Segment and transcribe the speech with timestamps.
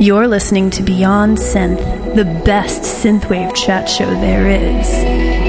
[0.00, 5.39] You're listening to Beyond Synth, the best synthwave chat show there is.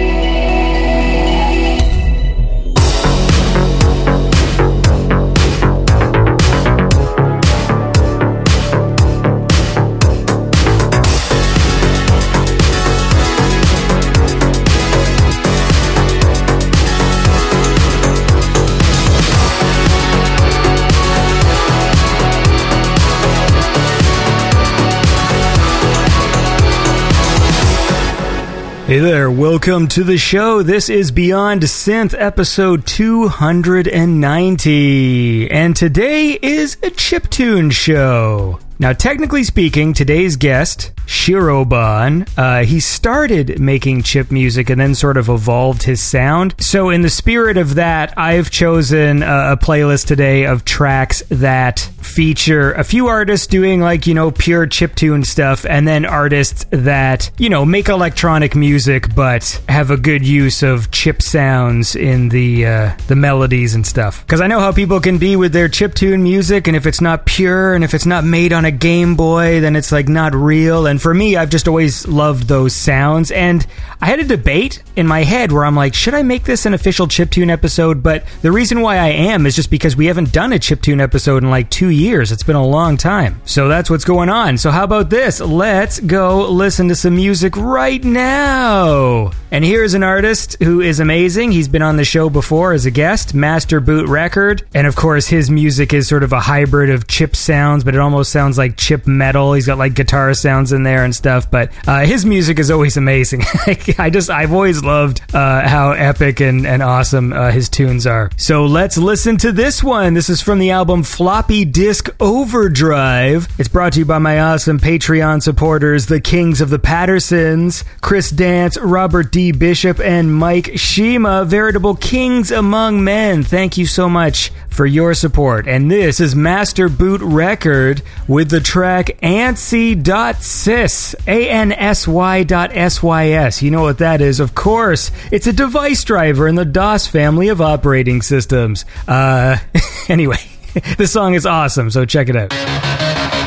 [28.91, 30.63] Hey there, welcome to the show.
[30.63, 35.49] This is Beyond Synth episode 290.
[35.49, 38.59] And today is a chiptune show.
[38.81, 45.17] Now, technically speaking, today's guest, Shirobon, uh, he started making chip music and then sort
[45.17, 46.55] of evolved his sound.
[46.57, 51.91] So, in the spirit of that, I've chosen a, a playlist today of tracks that
[52.01, 56.65] feature a few artists doing like, you know, pure chip tune stuff and then artists
[56.71, 62.29] that, you know, make electronic music but have a good use of chip sounds in
[62.29, 64.25] the uh, the melodies and stuff.
[64.27, 67.01] Cuz I know how people can be with their chip tune music and if it's
[67.01, 70.33] not pure and if it's not made on a Game Boy, then it's like not
[70.33, 70.87] real.
[70.87, 73.31] And for me, I've just always loved those sounds.
[73.31, 73.65] And
[74.01, 76.73] I had a debate in my head where I'm like, should I make this an
[76.73, 78.03] official chiptune episode?
[78.03, 81.43] But the reason why I am is just because we haven't done a chiptune episode
[81.43, 82.31] in like two years.
[82.31, 83.41] It's been a long time.
[83.45, 84.57] So that's what's going on.
[84.57, 85.39] So how about this?
[85.39, 89.31] Let's go listen to some music right now.
[89.51, 91.51] And here's an artist who is amazing.
[91.51, 94.63] He's been on the show before as a guest, Master Boot Record.
[94.73, 97.99] And of course, his music is sort of a hybrid of chip sounds, but it
[97.99, 99.53] almost sounds like chip metal.
[99.53, 101.49] He's got like guitar sounds in there and stuff.
[101.49, 103.41] But uh, his music is always amazing.
[103.97, 108.29] I just, I've always loved uh, how epic and, and awesome uh, his tunes are.
[108.37, 110.13] So let's listen to this one.
[110.13, 113.47] This is from the album Floppy Disk Overdrive.
[113.57, 118.29] It's brought to you by my awesome Patreon supporters, the Kings of the Pattersons, Chris
[118.31, 119.51] Dance, Robert D.
[119.51, 123.43] Bishop and Mike Shima, veritable kings among men.
[123.43, 125.67] Thank you so much for your support.
[125.67, 133.61] And this is Master Boot Record with the track ANSI.sys, A-N-S-Y dot S-Y-S.
[133.61, 135.11] You know what that is, of course.
[135.31, 138.85] It's a device driver in the DOS family of operating systems.
[139.07, 139.57] Uh,
[140.07, 140.39] anyway,
[140.97, 143.40] this song is awesome, so check it out.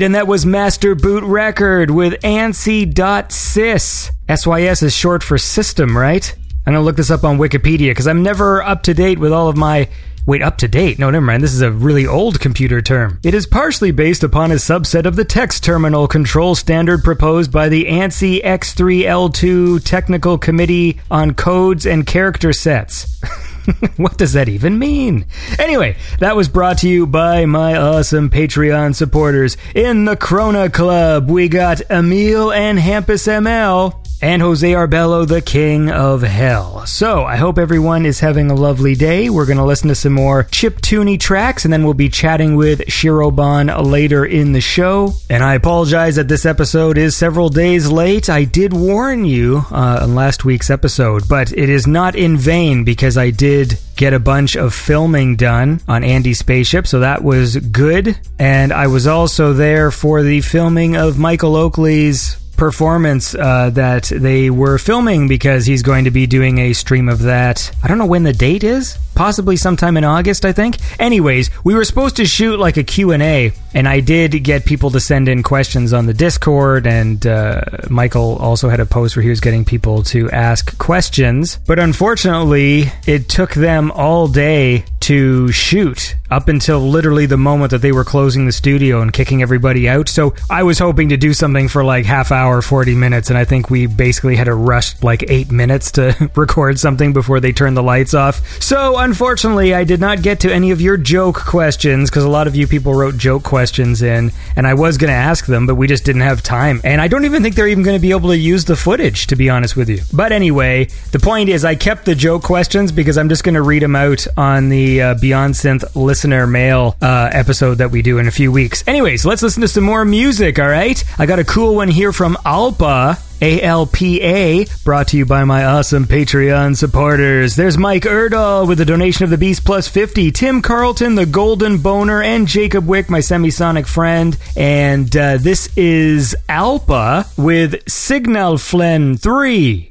[0.00, 4.10] Right, and that was Master Boot Record with ANSI.sys.
[4.28, 6.34] SYS is short for system, right?
[6.66, 9.48] I'm gonna look this up on Wikipedia because I'm never up to date with all
[9.48, 9.88] of my.
[10.26, 10.98] Wait, up to date?
[10.98, 11.42] No, never mind.
[11.42, 13.18] This is a really old computer term.
[13.24, 17.68] It is partially based upon a subset of the text terminal control standard proposed by
[17.68, 23.20] the ANSI X3L2 Technical Committee on Codes and Character Sets.
[23.96, 25.26] what does that even mean?
[25.58, 29.56] Anyway, that was brought to you by my awesome Patreon supporters.
[29.74, 35.90] In the Krona Club, we got Emil and Hampus ML and Jose Arbello, the king
[35.90, 36.86] of hell.
[36.86, 39.30] So I hope everyone is having a lovely day.
[39.30, 42.56] We're going to listen to some more chip tuney tracks, and then we'll be chatting
[42.56, 45.12] with Shirobon later in the show.
[45.28, 48.28] And I apologize that this episode is several days late.
[48.28, 52.84] I did warn you uh, on last week's episode, but it is not in vain
[52.84, 57.56] because I did get a bunch of filming done on Andy's spaceship, so that was
[57.56, 58.18] good.
[58.38, 64.50] And I was also there for the filming of Michael Oakley's performance uh, that they
[64.50, 67.74] were filming because he's going to be doing a stream of that.
[67.82, 68.98] I don't know when the date is.
[69.14, 70.76] Possibly sometime in August, I think.
[71.00, 75.00] Anyways, we were supposed to shoot like a Q&A, and I did get people to
[75.00, 79.30] send in questions on the Discord, and uh, Michael also had a post where he
[79.30, 81.58] was getting people to ask questions.
[81.66, 87.82] But unfortunately, it took them all day to shoot up until literally the moment that
[87.82, 90.08] they were closing the studio and kicking everybody out.
[90.08, 93.44] So I was hoping to do something for like half hour, 40 minutes, and I
[93.44, 97.76] think we basically had to rush like eight minutes to record something before they turned
[97.76, 98.62] the lights off.
[98.62, 102.46] So unfortunately, I did not get to any of your joke questions because a lot
[102.46, 105.74] of you people wrote joke questions in, and I was going to ask them, but
[105.74, 106.80] we just didn't have time.
[106.84, 109.26] And I don't even think they're even going to be able to use the footage,
[109.26, 110.02] to be honest with you.
[110.12, 113.62] But anyway, the point is, I kept the joke questions because I'm just going to
[113.62, 118.18] read them out on the uh, Beyond Synth listener mail uh, episode that we do
[118.18, 118.82] in a few weeks.
[118.86, 121.02] Anyways, let's listen to some more music, all right?
[121.18, 123.26] I got a cool one here from Alpa.
[123.40, 127.56] ALPA, brought to you by my awesome Patreon supporters.
[127.56, 131.78] There's Mike Erdahl with a donation of the Beast Plus 50, Tim Carlton, the Golden
[131.78, 134.36] Boner, and Jacob Wick, my semisonic friend.
[134.56, 139.89] And uh, this is Alpa with Signal Flen 3.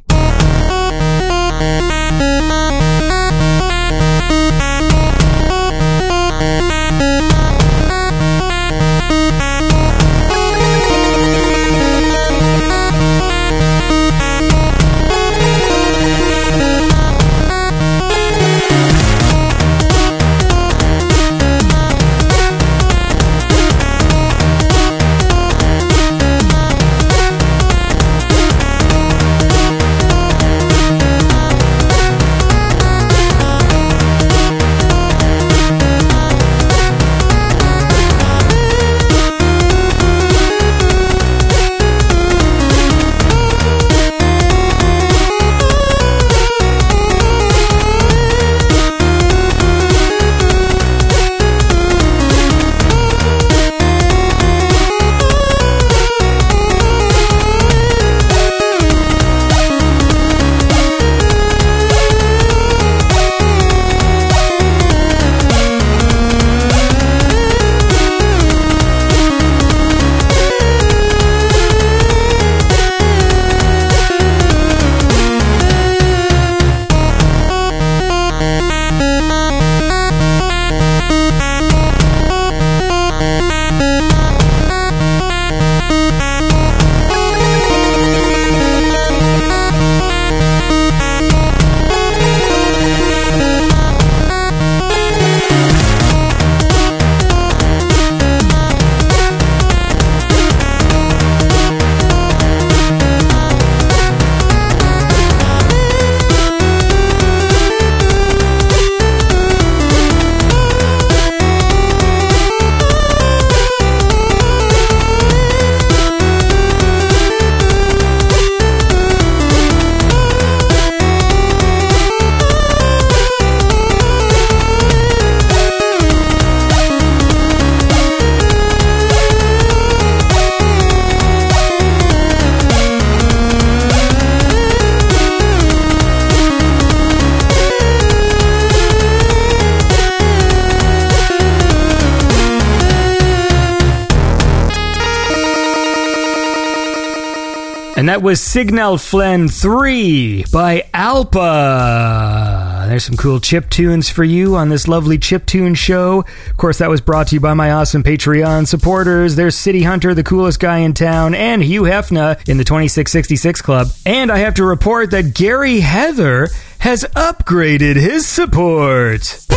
[148.10, 152.88] That was Signal Flen 3 by Alpa.
[152.88, 156.25] there's some cool chip tunes for you on this lovely chip tune show.
[156.50, 159.36] Of course, that was brought to you by my awesome Patreon supporters.
[159.36, 163.89] There's City Hunter, the coolest guy in town, and Hugh Hefner in the 2666 Club.
[164.08, 166.48] And I have to report that Gary Heather
[166.80, 169.49] has upgraded his support.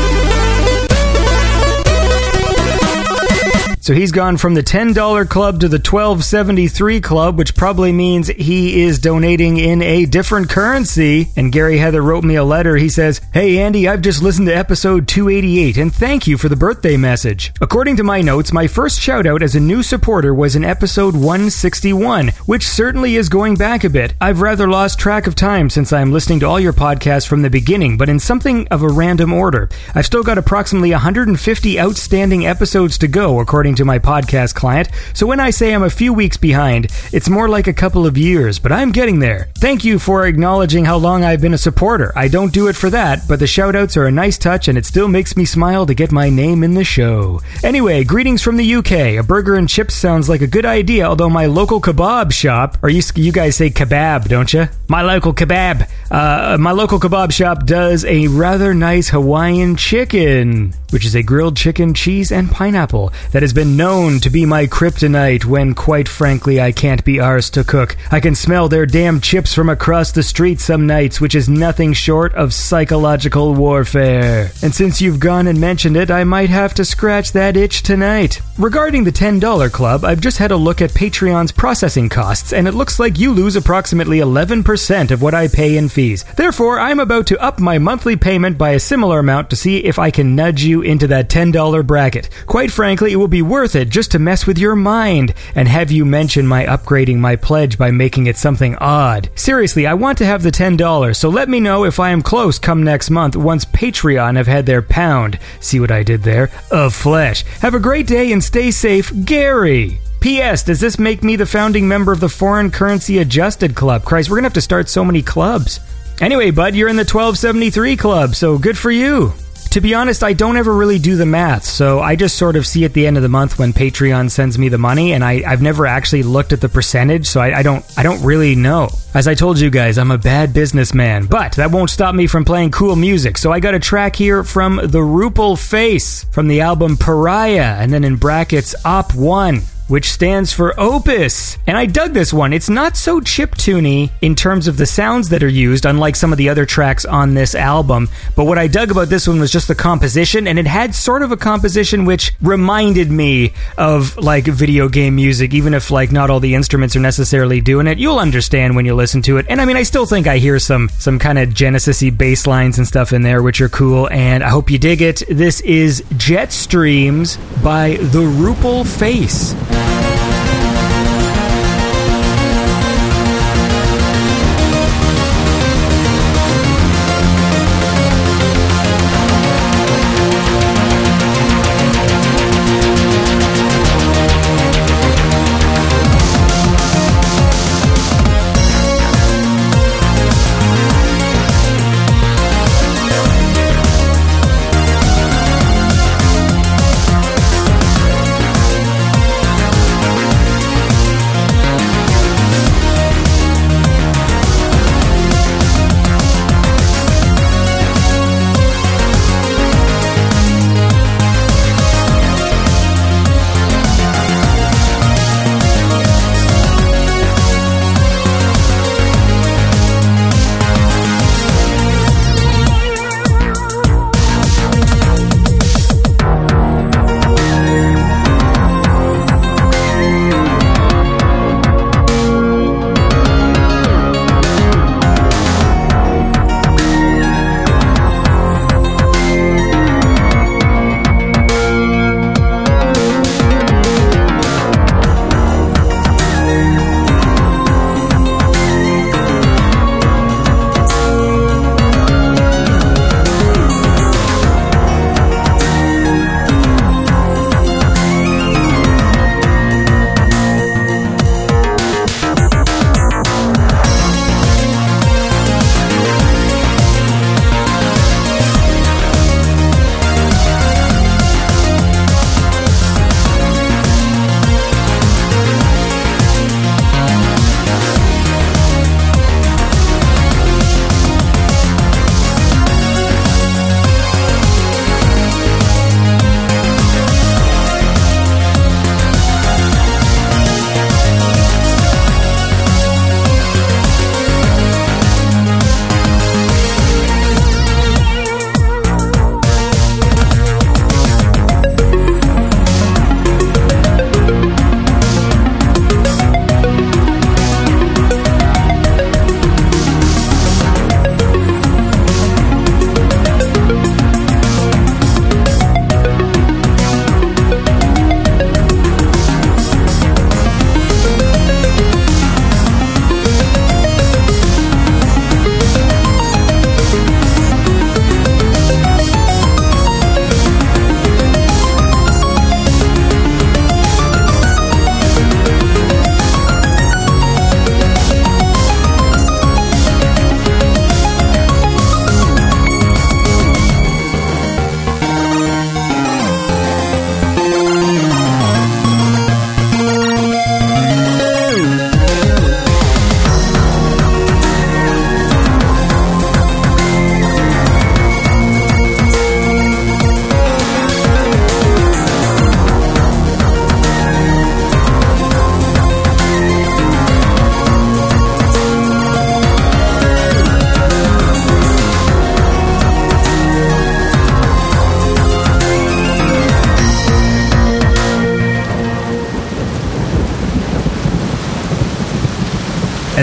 [3.82, 8.80] So he's gone from the $10 club to the 1273 club, which probably means he
[8.80, 11.32] is donating in a different currency.
[11.34, 12.76] And Gary Heather wrote me a letter.
[12.76, 16.54] He says, Hey Andy, I've just listened to episode 288 and thank you for the
[16.54, 17.52] birthday message.
[17.60, 21.14] According to my notes, my first shout out as a new supporter was in episode
[21.14, 24.14] 161, which certainly is going back a bit.
[24.20, 27.50] I've rather lost track of time since I'm listening to all your podcasts from the
[27.50, 29.68] beginning, but in something of a random order.
[29.92, 35.26] I've still got approximately 150 outstanding episodes to go, according to my podcast client, so
[35.26, 38.58] when I say I'm a few weeks behind, it's more like a couple of years,
[38.58, 39.48] but I'm getting there.
[39.56, 42.12] Thank you for acknowledging how long I've been a supporter.
[42.16, 44.86] I don't do it for that, but the shoutouts are a nice touch and it
[44.86, 47.40] still makes me smile to get my name in the show.
[47.62, 48.92] Anyway, greetings from the UK.
[48.92, 52.88] A burger and chips sounds like a good idea, although my local kebab shop, or
[52.88, 54.68] you, you guys say kebab, don't you?
[54.88, 55.88] My local kebab.
[56.10, 61.56] Uh, my local kebab shop does a rather nice Hawaiian chicken, which is a grilled
[61.56, 66.08] chicken, cheese, and pineapple that has been been known to be my kryptonite when, quite
[66.08, 67.96] frankly, I can't be arsed to cook.
[68.10, 71.92] I can smell their damn chips from across the street some nights, which is nothing
[71.92, 74.50] short of psychological warfare.
[74.64, 78.40] And since you've gone and mentioned it, I might have to scratch that itch tonight.
[78.58, 82.74] Regarding the $10 club, I've just had a look at Patreon's processing costs, and it
[82.74, 86.24] looks like you lose approximately 11% of what I pay in fees.
[86.36, 90.00] Therefore, I'm about to up my monthly payment by a similar amount to see if
[90.00, 92.28] I can nudge you into that $10 bracket.
[92.46, 95.90] Quite frankly, it will be worth it just to mess with your mind and have
[95.90, 99.28] you mention my upgrading my pledge by making it something odd.
[99.34, 102.58] Seriously, I want to have the $10, so let me know if I am close
[102.58, 105.38] come next month once Patreon have had their pound.
[105.60, 106.50] See what I did there?
[106.70, 107.44] Of flesh.
[107.60, 110.00] Have a great day and stay safe, Gary.
[110.20, 110.62] P.S.
[110.62, 114.02] Does this make me the founding member of the Foreign Currency Adjusted Club?
[114.02, 115.78] Christ, we're gonna have to start so many clubs.
[116.22, 119.34] Anyway, bud, you're in the 1273 club, so good for you.
[119.72, 122.66] To be honest, I don't ever really do the math, so I just sort of
[122.66, 125.40] see at the end of the month when Patreon sends me the money, and I,
[125.48, 128.90] have never actually looked at the percentage, so I, I don't I don't really know.
[129.14, 132.44] As I told you guys, I'm a bad businessman, but that won't stop me from
[132.44, 133.38] playing cool music.
[133.38, 137.90] So I got a track here from the Rupal Face from the album Pariah, and
[137.90, 139.62] then in brackets Op One
[139.92, 141.58] which stands for Opus.
[141.66, 142.54] And I dug this one.
[142.54, 146.32] It's not so chip chiptune in terms of the sounds that are used, unlike some
[146.32, 148.08] of the other tracks on this album.
[148.34, 151.20] But what I dug about this one was just the composition, and it had sort
[151.20, 156.30] of a composition which reminded me of like video game music, even if like not
[156.30, 157.98] all the instruments are necessarily doing it.
[157.98, 159.44] You'll understand when you listen to it.
[159.50, 162.78] And I mean, I still think I hear some some kind of Genesis-y bass lines
[162.78, 164.08] and stuff in there, which are cool.
[164.10, 165.22] And I hope you dig it.
[165.28, 169.52] This is Jet Streams by the Rupal Face.
[169.84, 170.21] Thank you.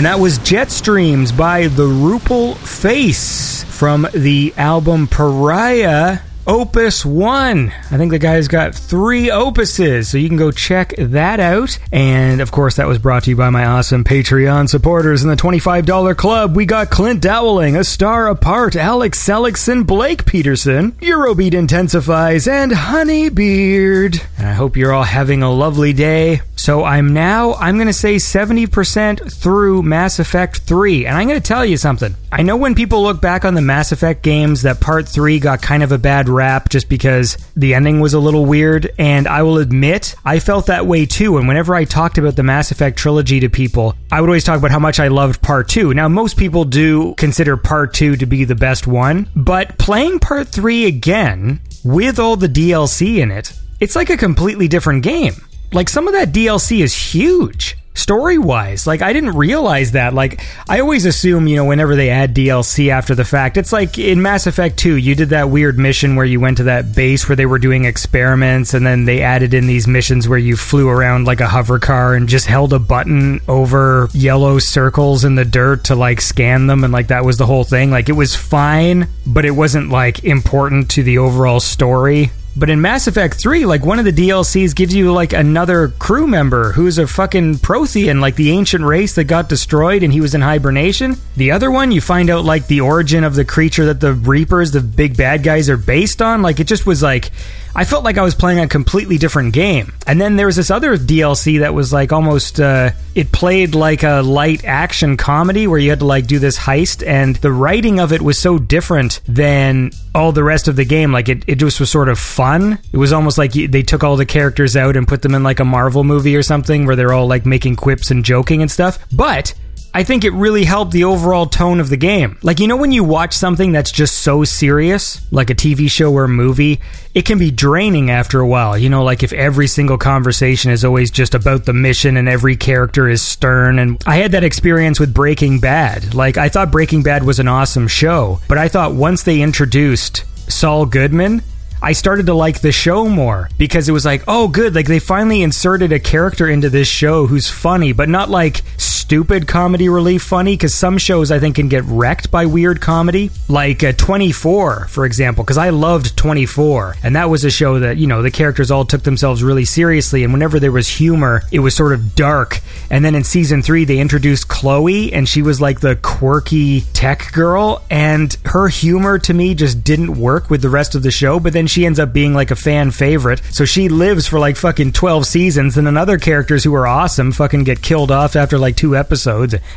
[0.00, 7.68] And that was Jetstreams by the Rupel Face from the album Pariah Opus 1.
[7.68, 11.78] I think the guy's got three opuses, so you can go check that out.
[11.92, 15.36] And of course, that was brought to you by my awesome Patreon supporters in the
[15.36, 16.56] $25 club.
[16.56, 24.22] We got Clint Dowling, A Star Apart, Alex Seligson, Blake Peterson, Eurobeat Intensifies, and Honeybeard.
[24.38, 26.40] And I hope you're all having a lovely day.
[26.60, 31.06] So I'm now, I'm going to say 70% through Mass Effect 3.
[31.06, 32.14] And I'm going to tell you something.
[32.30, 35.62] I know when people look back on the Mass Effect games that part 3 got
[35.62, 38.92] kind of a bad rap just because the ending was a little weird.
[38.98, 41.38] And I will admit, I felt that way too.
[41.38, 44.58] And whenever I talked about the Mass Effect trilogy to people, I would always talk
[44.58, 45.94] about how much I loved part 2.
[45.94, 49.30] Now, most people do consider part 2 to be the best one.
[49.34, 54.68] But playing part 3 again, with all the DLC in it, it's like a completely
[54.68, 55.32] different game
[55.72, 58.86] like some of that DLC is huge story wise.
[58.86, 60.14] Like I didn't realize that.
[60.14, 63.98] Like I always assume, you know, whenever they add DLC after the fact, it's like
[63.98, 67.28] in Mass Effect 2, you did that weird mission where you went to that base
[67.28, 70.88] where they were doing experiments and then they added in these missions where you flew
[70.88, 75.44] around like a hover car and just held a button over yellow circles in the
[75.44, 77.90] dirt to like scan them and like that was the whole thing.
[77.90, 82.30] Like it was fine, but it wasn't like important to the overall story.
[82.56, 86.26] But in Mass Effect 3, like one of the DLCs gives you like another crew
[86.26, 90.34] member who's a fucking Prothean, like the ancient race that got destroyed and he was
[90.34, 91.16] in hibernation.
[91.36, 94.72] The other one, you find out like the origin of the creature that the Reapers,
[94.72, 96.42] the big bad guys, are based on.
[96.42, 97.30] Like it just was like
[97.74, 99.92] I felt like I was playing a completely different game.
[100.06, 104.02] And then there was this other DLC that was like almost uh, it played like
[104.02, 108.00] a light action comedy where you had to like do this heist, and the writing
[108.00, 111.12] of it was so different than all the rest of the game.
[111.12, 112.78] Like it, it just was sort of fun.
[112.92, 115.60] It was almost like they took all the characters out and put them in like
[115.60, 118.98] a Marvel movie or something where they're all like making quips and joking and stuff.
[119.12, 119.54] But
[119.92, 122.38] I think it really helped the overall tone of the game.
[122.42, 126.12] Like, you know, when you watch something that's just so serious, like a TV show
[126.12, 126.80] or a movie,
[127.12, 128.78] it can be draining after a while.
[128.78, 132.56] You know, like if every single conversation is always just about the mission and every
[132.56, 133.80] character is stern.
[133.80, 136.14] And I had that experience with Breaking Bad.
[136.14, 140.24] Like, I thought Breaking Bad was an awesome show, but I thought once they introduced
[140.50, 141.42] Saul Goodman,
[141.82, 144.74] I started to like the show more because it was like, oh, good.
[144.74, 148.62] Like they finally inserted a character into this show who's funny, but not like
[149.10, 153.32] stupid comedy relief funny because some shows I think can get wrecked by weird comedy,
[153.48, 156.94] like uh, 24, for example, because I loved 24.
[157.02, 160.22] And that was a show that, you know, the characters all took themselves really seriously.
[160.22, 162.60] And whenever there was humor, it was sort of dark.
[162.88, 167.32] And then in season three, they introduced Chloe, and she was like the quirky tech
[167.32, 167.82] girl.
[167.90, 171.40] And her humor to me just didn't work with the rest of the show.
[171.40, 173.42] But then she ends up being like a fan favorite.
[173.50, 175.76] So she lives for like fucking 12 seasons.
[175.76, 178.99] And then other characters who are awesome fucking get killed off after like two episodes.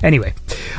[0.01, 0.33] Anyway,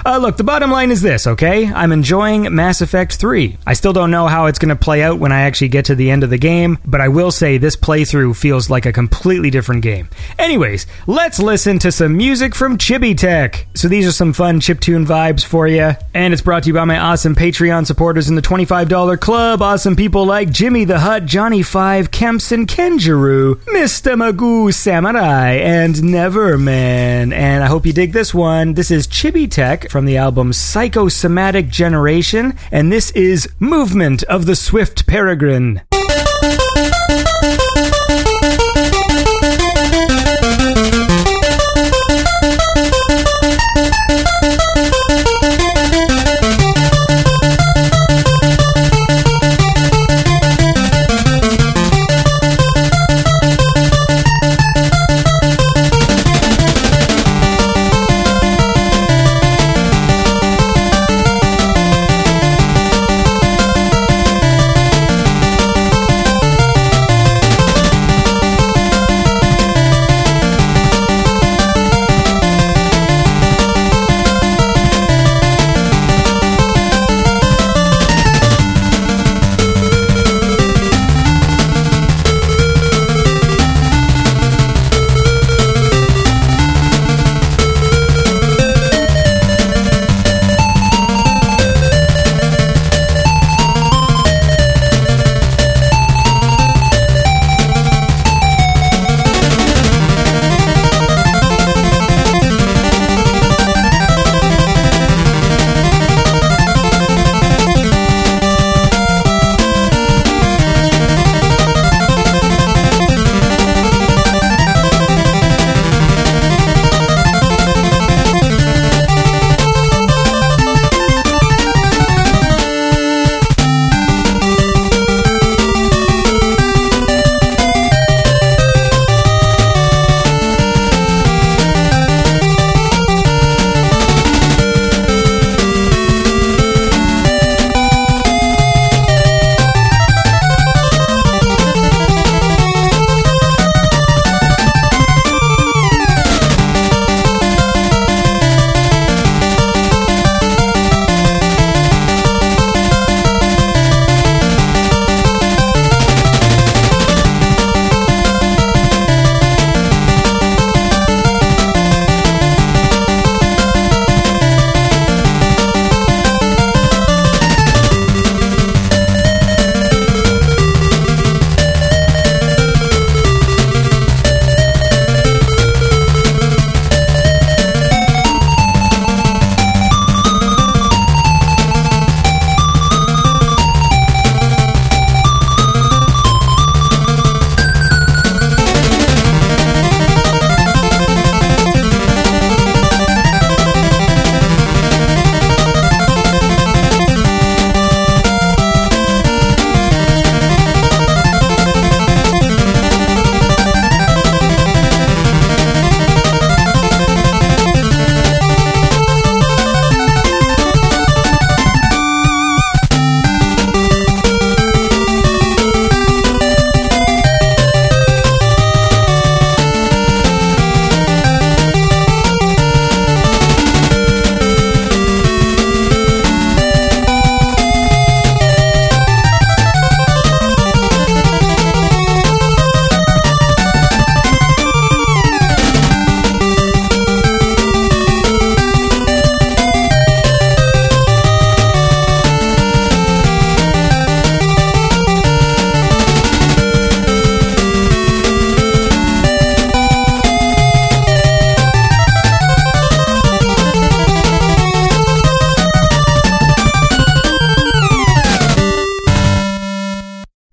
[0.05, 1.67] uh, look, the bottom line is this, okay?
[1.67, 3.59] I'm enjoying Mass Effect 3.
[3.67, 5.95] I still don't know how it's going to play out when I actually get to
[5.95, 9.51] the end of the game, but I will say this playthrough feels like a completely
[9.51, 10.09] different game.
[10.39, 13.67] Anyways, let's listen to some music from Chibi Tech.
[13.75, 16.85] So these are some fun chiptune vibes for you, and it's brought to you by
[16.85, 19.63] my awesome Patreon supporters in the $25 club.
[19.63, 24.15] Awesome people like Jimmy the Hut, Johnny Five, Kempson Kenjuru, Mr.
[24.17, 27.33] Magoo Samurai, and Neverman.
[27.33, 28.75] And I hope you dig this one.
[28.75, 34.57] This is Chibi Tech from the album Psychosomatic Generation, and this is Movement of the
[34.57, 35.81] Swift Peregrine.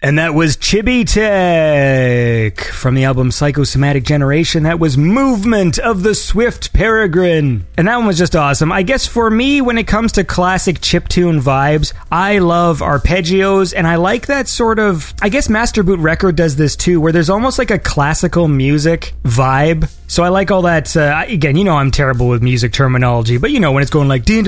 [0.04, 4.64] And that was Chibi Tech from the album Psychosomatic Generation.
[4.64, 7.68] That was Movement of the Swift Peregrine.
[7.78, 8.72] And that one was just awesome.
[8.72, 13.86] I guess for me, when it comes to classic chiptune vibes, I love arpeggios and
[13.86, 17.30] I like that sort of, I guess Master Boot Record does this too, where there's
[17.30, 20.94] almost like a classical music vibe so I like all that.
[20.98, 24.10] Uh, again, you know, I'm terrible with music terminology, but you know, when it's going
[24.10, 24.44] like, you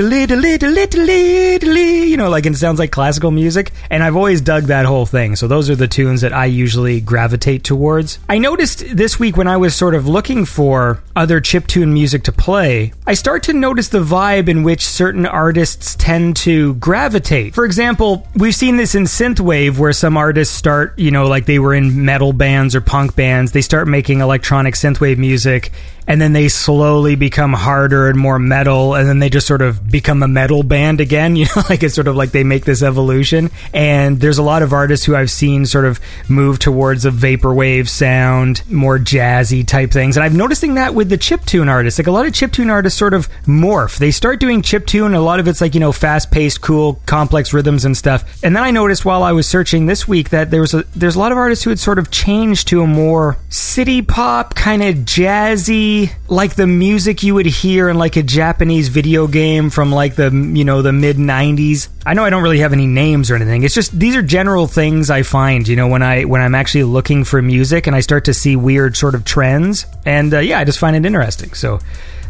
[2.18, 3.72] know, like it sounds like classical music.
[3.90, 5.38] And I've always dug that whole thing.
[5.38, 8.20] So those are the tunes that I usually gravitate towards.
[8.28, 12.34] I noticed this week when I was sort of looking for other chiptune music to
[12.34, 17.54] play, I start to notice the vibe in which certain artists tend to gravitate.
[17.54, 21.60] For example, we've seen this in synthwave where some artists start, you know, like they
[21.60, 25.72] were in metal bands or punk bands, they start making electronic synthwave music music
[26.08, 29.90] and then they slowly become harder and more metal and then they just sort of
[29.90, 32.84] become a metal band again you know like it's sort of like they make this
[32.84, 33.50] evolution.
[33.74, 37.88] And there's a lot of artists who i've seen sort of move towards a vaporwave
[37.88, 40.18] sound more jazzy type things.
[40.18, 43.14] And i'm noticing that with the chiptune artists like a lot of chiptune artists sort
[43.14, 43.98] of morph.
[43.98, 47.54] They start doing chip chiptune a lot of it's like you know fast-paced cool complex
[47.54, 48.44] rhythms and stuff.
[48.44, 51.16] And then i noticed while i was searching this week that there was a there's
[51.16, 54.84] a lot of artists who had sort of changed to a more city pop kind
[54.84, 55.93] of jazzy
[56.28, 60.32] like the music you would hear in like a Japanese video game from like the
[60.32, 61.90] you know the mid 90s.
[62.06, 63.64] I know I don't really have any names or anything.
[63.64, 66.84] It's just these are general things I find, you know, when I when I'm actually
[66.84, 70.60] looking for music and I start to see weird sort of trends and uh, yeah,
[70.60, 71.54] I just find it interesting.
[71.54, 71.80] So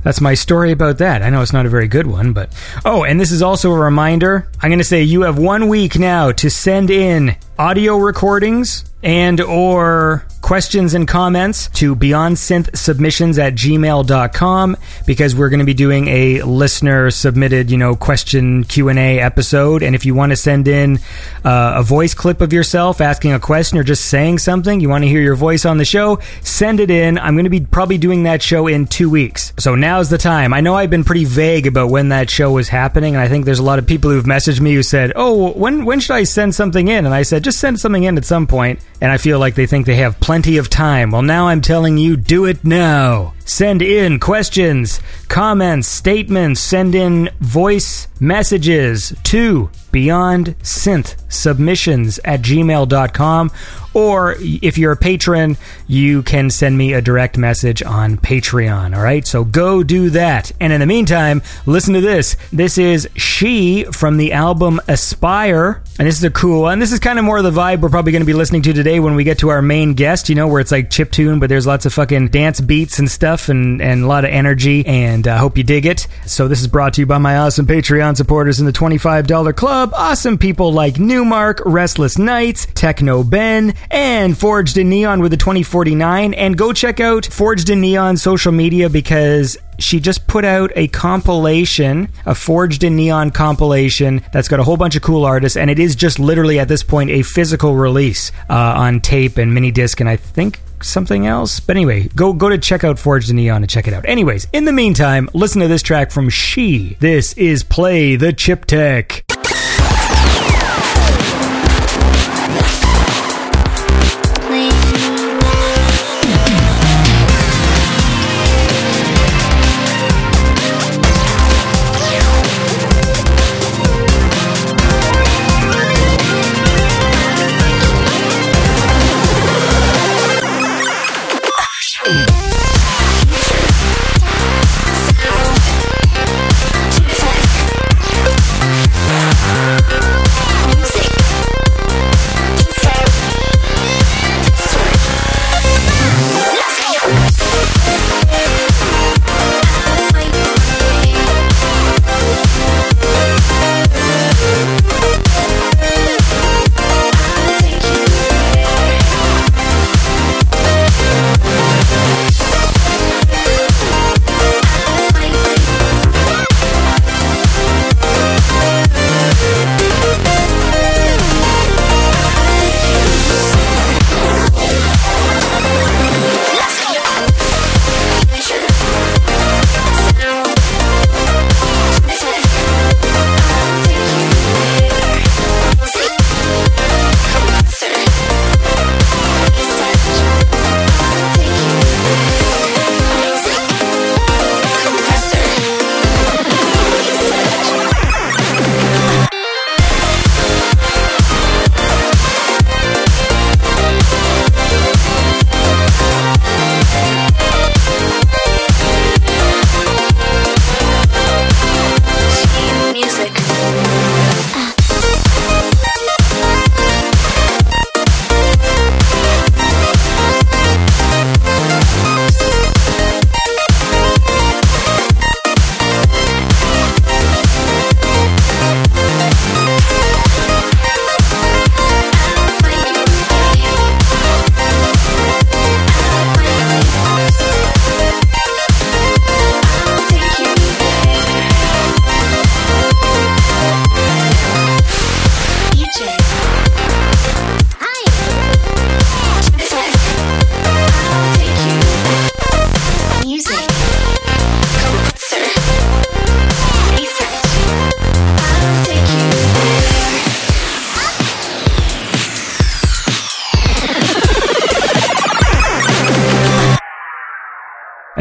[0.04, 1.22] that's my story about that.
[1.22, 2.50] I know it's not a very good one, but
[2.84, 4.48] oh, and this is also a reminder.
[4.60, 9.42] I'm going to say you have one week now to send in audio recordings and
[9.42, 15.74] or questions and comments to beyondsynthsubmissions synth submissions at gmail.com because we're going to be
[15.74, 19.84] doing a listener submitted you know question q&a episode.
[19.84, 21.00] And if you want to send in
[21.46, 25.04] uh, a voice clip of yourself asking a question or just saying something you want
[25.06, 27.18] to hear your voice on the show send it in.
[27.18, 29.54] I'm going to be probably doing that show in two weeks.
[29.58, 30.54] So now's the time.
[30.54, 33.46] I know i've been pretty vague about when that show was happening and i think
[33.46, 36.24] there's a lot of people who've messaged me who said oh when, when should i
[36.24, 37.06] send something in?
[37.06, 39.66] And i said just send something in at some point and i feel like they
[39.66, 41.12] think they have plenty of time.
[41.12, 43.34] Well, now I'm telling you, do it now.
[43.46, 53.52] Send in questions, comments, statements, send in voice messages to Beyond Synth Submissions at gmail.com.
[53.94, 58.96] Or if you're a patron, you can send me a direct message on Patreon.
[58.96, 60.52] All right, so go do that.
[60.60, 62.36] And in the meantime, listen to this.
[62.52, 65.82] This is She from the album Aspire.
[66.00, 66.80] And this is a cool one.
[66.80, 68.74] This is kind of more of the vibe we're probably going to be listening to
[68.74, 71.40] today when we get to our main guest, you know, where it's like chip tune,
[71.40, 74.86] but there's lots of fucking dance beats and stuff and, and a lot of energy.
[74.88, 76.08] And I uh, hope you dig it.
[76.26, 79.92] So this is brought to you by my awesome Patreon supporters in the $25 club.
[79.94, 86.34] Awesome people like Newmark, Restless Nights, Techno Ben, and Forged in Neon with the 2049.
[86.34, 90.88] And go check out Forged in Neon social media because she just put out a
[90.88, 95.70] compilation, a Forged in Neon compilation that's got a whole bunch of cool artists, and
[95.70, 99.72] it is just literally at this point a physical release uh, on tape and mini
[99.72, 101.60] disc, and I think something else.
[101.60, 104.06] But anyway, go go to check out Forged in Neon and check it out.
[104.08, 106.98] Anyways, in the meantime, listen to this track from She.
[107.00, 109.24] This is Play the Chip Tech.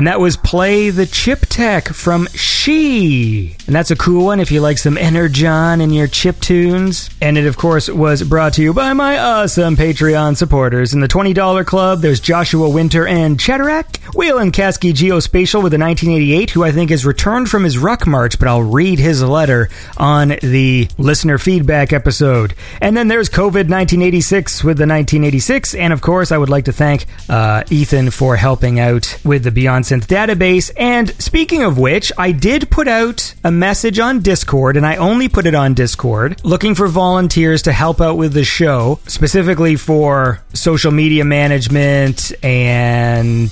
[0.03, 3.55] And that was Play the Chip Tech from She.
[3.69, 7.09] And that's a cool one if you like some Energon in your chip tunes.
[7.21, 10.93] And it, of course, was brought to you by my awesome Patreon supporters.
[10.93, 16.51] In the $20 club, there's Joshua Winter and Chatterack, Waylon Kasky Geospatial with a 1988,
[16.51, 20.37] who I think has returned from his ruck march, but I'll read his letter on
[20.43, 22.53] the listener feedback episode.
[22.83, 25.75] And then there's COVID 1986 with the 1986.
[25.75, 29.51] And of course, I would like to thank uh, Ethan for helping out with the
[29.51, 30.71] Beyond Synth database.
[30.77, 35.31] And speaking of which, I did put out a message on Discord, and I only
[35.31, 40.43] put it on Discord, looking for volunteers to help out with the show, specifically for
[40.53, 43.51] social media management and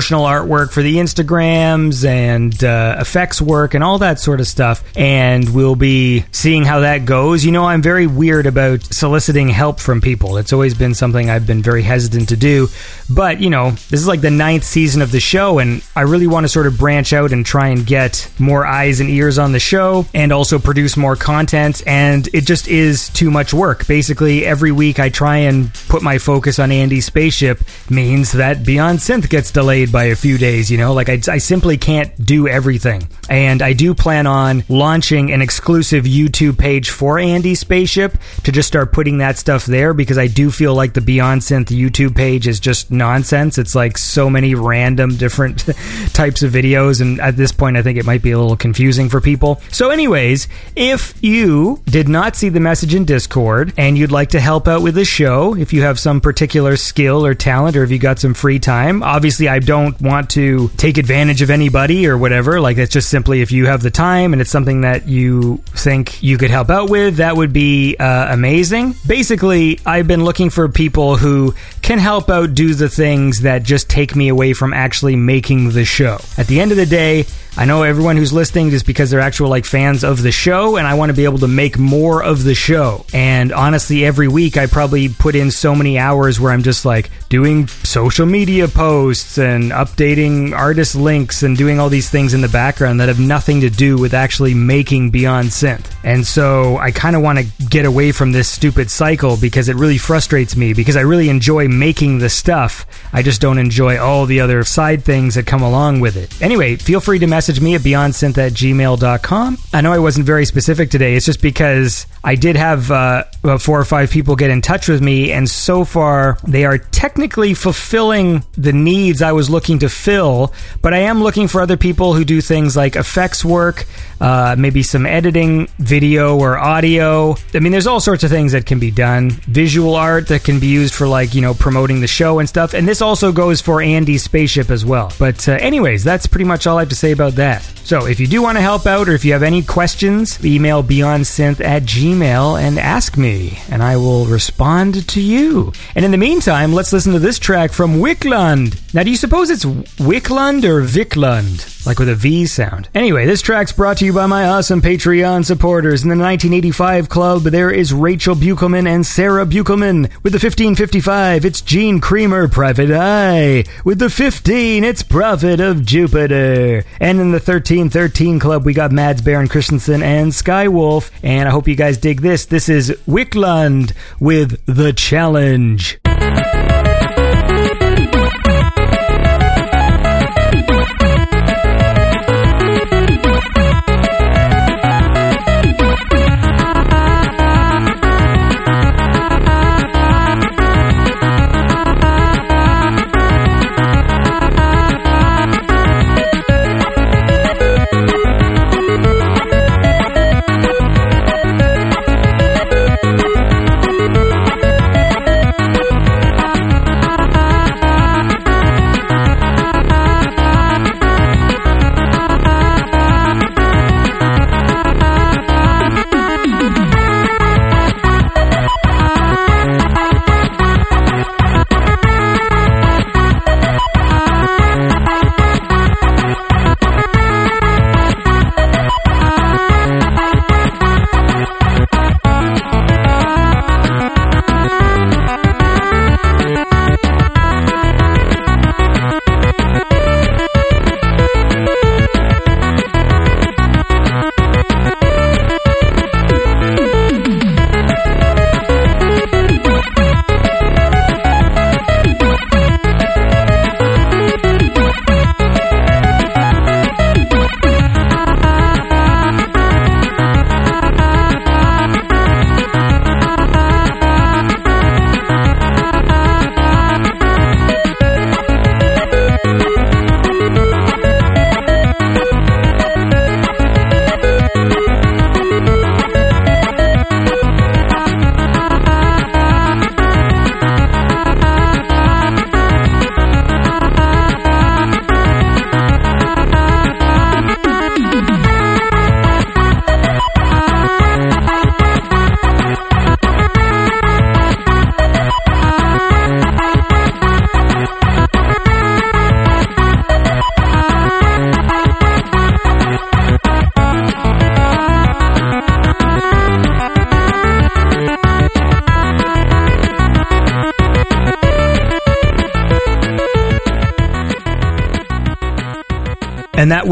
[0.00, 4.82] promotional artwork for the Instagrams and uh, effects work and all that sort of stuff.
[4.96, 7.44] And we'll be seeing how that goes.
[7.44, 10.38] You know, I'm very weird about soliciting help from people.
[10.38, 12.68] It's always been something I've been very hesitant to do.
[13.10, 16.28] But, you know, this is like the ninth season of the show, and I really
[16.28, 19.52] want to sort of branch out and try and get more eyes and ears on
[19.52, 21.82] the show and also produce more content.
[21.86, 23.86] And it just is too much work.
[23.86, 27.60] Basically, every week I try and put my focus on Andy's spaceship
[27.90, 30.92] means that Beyond Synth gets delayed by a few days, you know?
[30.92, 33.08] Like, I, I simply can't do everything.
[33.28, 38.68] And I do plan on launching an exclusive YouTube page for Andy's spaceship to just
[38.68, 42.46] start putting that stuff there because I do feel like the Beyond Synth YouTube page
[42.46, 43.58] is just nonsense.
[43.58, 45.60] It's like so many random different
[46.12, 47.00] types of videos.
[47.00, 49.60] And at this point, I think it might be a little confusing for people.
[49.70, 54.40] So, anyways, if you did not see the message in Discord and you'd like to
[54.40, 57.90] help out with the show, if you have some particular skill or talent, or if
[57.90, 62.16] you got some free time, obviously, I don't want to take advantage of anybody or
[62.16, 62.60] whatever.
[62.60, 66.22] Like, it's just simply if you have the time and it's something that you think
[66.22, 68.94] you could help out with, that would be uh, amazing.
[69.06, 73.88] Basically, I've been looking for people who can help out do the things that just
[73.88, 76.18] take me away from actually making the show.
[76.36, 77.24] At the end of the day,
[77.56, 80.86] I know everyone who's listening just because they're actual like fans of the show, and
[80.86, 83.04] I want to be able to make more of the show.
[83.12, 87.10] And honestly, every week I probably put in so many hours where I'm just like
[87.28, 92.48] doing social media posts and updating artist links and doing all these things in the
[92.48, 95.92] background that have nothing to do with actually making Beyond Synth.
[96.04, 99.76] And so I kind of want to get away from this stupid cycle because it
[99.76, 102.86] really frustrates me because I really enjoy making the stuff.
[103.12, 106.40] I just don't enjoy all the other side things that come along with it.
[106.42, 109.58] Anyway, feel free to message me at beyondsynth at gmail.com.
[109.72, 111.14] I know I wasn't very specific today.
[111.14, 114.88] It's just because I did have uh, about four or five people get in touch
[114.88, 119.88] with me, and so far they are technically fulfilling the needs I was looking to
[119.88, 120.52] fill.
[120.82, 123.86] But I am looking for other people who do things like effects work,
[124.20, 127.36] uh, maybe some editing, video or audio.
[127.54, 129.30] I mean, there's all sorts of things that can be done.
[129.30, 132.74] Visual art that can be used for like you know promoting the show and stuff.
[132.74, 135.12] And this also goes for Andy's spaceship as well.
[135.18, 137.62] But uh, anyways, that's pretty much all I have to say about that.
[137.84, 140.82] So if you do want to help out or if you have any questions, email
[140.82, 145.72] beyondsynth at gmail and ask me, and I will respond to you.
[145.94, 148.78] And in the meantime, let's listen to this track from Wicklund.
[148.94, 151.84] Now, do you suppose it's Wicklund or Vicklund?
[151.84, 152.88] Like with a V sound.
[152.94, 156.02] Anyway, this track's brought to you by my awesome Patreon supporters.
[156.02, 160.10] In the 1985 club, there is Rachel Buchelman and Sarah Buchelman.
[160.22, 163.64] With the 1555, it's Gene Creamer, Private Eye.
[163.84, 166.84] With the 15, it's Prophet of Jupiter.
[167.00, 171.10] And in the 1313 club, we got Mads Baron Christensen and Skywolf.
[171.22, 172.46] And I hope you guys dig this.
[172.46, 175.98] This is Wicklund with The Challenge.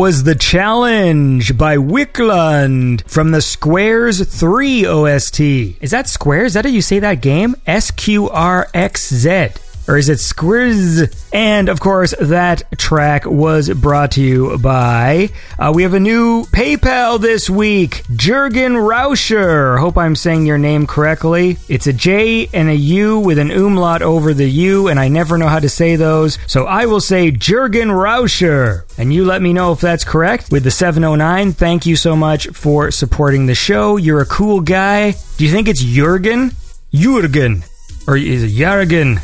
[0.08, 5.40] Was The Challenge by Wicklund from the Squares 3 OST.
[5.40, 6.46] Is that Squares?
[6.46, 7.54] Is that how you say that game?
[7.66, 9.50] S Q R X Z
[9.88, 11.12] or is it Squiz?
[11.32, 15.30] And of course, that track was brought to you by.
[15.58, 19.80] Uh, we have a new PayPal this week, Jurgen Rauscher.
[19.80, 21.56] Hope I'm saying your name correctly.
[21.68, 25.38] It's a J and a U with an umlaut over the U, and I never
[25.38, 28.84] know how to say those, so I will say Jurgen Rauscher.
[28.98, 31.52] And you let me know if that's correct with the 709.
[31.52, 33.96] Thank you so much for supporting the show.
[33.96, 35.14] You're a cool guy.
[35.36, 36.52] Do you think it's Jurgen?
[36.92, 37.64] Jurgen.
[38.06, 39.20] Or is it Jurgen?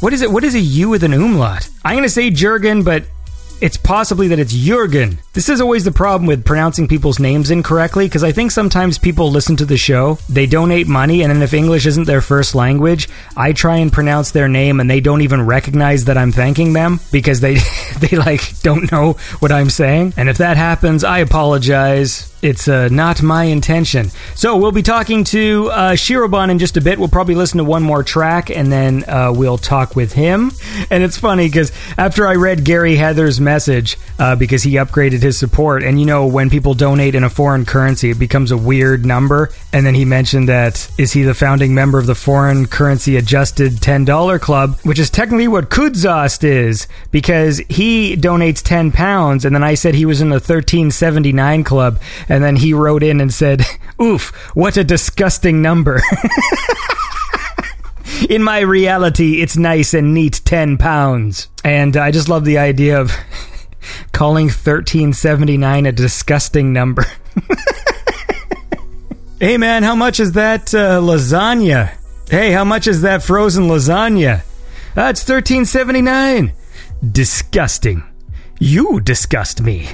[0.00, 0.30] What is it?
[0.30, 1.68] What is a U with an umlaut?
[1.84, 3.02] I'm going to say Jurgen, but
[3.60, 5.18] it's possibly that it's Jurgen.
[5.32, 9.32] This is always the problem with pronouncing people's names incorrectly because I think sometimes people
[9.32, 13.08] listen to the show, they donate money, and then if English isn't their first language,
[13.36, 17.00] I try and pronounce their name and they don't even recognize that I'm thanking them
[17.10, 17.54] because they
[17.98, 20.14] they like don't know what I'm saying.
[20.16, 22.32] And if that happens, I apologize.
[22.40, 24.10] It's uh, not my intention.
[24.34, 26.98] So we'll be talking to uh, Shirobon in just a bit.
[26.98, 30.52] We'll probably listen to one more track and then uh, we'll talk with him.
[30.90, 35.36] And it's funny because after I read Gary Heather's message, uh, because he upgraded his
[35.36, 39.04] support, and you know, when people donate in a foreign currency, it becomes a weird
[39.04, 39.50] number.
[39.72, 43.72] And then he mentioned that is he the founding member of the foreign currency adjusted
[43.72, 49.44] $10 club, which is technically what Kudzost is, because he donates 10 pounds.
[49.44, 51.98] And then I said he was in the 1379 club
[52.28, 53.64] and then he wrote in and said,
[54.00, 56.00] Oof, what a disgusting number.
[58.28, 61.48] in my reality, it's nice and neat 10 pounds.
[61.64, 63.12] And I just love the idea of
[64.12, 67.04] calling 1379 a disgusting number.
[69.40, 71.94] hey man, how much is that uh, lasagna?
[72.30, 74.42] Hey, how much is that frozen lasagna?
[74.94, 76.52] That's 1379.
[77.12, 78.02] Disgusting.
[78.58, 79.88] You disgust me.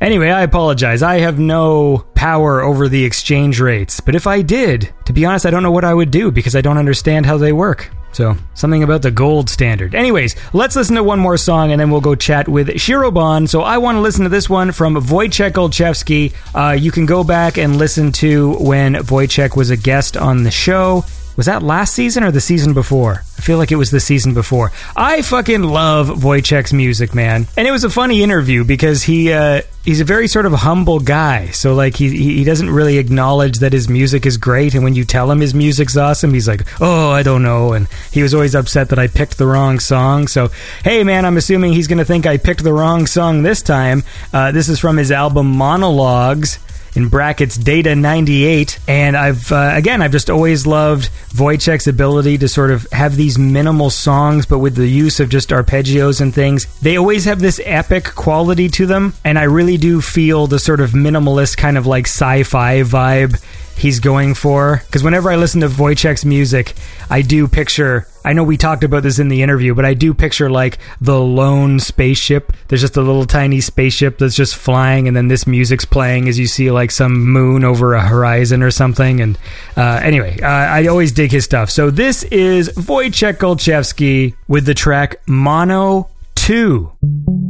[0.00, 1.02] Anyway, I apologize.
[1.02, 4.00] I have no power over the exchange rates.
[4.00, 6.54] But if I did, to be honest, I don't know what I would do because
[6.56, 7.90] I don't understand how they work.
[8.12, 9.94] So, something about the gold standard.
[9.94, 13.48] Anyways, let's listen to one more song and then we'll go chat with Shirobon.
[13.48, 16.34] So, I want to listen to this one from Wojciech Olszewski.
[16.54, 20.50] Uh, you can go back and listen to when Wojciech was a guest on the
[20.50, 21.04] show.
[21.38, 23.22] Was that last season or the season before?
[23.38, 24.72] I feel like it was the season before.
[24.96, 27.46] I fucking love Wojciech's music, man.
[27.56, 30.98] And it was a funny interview because he uh, he's a very sort of humble
[30.98, 31.50] guy.
[31.50, 34.74] So like he he doesn't really acknowledge that his music is great.
[34.74, 37.72] And when you tell him his music's awesome, he's like, oh, I don't know.
[37.72, 40.26] And he was always upset that I picked the wrong song.
[40.26, 40.48] So
[40.82, 44.02] hey, man, I'm assuming he's gonna think I picked the wrong song this time.
[44.32, 46.58] Uh, this is from his album Monologues
[46.94, 52.48] in brackets data 98 and i've uh, again i've just always loved Wojciech's ability to
[52.48, 56.66] sort of have these minimal songs but with the use of just arpeggios and things.
[56.80, 60.80] They always have this epic quality to them and i really do feel the sort
[60.80, 63.40] of minimalist kind of like sci-fi vibe
[63.78, 64.82] he's going for.
[64.86, 66.74] Because whenever I listen to Wojciech's music,
[67.08, 68.06] I do picture.
[68.24, 71.18] I know we talked about this in the interview, but I do picture like the
[71.18, 72.52] lone spaceship.
[72.68, 76.38] There's just a little tiny spaceship that's just flying, and then this music's playing as
[76.38, 79.20] you see like some moon over a horizon or something.
[79.20, 79.38] And
[79.76, 81.70] uh, anyway, uh, I always dig his stuff.
[81.70, 87.47] So this is Wojciech Olszewski with the track Mono 2.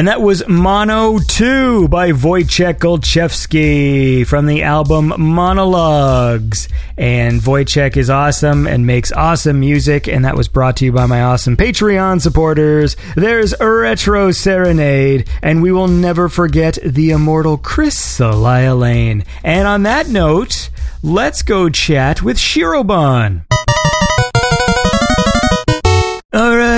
[0.00, 6.70] And that was Mono 2 by Wojciech Olszewski from the album Monologues.
[6.96, 11.04] And Wojciech is awesome and makes awesome music, and that was brought to you by
[11.04, 12.96] my awesome Patreon supporters.
[13.14, 19.26] There's a Retro Serenade, and we will never forget the immortal Chris Lane.
[19.44, 20.70] And on that note,
[21.02, 23.49] let's go chat with Shirobon.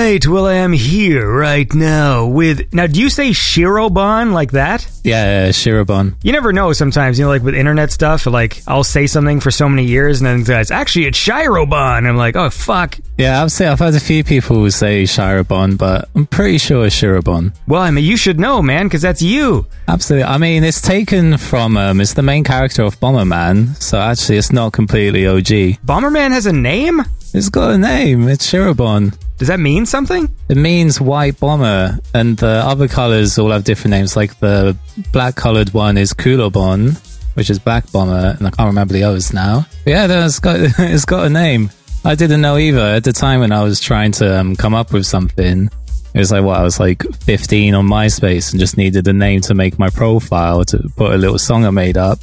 [0.03, 2.73] Right, well, I am here right now with.
[2.73, 4.85] Now, do you say Shirobon like that?
[5.03, 6.15] Yeah, Shirobon.
[6.21, 9.49] You never know sometimes, you know, like with internet stuff, like I'll say something for
[9.49, 12.07] so many years and then guys, actually, it's Shirobon.
[12.07, 12.97] I'm like, oh, fuck.
[13.17, 16.85] Yeah, I've say I've had a few people who say Shirobon, but I'm pretty sure
[16.85, 17.55] it's Shirobon.
[17.67, 19.67] Well, I mean, you should know, man, because that's you.
[19.87, 20.25] Absolutely.
[20.25, 24.51] I mean, it's taken from, um, it's the main character of Bomberman, so actually it's
[24.51, 25.79] not completely OG.
[25.85, 27.01] Bomberman has a name?
[27.33, 28.27] It's got a name.
[28.27, 29.17] It's Shirobon.
[29.43, 30.33] Does that mean something?
[30.47, 34.15] It means white bomber, and the other colors all have different names.
[34.15, 34.77] Like the
[35.11, 36.95] black colored one is Kurobon,
[37.33, 39.65] which is black bomber, and I can't remember the others now.
[39.83, 41.71] But yeah, it's got it's got a name.
[42.05, 44.93] I didn't know either at the time when I was trying to um, come up
[44.93, 45.69] with something.
[46.13, 49.41] It was like what I was like 15 on MySpace and just needed a name
[49.41, 52.19] to make my profile to put a little song I made up.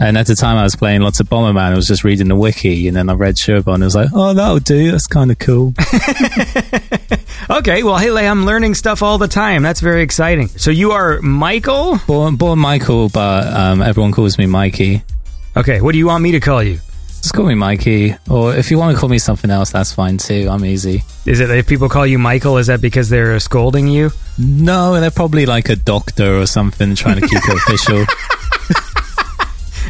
[0.00, 1.72] And at the time, I was playing lots of Bomberman.
[1.72, 3.80] I was just reading the wiki, and then I read Shirobon.
[3.80, 4.90] I was like, "Oh, that'll do.
[4.90, 5.72] That's kind of cool."
[7.50, 9.62] okay, well, hey, I'm learning stuff all the time.
[9.62, 10.48] That's very exciting.
[10.48, 11.98] So you are Michael?
[12.06, 15.02] Born, born Michael, but um, everyone calls me Mikey.
[15.56, 16.80] Okay, what do you want me to call you?
[17.06, 20.18] Just call me Mikey, or if you want to call me something else, that's fine
[20.18, 20.46] too.
[20.50, 21.04] I'm easy.
[21.24, 22.58] Is it if people call you Michael?
[22.58, 24.10] Is that because they're scolding you?
[24.36, 28.04] No, they're probably like a doctor or something trying to keep it official.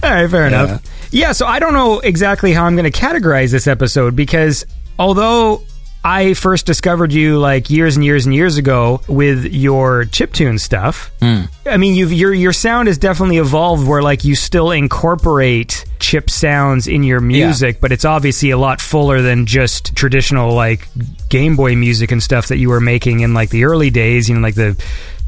[0.04, 0.64] All right, fair yeah.
[0.64, 1.10] enough.
[1.12, 4.66] Yeah, so I don't know exactly how I'm going to categorize this episode because
[4.98, 5.62] although
[6.06, 11.10] I first discovered you like years and years and years ago with your chiptune stuff.
[11.20, 11.48] Mm.
[11.64, 16.28] I mean, you've, your your sound has definitely evolved where like you still incorporate chip
[16.28, 17.78] sounds in your music, yeah.
[17.80, 20.86] but it's obviously a lot fuller than just traditional like
[21.30, 24.34] Game Boy music and stuff that you were making in like the early days, you
[24.34, 24.76] know, like the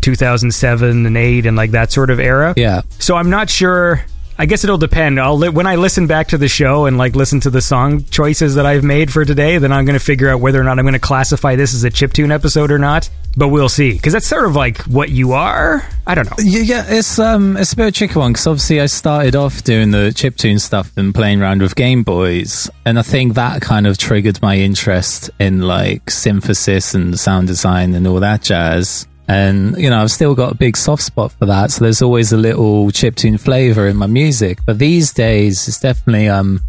[0.03, 2.53] 2007 and 8 and like that sort of era.
[2.55, 2.83] Yeah.
[2.99, 4.05] So I'm not sure
[4.39, 5.19] I guess it'll depend.
[5.19, 8.05] I'll li- when I listen back to the show and like listen to the song
[8.05, 10.79] choices that I've made for today, then I'm going to figure out whether or not
[10.79, 13.09] I'm going to classify this as a chiptune episode or not.
[13.39, 15.87] But we'll see because that's sort of like what you are.
[16.07, 16.37] I don't know.
[16.39, 19.63] Yeah, it's um, it's a bit of a tricky one because obviously I started off
[19.63, 23.87] doing the chiptune stuff and playing around with Game Boys, and I think that kind
[23.87, 29.07] of triggered my interest in like synthesis and sound design and all that jazz.
[29.29, 31.73] And, you know, I've still got a big soft spot for that.
[31.73, 34.59] So there's always a little chiptune flavor in my music.
[34.65, 36.61] But these days, it's definitely, um,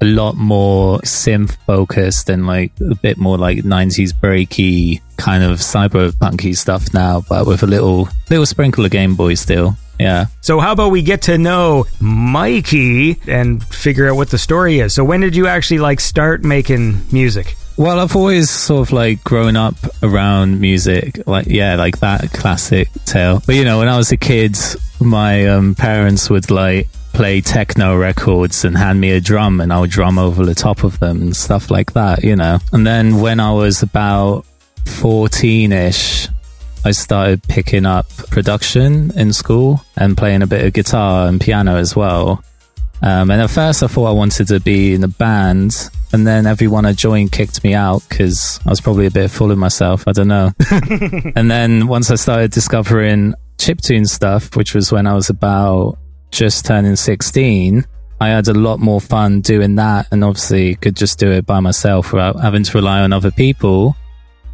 [0.00, 5.60] a lot more synth focused and like a bit more like 90s breaky kind of
[5.60, 9.76] cyberpunky stuff now, but with a little, little sprinkle of Game Boy still.
[10.00, 10.26] Yeah.
[10.40, 14.92] So how about we get to know Mikey and figure out what the story is?
[14.92, 17.54] So when did you actually like start making music?
[17.76, 22.88] Well, I've always sort of like grown up around music, like yeah, like that classic
[23.04, 23.42] tale.
[23.46, 24.56] But you know, when I was a kid,
[25.00, 29.80] my um, parents would like play techno records and hand me a drum, and I
[29.80, 32.58] would drum over the top of them and stuff like that, you know.
[32.72, 34.44] And then when I was about
[34.84, 36.28] fourteen-ish,
[36.84, 41.76] I started picking up production in school and playing a bit of guitar and piano
[41.76, 42.44] as well.
[43.02, 45.74] Um, and at first, I thought I wanted to be in a band
[46.12, 49.50] and then everyone I joined kicked me out because I was probably a bit full
[49.50, 50.06] of myself.
[50.06, 50.50] I don't know.
[51.34, 55.98] and then once I started discovering chiptune stuff, which was when I was about
[56.30, 57.86] just turning 16,
[58.20, 61.60] I had a lot more fun doing that and obviously could just do it by
[61.60, 63.96] myself without having to rely on other people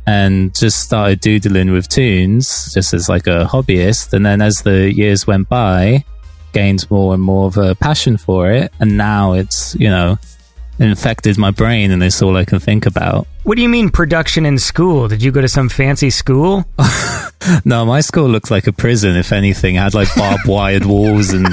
[0.07, 4.13] and just started doodling with tunes just as like a hobbyist.
[4.13, 6.05] And then as the years went by,
[6.53, 8.73] gained more and more of a passion for it.
[8.81, 10.19] And now it's, you know,
[10.79, 13.27] infected my brain and it's all I can think about.
[13.45, 15.09] What do you mean production in school?
[15.09, 16.67] Did you go to some fancy school?
[17.65, 19.77] no, my school looked like a prison, if anything.
[19.77, 21.47] It had like barbed wired walls and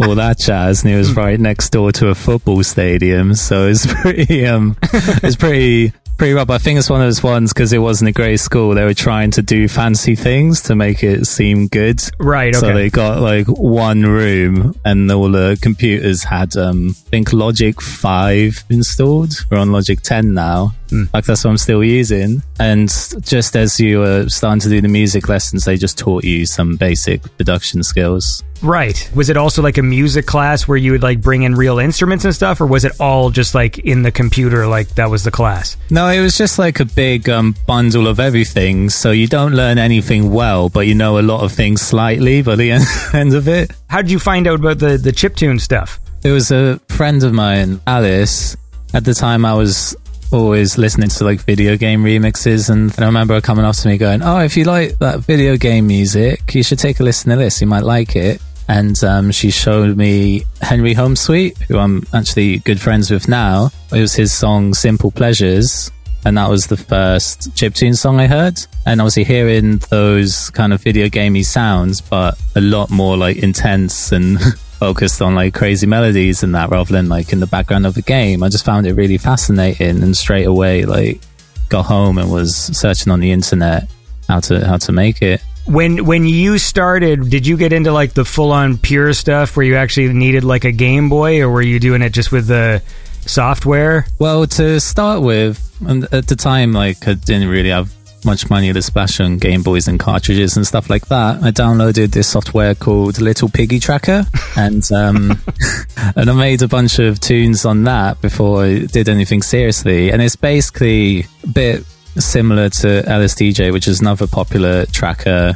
[0.00, 3.34] all that jazz, and it was right next door to a football stadium.
[3.34, 6.50] So it's pretty, um, it's pretty pretty rough.
[6.50, 8.74] I think it's one of those ones because it wasn't a great school.
[8.74, 12.00] They were trying to do fancy things to make it seem good.
[12.18, 12.54] Right.
[12.54, 12.60] Okay.
[12.66, 17.80] So they got like one room and all the computers had, um, I think Logic
[17.80, 19.34] 5 installed.
[19.50, 20.74] We're on Logic 10 now.
[21.12, 22.42] Like that's what I'm still using.
[22.58, 22.88] And
[23.20, 26.76] just as you were starting to do the music lessons, they just taught you some
[26.76, 28.42] basic production skills.
[28.62, 29.10] Right.
[29.14, 32.24] Was it also like a music class where you would like bring in real instruments
[32.24, 35.30] and stuff, or was it all just like in the computer, like that was the
[35.30, 35.76] class?
[35.90, 38.88] No, it was just like a big um, bundle of everything.
[38.90, 42.56] So you don't learn anything well, but you know a lot of things slightly by
[42.56, 43.72] the end, end of it.
[43.88, 46.00] How did you find out about the the chiptune stuff?
[46.24, 48.56] It was a friend of mine, Alice.
[48.94, 49.94] At the time, I was
[50.32, 53.98] always listening to like video game remixes, and I remember her coming up to me
[53.98, 57.36] going, "Oh, if you like that video game music, you should take a listen to
[57.36, 57.60] this.
[57.60, 62.80] You might like it." And um, she showed me Henry Homesweet, who I'm actually good
[62.80, 63.70] friends with now.
[63.92, 65.90] It was his song "Simple Pleasures."
[66.24, 68.58] And that was the first chiptune song I heard.
[68.84, 74.10] And obviously hearing those kind of video gamey sounds, but a lot more like intense
[74.10, 74.38] and
[74.78, 78.02] focused on like crazy melodies and that rather than like in the background of the
[78.02, 78.42] game.
[78.42, 81.20] I just found it really fascinating and straight away like
[81.68, 83.88] got home and was searching on the internet
[84.28, 85.40] how to how to make it.
[85.66, 89.66] When when you started, did you get into like the full on pure stuff where
[89.66, 92.82] you actually needed like a Game Boy, or were you doing it just with the
[93.22, 94.06] software?
[94.18, 97.92] Well, to start with, and at the time, like I didn't really have
[98.26, 101.42] much money to splash on Game Boys and cartridges and stuff like that.
[101.42, 105.40] I downloaded this software called Little Piggy Tracker, and um,
[106.16, 110.10] and I made a bunch of tunes on that before I did anything seriously.
[110.10, 111.84] And it's basically a bit
[112.18, 115.54] similar to LSDJ, which is another popular tracker,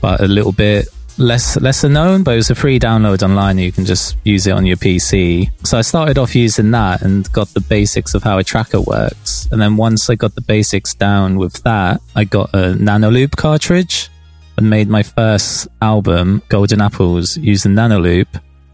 [0.00, 0.88] but a little bit
[1.18, 3.58] less lesser known, but it was a free download online.
[3.58, 5.50] You can just use it on your PC.
[5.66, 9.48] So I started off using that and got the basics of how a tracker works.
[9.52, 14.10] And then once I got the basics down with that, I got a Nanoloop cartridge
[14.56, 18.26] and made my first album, Golden Apples, using Nanoloop.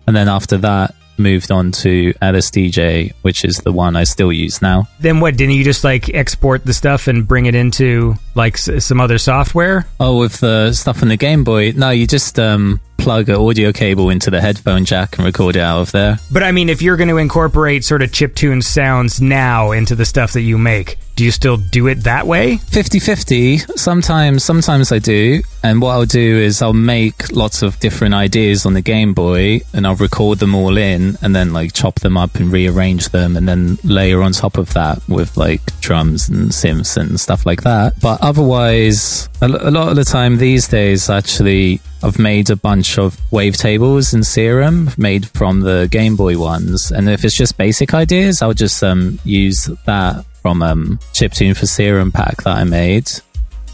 [0.06, 4.62] And then after that, moved on to LSDJ, which is the one I still use
[4.62, 4.88] now.
[5.00, 5.36] Then what?
[5.36, 9.18] Didn't you just like export the stuff and bring it into like s- some other
[9.18, 9.86] software?
[10.00, 13.72] Oh, with the stuff on the Game Boy, no, you just um, plug an audio
[13.72, 16.18] cable into the headphone jack and record it out of there.
[16.30, 20.04] But I mean, if you're going to incorporate sort of chiptune sounds now into the
[20.04, 22.58] stuff that you make, do you still do it that way?
[22.58, 28.14] 50-50 sometimes sometimes i do and what i'll do is i'll make lots of different
[28.14, 31.96] ideas on the game boy and i'll record them all in and then like chop
[32.00, 36.28] them up and rearrange them and then layer on top of that with like drums
[36.28, 41.10] and synths and stuff like that but otherwise a lot of the time these days
[41.10, 46.92] actually I've made a bunch of wavetables in Serum made from the Game Boy ones.
[46.92, 51.66] And if it's just basic ideas, I'll just um, use that from um, Chiptune for
[51.66, 53.10] Serum pack that I made.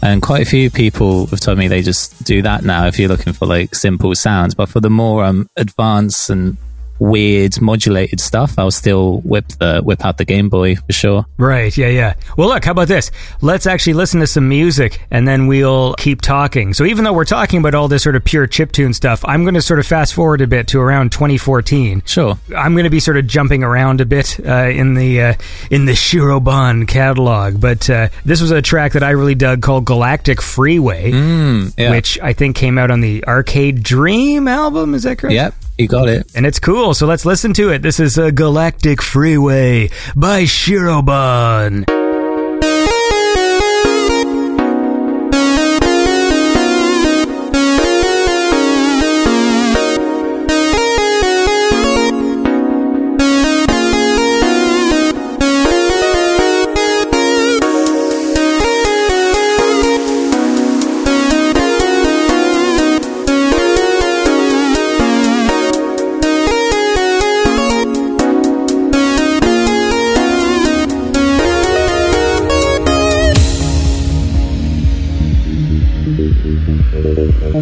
[0.01, 3.09] And quite a few people have told me they just do that now if you're
[3.09, 4.55] looking for like simple sounds.
[4.55, 6.57] But for the more um, advanced and
[6.99, 11.25] weird modulated stuff, I'll still whip the whip out the Game Boy for sure.
[11.37, 12.13] Right, yeah, yeah.
[12.37, 13.11] Well, look, how about this?
[13.41, 16.73] Let's actually listen to some music and then we'll keep talking.
[16.73, 19.53] So, even though we're talking about all this sort of pure chiptune stuff, I'm going
[19.55, 22.03] to sort of fast forward a bit to around 2014.
[22.05, 22.37] Sure.
[22.55, 25.33] I'm going to be sort of jumping around a bit uh, in the uh,
[25.71, 29.85] in the Shirobon catalog, but uh, this was a track that I really dug called
[29.85, 31.91] Galactic Freeway, Mm, yeah.
[31.91, 34.93] which I think came out on the Arcade Dream album.
[34.95, 35.33] Is that correct?
[35.33, 36.31] Yep, you got it.
[36.35, 37.81] And it's cool, so let's listen to it.
[37.81, 42.04] This is a Galactic Freeway by Shirobon.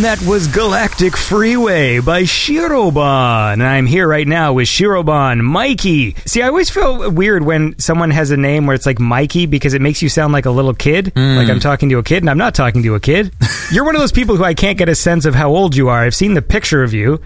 [0.07, 3.55] That was Galactic Freeway by Shirobon.
[3.55, 6.15] And I'm here right now with Shirobon, Mikey.
[6.27, 9.75] See, I always feel weird when someone has a name where it's like Mikey because
[9.75, 11.13] it makes you sound like a little kid.
[11.17, 11.35] Hmm.
[11.37, 13.35] Like I'm talking to a kid and I'm not talking to a kid.
[13.73, 15.89] You're one of those people who I can't get a sense of how old you
[15.89, 16.03] are.
[16.03, 17.21] I've seen the picture of you.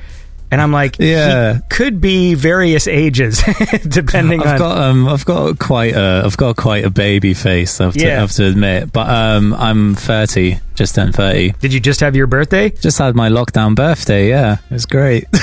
[0.53, 1.55] And I'm like, Yeah.
[1.55, 3.43] he could be various ages,
[3.89, 4.59] depending I've on.
[4.59, 7.81] got um, I've got quite a, I've got quite a baby face.
[7.81, 8.17] I have to, Yeah.
[8.17, 11.53] I have to admit, but um, I'm 30, just turned 30.
[11.61, 12.71] Did you just have your birthday?
[12.71, 14.29] Just had my lockdown birthday.
[14.29, 15.27] Yeah, it was great.
[15.33, 15.43] Well,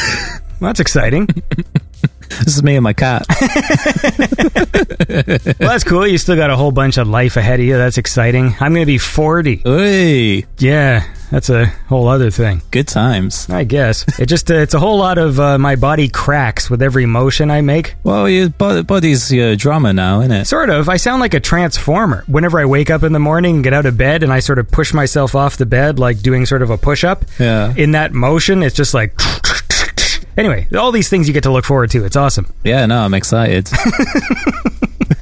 [0.62, 1.28] that's exciting.
[2.44, 3.26] this is me and my cat.
[4.50, 6.06] well, that's cool.
[6.06, 7.78] You still got a whole bunch of life ahead of you.
[7.78, 8.56] That's exciting.
[8.60, 9.58] I'm going to be 40.
[9.64, 12.62] Hey, Yeah, that's a whole other thing.
[12.72, 13.50] good times.
[13.50, 16.82] I guess it just uh, it's a whole lot of uh, my body cracks with
[16.82, 17.96] every motion I make.
[18.04, 20.46] Well, your body's your drummer now, isn't it?
[20.46, 20.90] Sort of.
[20.90, 22.24] I sound like a transformer.
[22.28, 24.60] Whenever I wake up in the morning and get out of bed and I sort
[24.60, 27.26] of push myself off the bed like doing sort of a push up.
[27.40, 27.74] Yeah.
[27.76, 29.14] In that motion, it's just like
[30.38, 32.06] Anyway, all these things you get to look forward to.
[32.06, 32.54] It's awesome.
[32.64, 33.70] Yeah, no, I'm excited.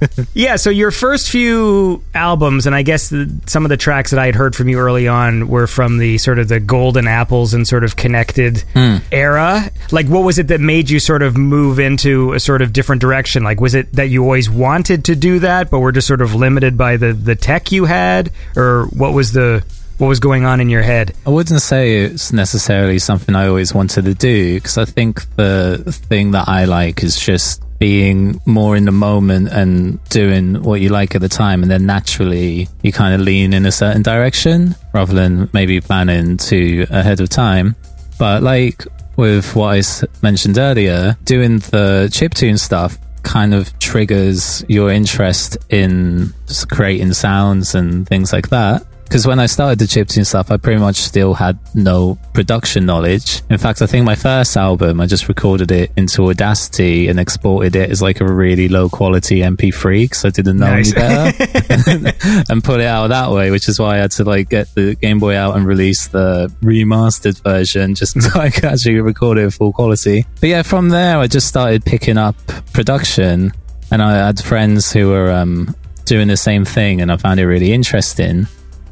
[0.33, 4.19] Yeah, so your first few albums, and I guess the, some of the tracks that
[4.19, 7.53] I had heard from you early on were from the sort of the golden apples
[7.53, 8.97] and sort of connected hmm.
[9.11, 9.71] era.
[9.91, 13.01] Like, what was it that made you sort of move into a sort of different
[13.01, 13.43] direction?
[13.43, 16.35] Like, was it that you always wanted to do that, but were just sort of
[16.35, 19.63] limited by the the tech you had, or what was the
[19.97, 21.13] what was going on in your head?
[21.25, 25.83] I wouldn't say it's necessarily something I always wanted to do because I think the
[26.09, 30.89] thing that I like is just being more in the moment and doing what you
[30.89, 34.75] like at the time, and then naturally you kind of lean in a certain direction
[34.93, 37.75] rather than maybe planning to ahead of time.
[38.17, 38.85] But like
[39.17, 39.81] with what I
[40.21, 46.33] mentioned earlier, doing the chiptune stuff kind of triggers your interest in
[46.69, 48.85] creating sounds and things like that.
[49.05, 53.43] Because when I started the chiptune stuff, I pretty much still had no production knowledge.
[53.49, 57.75] In fact, I think my first album, I just recorded it into Audacity and exported
[57.75, 60.93] it as like a really low quality MP3 because I didn't know Nice.
[60.95, 64.49] any better and put it out that way, which is why I had to like
[64.49, 68.99] get the Game Boy out and release the remastered version just so I could actually
[69.01, 70.25] record it at full quality.
[70.41, 72.35] But yeah, from there, I just started picking up
[72.73, 73.53] production
[73.91, 75.75] and I had friends who were um,
[76.05, 78.47] doing the same thing and I found it really interesting.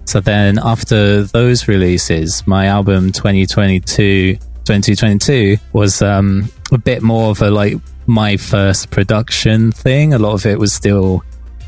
[0.05, 7.41] So then after those releases, my album 2022, 2022 was um, a bit more of
[7.41, 10.13] a like my first production thing.
[10.13, 11.23] A lot of it was still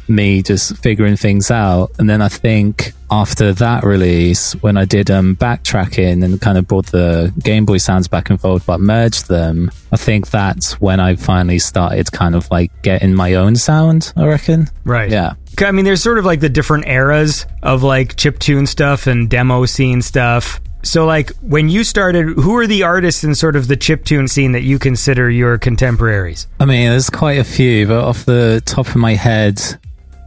[0.08, 1.92] me just figuring things out.
[2.00, 6.68] And then I think after that release, when I did um, backtracking and kind of
[6.68, 11.00] brought the Game Boy sounds back and forth, but merged them, I think that's when
[11.00, 14.68] I finally started kind of like getting my own sound, I reckon.
[14.84, 15.10] Right.
[15.10, 15.34] Yeah.
[15.62, 19.66] I mean, there's sort of like the different eras of like chiptune stuff and demo
[19.66, 20.60] scene stuff.
[20.84, 24.52] So, like, when you started, who are the artists in sort of the chiptune scene
[24.52, 26.48] that you consider your contemporaries?
[26.60, 29.60] I mean, there's quite a few, but off the top of my head,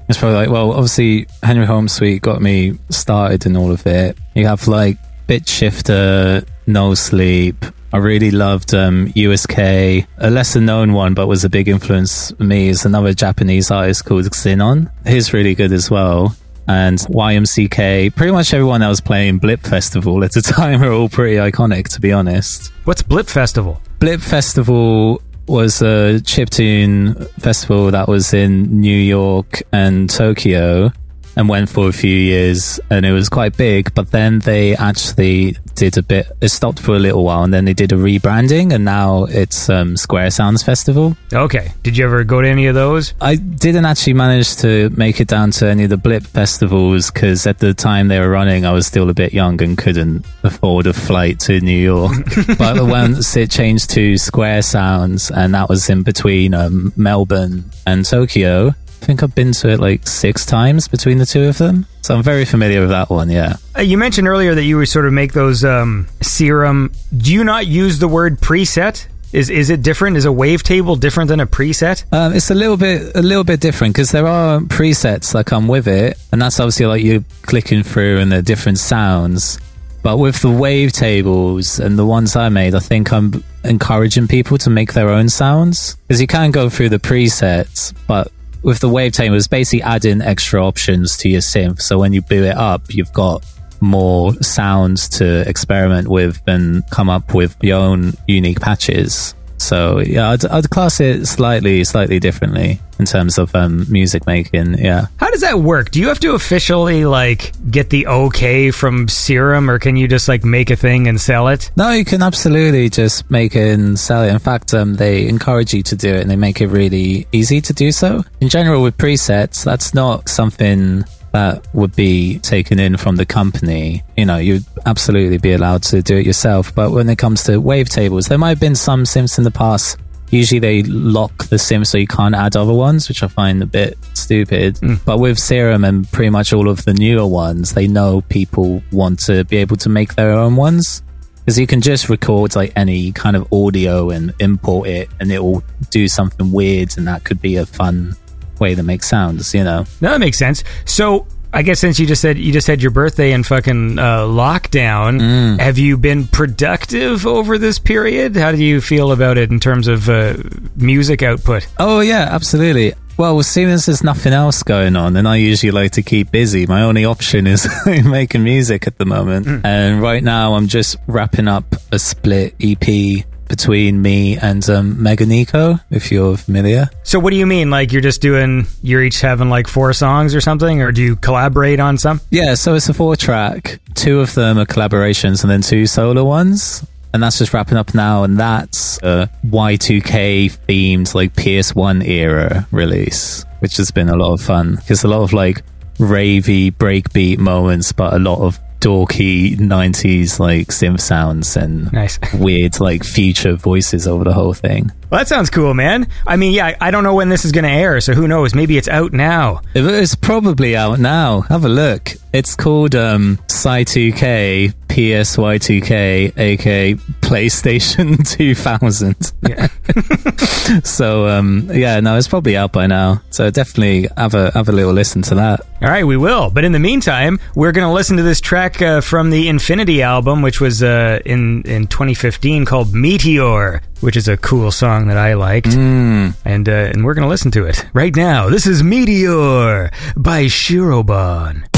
[0.08, 4.18] it's probably like, well, obviously, Henry Homesweet got me started in all of it.
[4.34, 4.98] You have like
[5.28, 7.74] Bit Shifter, Nullsleep.
[7.92, 9.58] I really loved um, USK.
[9.58, 14.06] A lesser known one, but was a big influence for me, is another Japanese artist
[14.06, 14.90] called Xenon.
[15.06, 16.34] He's really good as well.
[16.66, 21.10] And YMCK, pretty much everyone that was playing Blip Festival at the time are all
[21.10, 22.72] pretty iconic, to be honest.
[22.84, 23.82] What's Blip Festival?
[23.98, 30.90] Blip Festival was a chiptune festival that was in New York and Tokyo.
[31.36, 33.94] And went for a few years and it was quite big.
[33.94, 37.64] But then they actually did a bit, it stopped for a little while and then
[37.64, 41.16] they did a rebranding and now it's um, Square Sounds Festival.
[41.32, 41.72] Okay.
[41.82, 43.14] Did you ever go to any of those?
[43.20, 47.46] I didn't actually manage to make it down to any of the Blip festivals because
[47.46, 50.86] at the time they were running, I was still a bit young and couldn't afford
[50.86, 52.16] a flight to New York.
[52.58, 58.04] but once it changed to Square Sounds and that was in between um, Melbourne and
[58.04, 61.86] Tokyo, think I've been to it like six times between the two of them.
[62.02, 63.56] So I'm very familiar with that one, yeah.
[63.76, 66.92] Uh, you mentioned earlier that you would sort of make those um, serum.
[67.16, 69.06] Do you not use the word preset?
[69.32, 70.16] Is is it different?
[70.16, 72.04] Is a wavetable different than a preset?
[72.12, 75.68] Um, it's a little bit a little bit different because there are presets that come
[75.68, 79.58] with it, and that's obviously like you clicking through and the different sounds.
[80.02, 84.70] But with the wavetables and the ones I made, I think I'm encouraging people to
[84.70, 88.32] make their own sounds because you can go through the presets, but
[88.62, 91.80] with the wavetable, it's basically adding extra options to your synth.
[91.80, 93.44] So when you boot it up, you've got
[93.80, 99.34] more sounds to experiment with and come up with your own unique patches.
[99.58, 104.78] So yeah, I'd, I'd class it slightly, slightly differently in terms of um, music making.
[104.78, 105.06] Yeah.
[105.18, 105.90] How does that work?
[105.90, 110.28] Do you have to officially like get the okay from Serum, or can you just
[110.28, 111.70] like make a thing and sell it?
[111.76, 114.30] No, you can absolutely just make it and sell it.
[114.30, 117.60] In fact, um, they encourage you to do it, and they make it really easy
[117.60, 118.24] to do so.
[118.40, 124.02] In general, with presets, that's not something that would be taken in from the company,
[124.16, 126.74] you know, you'd absolutely be allowed to do it yourself.
[126.74, 129.98] But when it comes to wavetables, there might have been some synths in the past.
[130.30, 133.66] Usually they lock the sim so you can't add other ones, which I find a
[133.66, 134.74] bit stupid.
[134.76, 135.02] Mm.
[135.04, 139.20] But with Serum and pretty much all of the newer ones, they know people want
[139.20, 141.02] to be able to make their own ones.
[141.38, 145.42] Because you can just record like any kind of audio and import it and it
[145.42, 148.14] will do something weird and that could be a fun
[148.60, 149.84] way to make sounds, you know.
[150.00, 150.64] No, that makes sense.
[150.84, 154.20] So I guess since you just said you just had your birthday in fucking uh,
[154.20, 155.60] lockdown, mm.
[155.60, 158.36] have you been productive over this period?
[158.36, 160.34] How do you feel about it in terms of uh,
[160.76, 161.66] music output?
[161.78, 162.92] Oh yeah, absolutely.
[163.16, 166.66] Well, seeing as there's nothing else going on, and I usually like to keep busy,
[166.66, 169.46] my only option is making music at the moment.
[169.46, 169.64] Mm.
[169.64, 175.80] And right now, I'm just wrapping up a split EP between me and um, Meganeko,
[175.90, 176.90] if you're familiar.
[177.02, 177.70] So, what do you mean?
[177.70, 181.16] Like, you're just doing, you're each having like four songs or something, or do you
[181.16, 182.20] collaborate on some?
[182.30, 183.80] Yeah, so it's a four track.
[183.94, 186.86] Two of them are collaborations and then two solo ones.
[187.12, 188.24] And that's just wrapping up now.
[188.24, 194.42] And that's a Y2K themed, like PS1 era release, which has been a lot of
[194.42, 195.62] fun because a lot of like
[195.98, 202.18] ravey breakbeat moments, but a lot of dorky 90s like synth sounds and nice.
[202.34, 204.90] weird like future voices over the whole thing.
[205.10, 206.06] Well, that sounds cool, man.
[206.26, 208.54] I mean, yeah, I don't know when this is going to air, so who knows?
[208.54, 209.62] Maybe it's out now.
[209.74, 211.40] It's probably out now.
[211.42, 212.10] Have a look.
[212.32, 219.32] It's called um, Psy2K PSY2K, aka PlayStation 2000.
[219.46, 220.80] Yeah.
[220.84, 223.22] so um, yeah, no, it's probably out by now.
[223.30, 225.60] So definitely have a have a little listen to that.
[225.82, 226.50] All right, we will.
[226.50, 230.02] But in the meantime, we're going to listen to this track uh, from the Infinity
[230.02, 235.16] album, which was uh, in in 2015 called Meteor, which is a cool song that
[235.16, 236.34] I liked, mm.
[236.44, 238.48] and uh, and we're going to listen to it right now.
[238.48, 241.77] This is Meteor by Shirobon.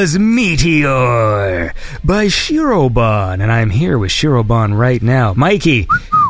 [0.00, 3.42] Was Meteor by Shirobon.
[3.42, 5.34] And I'm here with Shirobon right now.
[5.34, 5.88] Mikey,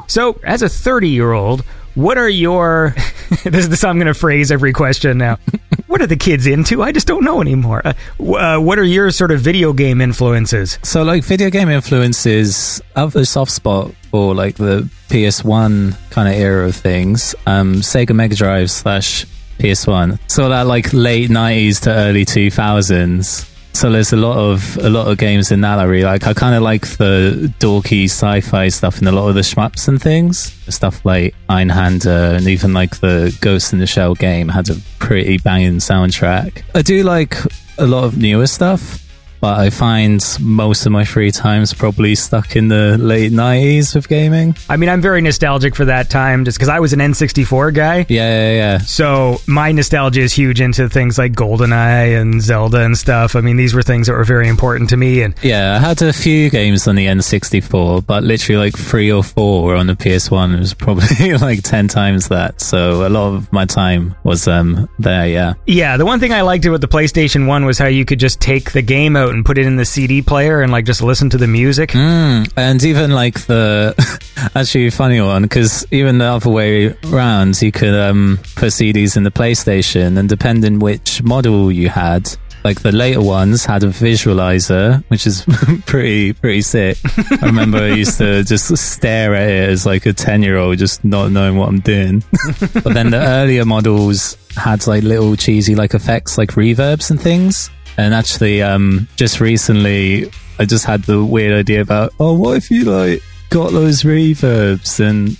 [0.08, 1.60] so as a 30 year old,
[1.94, 2.96] what are your.
[3.44, 5.38] this is this I'm going to phrase every question now.
[5.86, 6.82] what are the kids into?
[6.82, 7.80] I just don't know anymore.
[7.86, 10.80] Uh, uh, what are your sort of video game influences?
[10.82, 16.28] So, like, video game influences, I have a soft spot for, like, the PS1 kind
[16.28, 17.36] of era of things.
[17.46, 19.26] Um, Sega Mega Drive slash
[19.60, 20.18] PS1.
[20.26, 23.49] So, that, like, late 90s to early 2000s.
[23.72, 26.26] So there's a lot of a lot of games in that I really like.
[26.26, 30.00] I kind of like the dorky sci-fi stuff and a lot of the shmups and
[30.00, 30.52] things.
[30.72, 35.38] Stuff like Einhander and even like the Ghost in the Shell game had a pretty
[35.38, 36.62] banging soundtrack.
[36.74, 37.36] I do like
[37.78, 39.09] a lot of newer stuff
[39.40, 44.08] but I find most of my free time's probably stuck in the late 90s with
[44.08, 44.56] gaming.
[44.68, 48.06] I mean, I'm very nostalgic for that time just because I was an N64 guy.
[48.08, 48.78] Yeah, yeah, yeah.
[48.78, 53.36] So my nostalgia is huge into things like GoldenEye and Zelda and stuff.
[53.36, 55.22] I mean, these were things that were very important to me.
[55.22, 59.22] And yeah, I had a few games on the N64, but literally like three or
[59.22, 60.54] four were on the PS1.
[60.54, 62.60] It was probably like 10 times that.
[62.60, 65.54] So a lot of my time was um there, yeah.
[65.66, 68.40] Yeah, the one thing I liked about the PlayStation 1 was how you could just
[68.40, 71.30] take the game out and put it in the CD player and like just listen
[71.30, 71.90] to the music.
[71.90, 73.94] Mm, and even like the
[74.54, 79.22] actually funny one because even the other way around, you could um, put CDs in
[79.22, 82.28] the PlayStation, and depending which model you had,
[82.64, 85.44] like the later ones had a visualizer, which is
[85.86, 86.98] pretty pretty sick.
[87.42, 90.78] I remember I used to just stare at it as like a ten year old,
[90.78, 92.22] just not knowing what I'm doing.
[92.74, 97.70] but then the earlier models had like little cheesy like effects, like reverbs and things.
[97.96, 102.70] And actually, um, just recently, I just had the weird idea about, oh, what if
[102.70, 105.36] you like got those reverbs and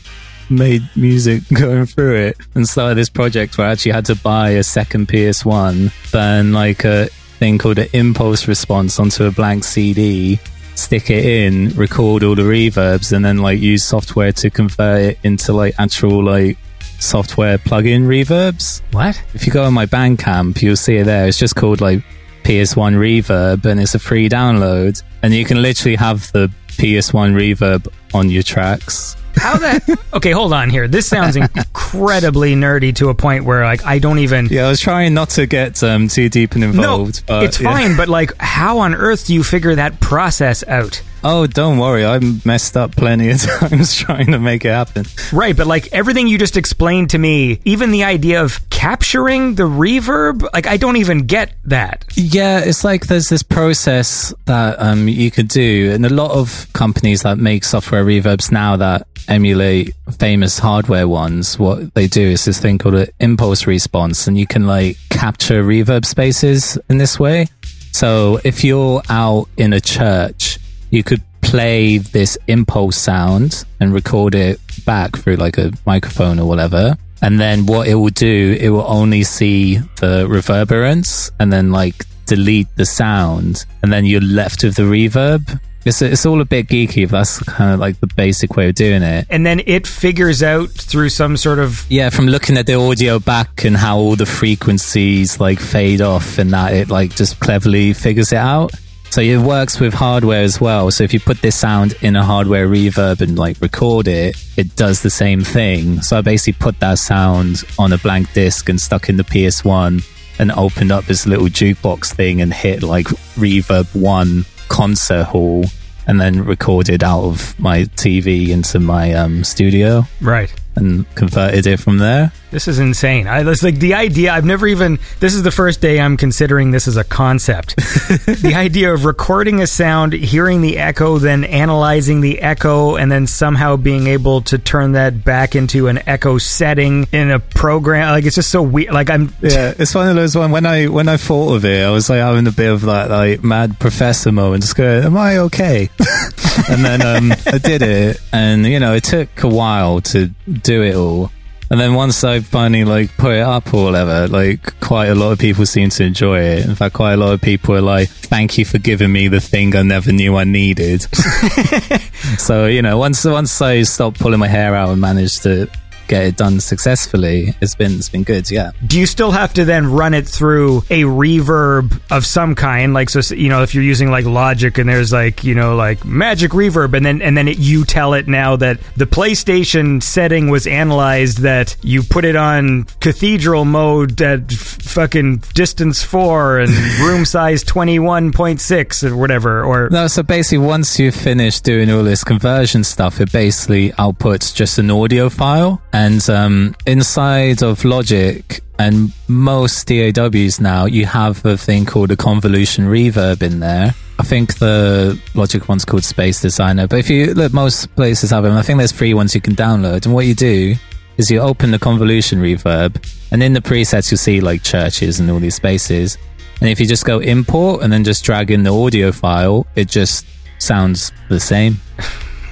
[0.51, 4.51] made music going through it and started this project where I actually had to buy
[4.51, 7.07] a second PS1, burn like a
[7.39, 10.39] thing called an impulse response onto a blank CD,
[10.75, 15.19] stick it in, record all the reverbs, and then like use software to convert it
[15.23, 16.59] into like actual like
[16.99, 18.83] software plug-in reverbs.
[18.93, 19.23] What?
[19.35, 21.27] If you go on my Bandcamp, you'll see it there.
[21.27, 22.03] It's just called like
[22.45, 25.03] PS1 Reverb and it's a free download.
[25.23, 29.17] And you can literally have the PS1 Reverb on your tracks.
[29.37, 29.89] How that?
[30.13, 30.89] Okay, hold on here.
[30.89, 34.47] This sounds incredibly nerdy to a point where like I don't even.
[34.47, 37.23] Yeah, I was trying not to get um, too deep and involved.
[37.29, 37.73] No, but, it's yeah.
[37.73, 37.97] fine.
[37.97, 41.01] But like, how on earth do you figure that process out?
[41.23, 42.05] Oh, don't worry.
[42.05, 45.05] I messed up plenty of times trying to make it happen.
[45.33, 49.65] Right, but like everything you just explained to me, even the idea of capturing the
[49.65, 52.05] reverb, like I don't even get that.
[52.17, 56.67] Yeah, it's like there's this process that um, you could do, and a lot of
[56.73, 62.45] companies that make software reverbs now that emulate famous hardware ones, what they do is
[62.45, 67.19] this thing called an impulse response, and you can like capture reverb spaces in this
[67.19, 67.47] way.
[67.93, 70.59] So if you're out in a church,
[70.91, 76.47] you could play this impulse sound and record it back through like a microphone or
[76.47, 76.97] whatever.
[77.23, 82.07] And then what it will do, it will only see the reverberance and then like
[82.27, 83.67] delete the sound.
[83.83, 85.61] And then you're left with the reverb.
[85.85, 88.75] It's, it's all a bit geeky, but that's kind of like the basic way of
[88.75, 89.27] doing it.
[89.31, 93.19] And then it figures out through some sort of Yeah, from looking at the audio
[93.19, 97.93] back and how all the frequencies like fade off and that it like just cleverly
[97.93, 98.73] figures it out.
[99.11, 100.91] So it works with hardware as well.
[100.93, 104.77] So if you put this sound in a hardware reverb and like record it, it
[104.77, 106.01] does the same thing.
[106.01, 110.07] So I basically put that sound on a blank disc and stuck in the PS1
[110.39, 113.07] and opened up this little jukebox thing and hit like
[113.37, 115.65] reverb one concert hall
[116.07, 120.55] and then recorded out of my TV into my um, studio right.
[120.81, 122.33] And converted it from there.
[122.51, 123.29] This is insane.
[123.29, 124.33] I it's like the idea.
[124.33, 124.99] I've never even.
[125.21, 127.77] This is the first day I'm considering this as a concept.
[127.77, 133.29] the idea of recording a sound, hearing the echo, then analyzing the echo, and then
[133.29, 138.11] somehow being able to turn that back into an echo setting in a program.
[138.11, 138.93] Like it's just so weird.
[138.93, 139.33] Like I'm.
[139.41, 142.11] Yeah, it's one of those one when I when I thought of it, I was
[142.11, 145.89] like having a bit of that like mad professor moment, just going, "Am I okay?"
[146.69, 150.31] and then um, I did it, and you know, it took a while to
[150.71, 151.33] do it all.
[151.69, 155.33] And then once I finally like put it up or whatever, like quite a lot
[155.33, 156.67] of people seem to enjoy it.
[156.67, 159.41] In fact, quite a lot of people are like, "Thank you for giving me the
[159.41, 161.03] thing I never knew I needed."
[162.39, 165.69] so you know, once once I stopped pulling my hair out and managed to
[166.11, 168.51] get it done successfully, it's been it's been good.
[168.51, 168.73] Yeah.
[168.85, 172.93] Do you still have to then run it through a reverb of some kind?
[172.93, 176.05] Like, so you know, if you're using like Logic and there's like you know like
[176.05, 180.51] Magic Reverb, and then and then it, you tell it now that the PlayStation setting
[180.51, 186.71] was analyzed that you put it on Cathedral mode at f- fucking distance four and
[187.01, 191.61] room size twenty one point six or whatever, or No, so basically, once you finish
[191.61, 195.81] doing all this conversion stuff, it basically outputs just an audio file.
[195.93, 196.00] And
[196.31, 202.87] um, inside of Logic and most DAWs now, you have a thing called a convolution
[202.87, 203.95] reverb in there.
[204.19, 208.45] I think the Logic one's called Space Designer, but if you look, most places have
[208.45, 208.57] them.
[208.57, 210.07] I think there's free ones you can download.
[210.07, 210.75] And what you do
[211.19, 212.97] is you open the convolution reverb,
[213.31, 216.17] and in the presets, you'll see like churches and all these spaces.
[216.63, 219.89] And if you just go import and then just drag in the audio file, it
[219.89, 220.25] just
[220.59, 221.77] sounds the same.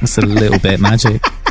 [0.02, 1.22] It's a little bit magic.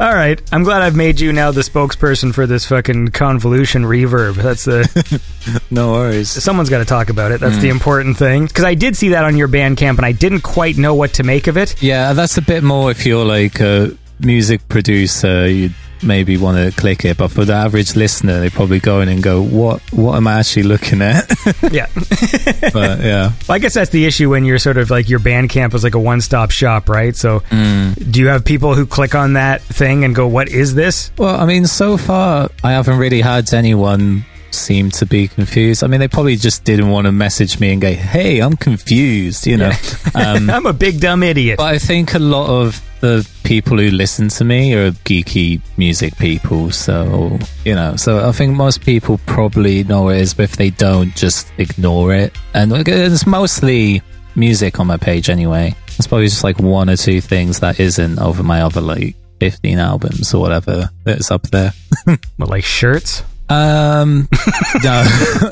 [0.00, 4.34] All right, I'm glad I've made you now the spokesperson for this fucking convolution reverb.
[4.36, 5.20] That's the
[5.72, 6.30] No worries.
[6.30, 7.40] someone's got to talk about it.
[7.40, 7.60] That's Mm.
[7.62, 8.46] the important thing.
[8.46, 11.24] Because I did see that on your Bandcamp, and I didn't quite know what to
[11.24, 11.82] make of it.
[11.82, 16.80] Yeah, that's a bit more if you're like a music producer, you'd maybe want to
[16.80, 17.16] click it.
[17.16, 19.80] But for the average listener, they probably go in and go, "What?
[19.92, 21.28] What am I actually looking at?"
[21.72, 21.86] yeah,
[22.72, 25.74] but yeah, Well, I guess that's the issue when you're sort of like your Bandcamp
[25.74, 27.14] is like a one-stop shop, right?
[27.16, 28.10] So, Mm.
[28.12, 31.34] do you have people who click on that thing and go, "What is this?" Well,
[31.40, 35.84] I mean, so far, I haven't really had anyone seem to be confused.
[35.84, 39.46] I mean, they probably just didn't want to message me and go, "Hey, I'm confused,"
[39.46, 39.72] you know.
[40.14, 41.58] Um, I'm a big dumb idiot.
[41.58, 46.16] but I think a lot of the people who listen to me are geeky music
[46.18, 47.96] people, so you know.
[47.96, 52.14] So I think most people probably know it is, but if they don't, just ignore
[52.14, 52.36] it.
[52.54, 54.02] And it's mostly
[54.34, 55.74] music on my page anyway.
[55.96, 59.78] It's probably just like one or two things that isn't over my other like 15
[59.78, 61.72] albums or whatever that's up there.
[62.36, 63.22] What, like shirts?
[63.50, 64.28] Um,
[64.84, 65.04] no,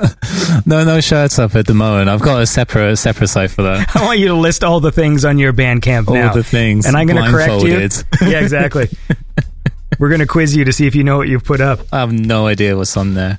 [0.66, 2.08] no, no shirts up at the moment.
[2.08, 3.94] I've got a separate, separate site for that.
[3.96, 6.32] I want you to list all the things on your Bandcamp All now.
[6.32, 7.88] the things, and I'm going to correct you.
[8.28, 8.88] yeah, exactly.
[9.98, 11.80] We're going to quiz you to see if you know what you've put up.
[11.92, 13.38] I have no idea what's on there.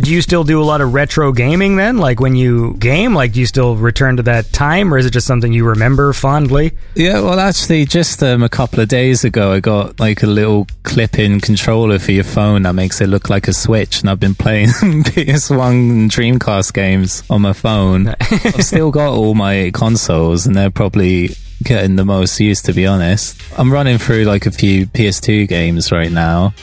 [0.00, 1.98] Do you still do a lot of retro gaming then?
[1.98, 5.10] Like when you game, like do you still return to that time or is it
[5.10, 6.72] just something you remember fondly?
[6.94, 10.66] Yeah, well, actually, just um, a couple of days ago, I got like a little
[10.84, 14.34] clip-in controller for your phone that makes it look like a Switch, and I've been
[14.34, 18.08] playing PS1 and Dreamcast games on my phone.
[18.20, 21.30] I've still got all my consoles, and they're probably
[21.62, 23.40] getting the most use, to be honest.
[23.58, 26.54] I'm running through like a few PS2 games right now.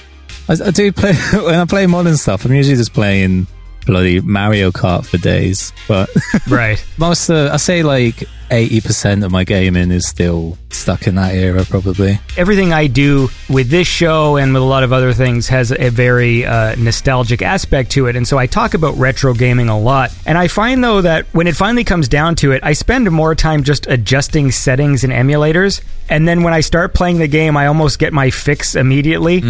[0.50, 2.46] I, I do play when I play modern stuff.
[2.46, 3.48] I'm usually just playing
[3.88, 6.10] bloody Mario Kart for days, but
[6.48, 6.84] Right.
[6.98, 11.66] most uh, I say like 80% of my gaming is still stuck in that era
[11.66, 12.18] probably.
[12.38, 15.90] Everything I do with this show and with a lot of other things has a
[15.90, 18.16] very uh, nostalgic aspect to it.
[18.16, 20.14] And so I talk about retro gaming a lot.
[20.26, 23.36] And I find though that when it finally comes down to it, I spend more
[23.36, 25.82] time just adjusting settings and emulators.
[26.10, 29.42] And then when I start playing the game, I almost get my fix immediately.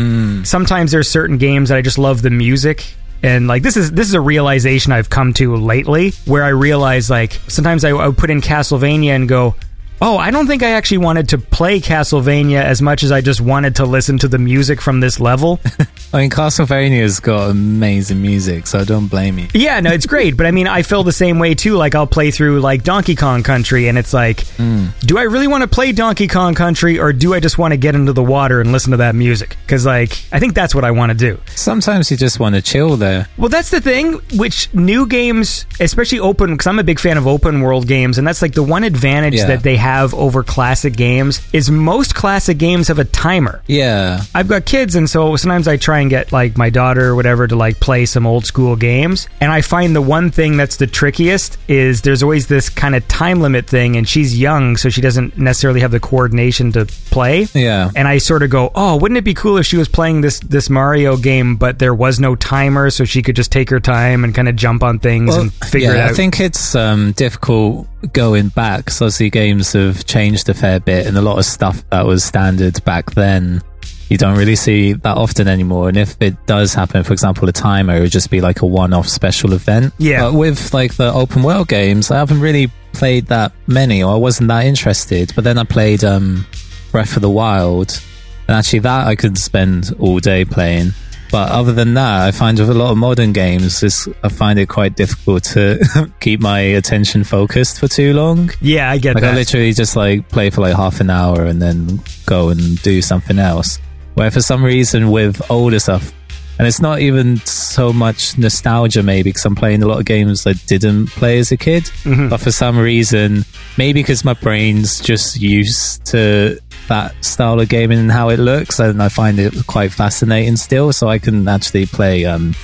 [0.43, 4.07] Sometimes there's certain games that I just love the music and like this is this
[4.07, 8.17] is a realization I've come to lately where I realize like sometimes I, I would
[8.17, 9.55] put in Castlevania and go
[10.01, 13.41] oh I don't think I actually wanted to play Castlevania as much as I just
[13.41, 15.59] wanted to listen to the music from this level
[16.13, 19.47] I mean Castlevania's got amazing music so don't blame you.
[19.53, 22.07] yeah no it's great but I mean I feel the same way too like I'll
[22.07, 24.87] play through like Donkey Kong Country and it's like hmm.
[25.01, 27.77] do I really want to play Donkey Kong Country or do I just want to
[27.77, 30.83] get into the water and listen to that music because like I think that's what
[30.85, 33.27] I want to do Sometimes you just want to chill there.
[33.37, 34.13] Well, that's the thing.
[34.37, 38.27] Which new games, especially open, because I'm a big fan of open world games, and
[38.27, 39.47] that's like the one advantage Yeah.
[39.47, 43.61] that they have over classic games is most classic games have a timer.
[43.67, 44.21] Yeah.
[44.33, 47.47] I've got kids, and so sometimes I try and get like my daughter or whatever
[47.47, 49.27] to like play some old school games.
[49.39, 53.07] And I find the one thing that's the trickiest is there's always this kind of
[53.07, 57.47] time limit thing, and she's young, so she doesn't necessarily have the coordination to play.
[57.53, 57.91] Yeah.
[57.95, 60.39] And I sort of go, oh, wouldn't it be cool if she was playing this
[60.39, 64.23] this Mario game, but there was no timer, so she could just take her time
[64.23, 66.11] and kind of jump on things and figure yeah, it out.
[66.11, 71.07] I think it's um, difficult going back because obviously games have changed a fair bit,
[71.07, 73.61] and a lot of stuff that was standard back then
[74.09, 75.89] you don't really see that often anymore.
[75.89, 78.65] And if it does happen, for example, a timer, it would just be like a
[78.65, 79.93] one-off special event.
[79.97, 80.21] Yeah.
[80.21, 84.17] But with like the open world games, I haven't really played that many, or I
[84.17, 85.33] wasn't that interested.
[85.35, 86.45] But then I played um,
[86.91, 88.01] Breath of the Wild,
[88.47, 90.91] and actually that I could spend all day playing.
[91.31, 94.57] But other than that, I find with a lot of modern games, this, I find
[94.57, 98.49] it quite difficult to keep my attention focused for too long.
[98.61, 99.33] yeah, I get Like that.
[99.33, 103.01] I literally just like play for like half an hour and then go and do
[103.01, 103.79] something else.
[104.15, 106.11] where for some reason with older stuff,
[106.57, 110.45] and it's not even so much nostalgia, maybe because I'm playing a lot of games
[110.47, 112.29] I didn't play as a kid, Mm-hmm.
[112.29, 113.43] but for some reason,
[113.77, 118.79] maybe because my brain's just used to that style of gaming and how it looks,
[118.79, 120.93] and I find it quite fascinating still.
[120.93, 122.55] So I can actually play um,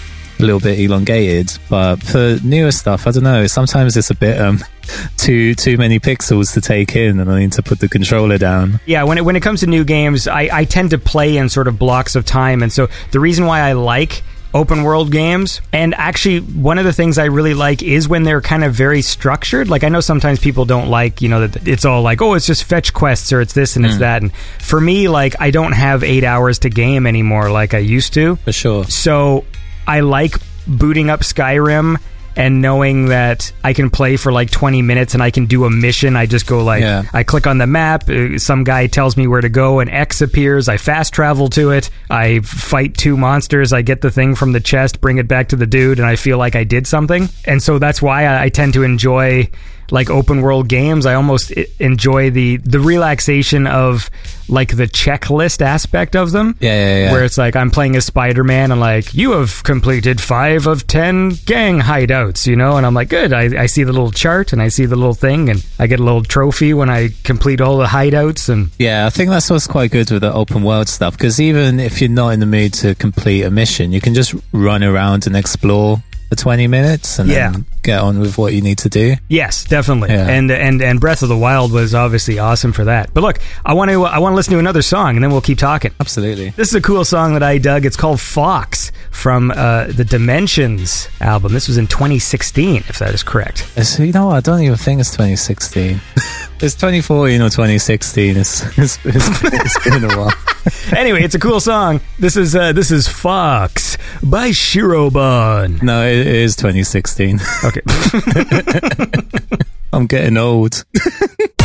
[0.43, 1.57] a little bit elongated.
[1.69, 3.47] But for newer stuff, I don't know.
[3.47, 4.59] Sometimes it's a bit um,
[5.17, 8.79] too too many pixels to take in, and I need to put the controller down.
[8.85, 11.49] Yeah, when it, when it comes to new games, I, I tend to play in
[11.49, 12.61] sort of blocks of time.
[12.61, 16.93] And so the reason why I like open world games, and actually one of the
[16.93, 19.67] things I really like is when they're kind of very structured.
[19.67, 22.45] Like I know sometimes people don't like, you know, that it's all like, oh, it's
[22.45, 24.21] just fetch quests or it's this and it's that.
[24.21, 28.13] And for me, like I don't have eight hours to game anymore like I used
[28.13, 28.35] to.
[28.37, 28.83] For sure.
[28.85, 29.45] So
[29.87, 30.35] I like
[30.67, 31.97] booting up Skyrim
[32.35, 35.69] and knowing that I can play for like 20 minutes and I can do a
[35.69, 36.15] mission.
[36.15, 37.03] I just go like, Yeah.
[37.13, 40.19] I click on the map, uh, some guy tells me where to go, and X
[40.21, 40.67] appears.
[40.67, 41.91] I fast travel to it.
[42.09, 43.71] I fight two monsters.
[43.71, 46.15] I get the thing from the chest, bring it back to the dude, and I
[46.15, 47.29] feel like I did something.
[47.45, 49.49] And so that's why I, I tend to enjoy
[49.91, 51.05] like open world games.
[51.05, 54.09] I almost enjoy the the relaxation of
[54.49, 56.55] like the checklist aspect of them.
[56.59, 57.11] Yeah, yeah, yeah.
[57.11, 60.85] Where it's like I'm playing as Spider Man and like you have completed five of
[60.87, 63.33] ten gang hideouts, you know, and I'm like, good.
[63.33, 65.99] I, I see the little chart and I see the little thing and I get
[65.99, 69.67] a little trophy when I complete all the hideouts and Yeah, I think that's what's
[69.67, 72.73] quite good with the open world stuff because even if you're not in the mood
[72.75, 77.29] to complete a mission, you can just run around and explore for 20 minutes and
[77.29, 77.51] Yeah.
[77.51, 79.15] then get on with what you need to do.
[79.29, 80.09] Yes, definitely.
[80.09, 80.27] Yeah.
[80.27, 83.13] And and and Breath of the Wild was obviously awesome for that.
[83.13, 85.41] But look, I want to I want to listen to another song and then we'll
[85.41, 85.91] keep talking.
[85.99, 86.49] Absolutely.
[86.51, 87.85] This is a cool song that I dug.
[87.85, 91.53] It's called Fox from uh, the Dimensions album.
[91.53, 93.71] This was in 2016, if that is correct.
[93.75, 94.35] It's, you know what?
[94.35, 96.01] I don't even think it's 2016.
[96.61, 98.37] it's 2014 or 2016.
[98.37, 100.33] It's, it's, it's, it's been a while.
[100.95, 102.01] anyway, it's a cool song.
[102.19, 105.81] This is uh, this is Fox by Shirobon.
[105.81, 107.39] No, it is 2016.
[107.63, 107.72] Okay.
[109.93, 110.83] I'm getting old.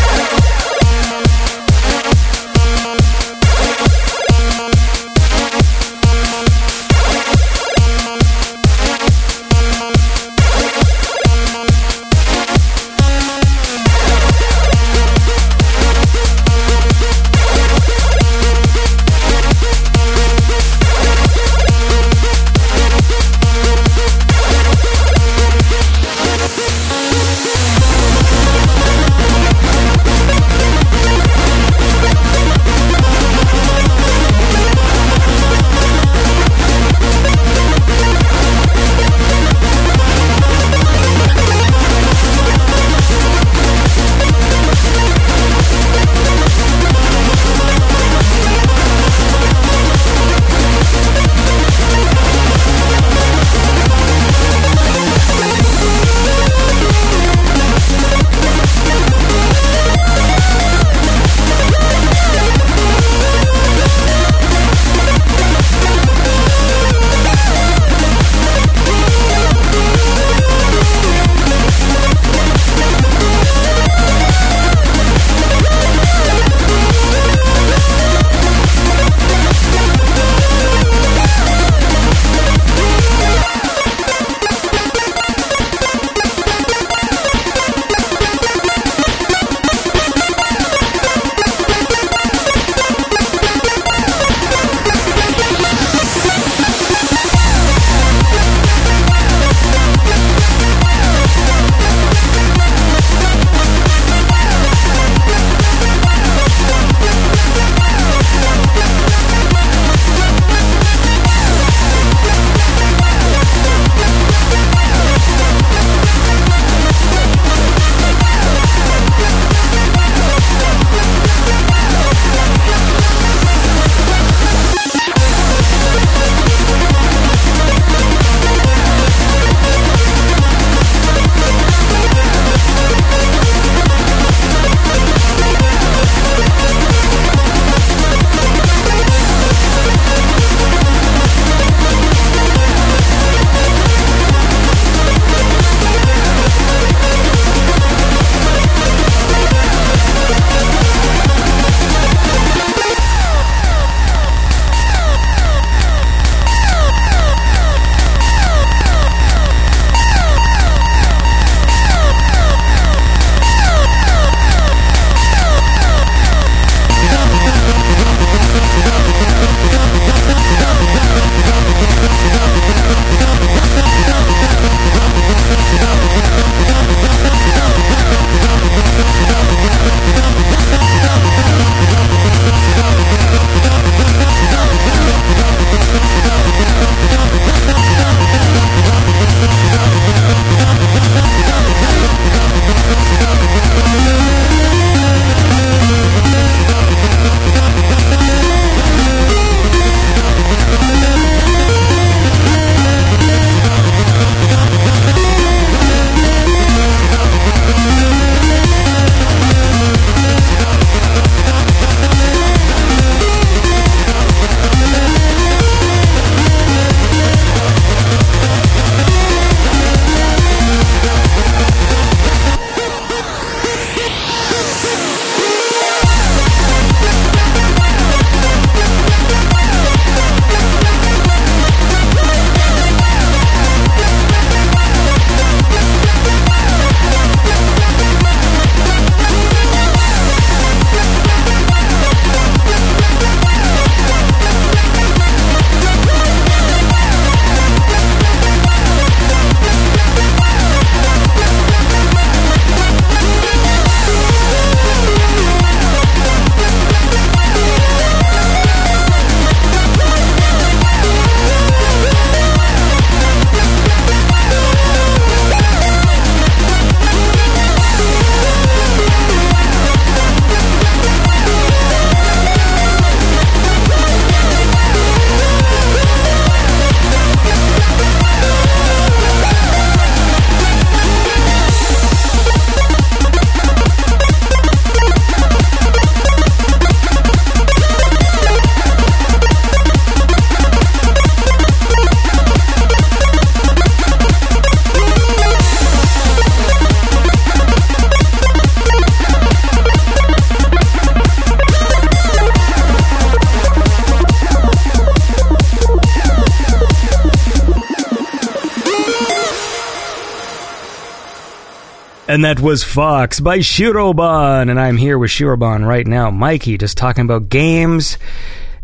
[312.39, 314.71] And that was Fox by Shirobon.
[314.71, 316.31] And I'm here with Shirobon right now.
[316.31, 318.17] Mikey, just talking about games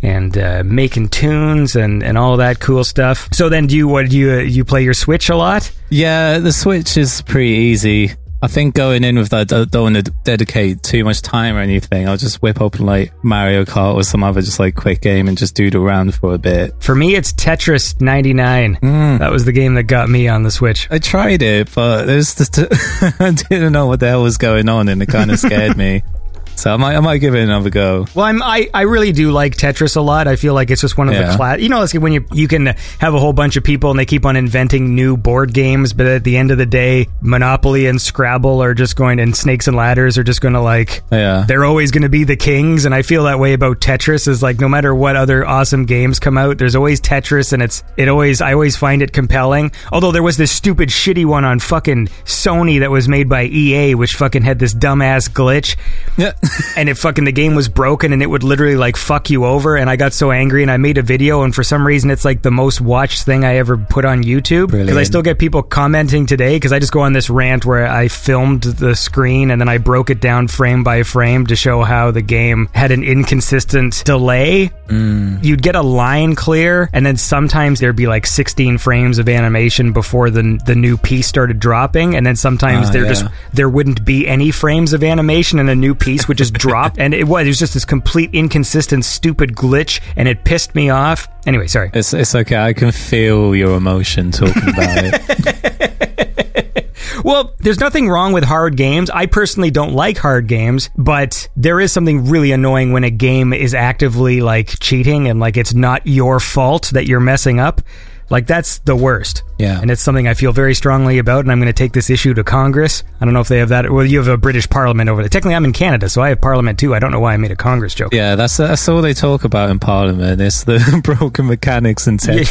[0.02, 3.28] and uh, making tunes and, and all that cool stuff.
[3.32, 5.70] So then, do you what do you you play your Switch a lot?
[5.88, 8.14] Yeah, the Switch is pretty easy.
[8.44, 11.60] I think going in with that, I don't want to dedicate too much time or
[11.60, 12.06] anything.
[12.06, 15.38] I'll just whip open like Mario Kart or some other just like quick game and
[15.38, 16.74] just doodle around for a bit.
[16.82, 18.76] For me, it's Tetris 99.
[18.82, 19.18] Mm.
[19.18, 20.86] That was the game that got me on the Switch.
[20.90, 22.58] I tried it, but there's just
[23.18, 26.02] I didn't know what the hell was going on, and it kind of scared me.
[26.56, 28.06] So I might, I might give it another go.
[28.14, 30.26] Well, I'm, I, I really do like Tetris a lot.
[30.28, 31.30] I feel like it's just one of Yeah.
[31.32, 31.60] the class.
[31.60, 32.66] You know, it's when you you can
[32.98, 36.06] have a whole bunch of people and they keep on inventing new board games, but
[36.06, 39.76] at the end of the day, Monopoly and Scrabble are just going, and Snakes and
[39.76, 41.02] Ladders are just going to like.
[41.12, 41.44] Yeah.
[41.46, 44.26] They're always going to be the kings, and I feel that way about Tetris.
[44.28, 47.82] Is like no matter what other awesome games come out, there's always Tetris, and it's
[47.96, 49.72] it always I always find it compelling.
[49.92, 53.94] Although there was this stupid shitty one on fucking Sony that was made by EA,
[53.94, 55.76] which fucking had this dumbass glitch
[56.16, 56.32] Yeah.
[56.76, 59.76] And it fucking the game was broken and it would literally like fuck you over
[59.76, 62.24] and I got so angry and I made a video and for some reason it's
[62.24, 65.62] like the most watched thing I ever put on YouTube because I still get people
[65.62, 69.60] commenting today because I just go on this rant where I filmed the screen and
[69.60, 73.02] then I broke it down frame by frame to show how the game had an
[73.04, 74.70] inconsistent delay.
[74.88, 79.92] You'd get a line clear and then sometimes there'd be like 16 frames of animation
[79.92, 83.08] before the the new piece started dropping and then sometimes Ah, there yeah.
[83.08, 86.98] just there wouldn't be any frames of animation and a new piece would just drop.
[87.04, 90.88] And it was it was just this complete inconsistent stupid glitch and it pissed me
[90.90, 91.28] off.
[91.46, 91.90] Anyway sorry.
[91.92, 92.56] It's it's okay.
[92.56, 96.86] I can feel your emotion talking about it.
[97.24, 99.10] well there's nothing wrong with hard games.
[99.10, 103.52] I personally don't like hard games but there is something really annoying when a game
[103.52, 107.82] is actively like cheating and like it's not your fault that you're messing up
[108.30, 109.80] like that's the worst Yeah.
[109.80, 112.34] and it's something i feel very strongly about and i'm going to take this issue
[112.34, 115.08] to congress i don't know if they have that well you have a british parliament
[115.10, 117.34] over there technically i'm in canada so i have parliament too i don't know why
[117.34, 120.40] i made a congress joke Yeah, that's that's all they talk about in Parliament.
[120.40, 122.50] It's the broken mechanics and Tetris.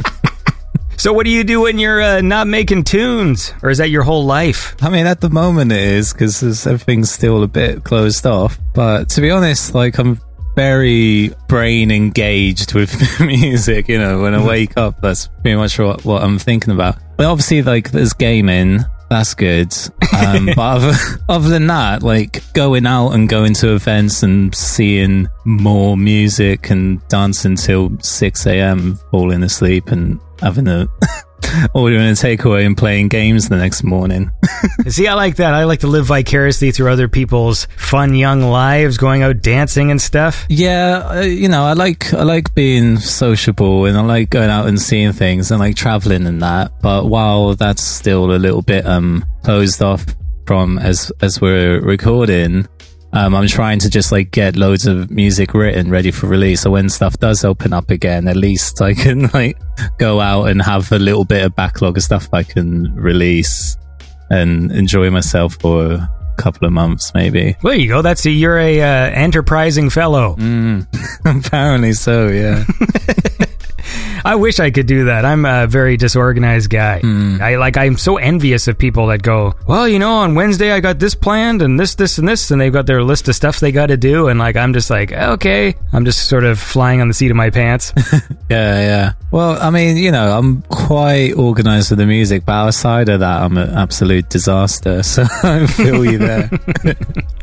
[0.98, 4.02] So what do you do when you're uh, not making tunes, or is that your
[4.02, 4.74] whole life?
[4.82, 8.58] I mean, at the moment it is because everything's still a bit closed off.
[8.74, 10.20] But to be honest, like I'm
[10.56, 13.88] very brain engaged with music.
[13.88, 16.96] You know, when I wake up, that's pretty much what, what I'm thinking about.
[17.16, 18.80] But obviously, like there's gaming.
[19.08, 19.72] That's good.
[20.18, 20.92] Um, but other,
[21.28, 27.06] other than that, like going out and going to events and seeing more music and
[27.08, 30.88] dancing till 6 a.m., falling asleep and having a
[31.74, 34.30] ordering a takeaway and playing games the next morning.
[34.88, 35.54] See, I like that.
[35.54, 40.00] I like to live vicariously through other people's fun young lives, going out dancing and
[40.00, 40.46] stuff.
[40.48, 44.66] Yeah, uh, you know, I like I like being sociable and I like going out
[44.66, 46.72] and seeing things and like traveling and that.
[46.80, 50.04] But while that's still a little bit um closed off
[50.46, 52.66] from as as we're recording,
[53.16, 56.60] um, I'm trying to just like get loads of music written ready for release.
[56.60, 59.58] So when stuff does open up again, at least I can like
[59.98, 63.78] go out and have a little bit of backlog of stuff I can release
[64.28, 67.56] and enjoy myself for a couple of months, maybe.
[67.62, 68.02] Well, there you go.
[68.02, 70.36] That's a, you're a uh, enterprising fellow.
[70.36, 70.86] Mm,
[71.46, 72.64] apparently so, yeah.
[74.26, 75.24] I wish I could do that.
[75.24, 77.00] I'm a very disorganized guy.
[77.02, 77.40] Mm-hmm.
[77.40, 77.76] I like.
[77.76, 81.14] I'm so envious of people that go, well, you know, on Wednesday I got this
[81.14, 83.86] planned and this, this, and this, and they've got their list of stuff they got
[83.86, 87.14] to do, and like I'm just like, okay, I'm just sort of flying on the
[87.14, 87.92] seat of my pants.
[88.48, 89.12] Yeah, yeah.
[89.32, 93.42] Well, I mean, you know, I'm quite organized with the music, but outside of that,
[93.42, 95.02] I'm an absolute disaster.
[95.16, 96.48] So I feel you there.
[96.84, 96.94] Do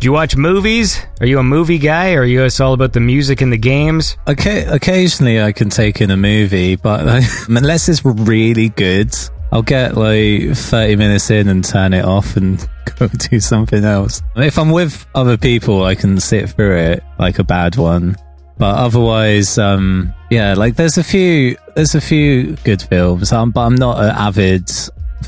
[0.01, 1.01] you watch movies?
[1.19, 2.14] Are you a movie guy?
[2.14, 4.15] Or are you it's all about the music and the games?
[4.27, 7.02] okay, occasionally I can take in a movie, but
[7.48, 9.14] unless it's really good,
[9.52, 12.66] I'll get like 30 minutes in and turn it off and
[13.00, 14.22] go do something else.
[14.36, 18.16] If I'm with other people, I can sit through it like a bad one.
[18.58, 23.62] But otherwise, um, yeah, like there's a few, there's a few good films, um, but
[23.62, 24.72] I'm not an avid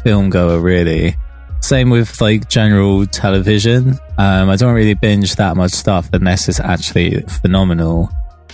[0.04, 1.16] film goer really.
[1.62, 4.00] Same with like general television.
[4.18, 8.10] Um, I don't really binge that much stuff unless it's actually phenomenal.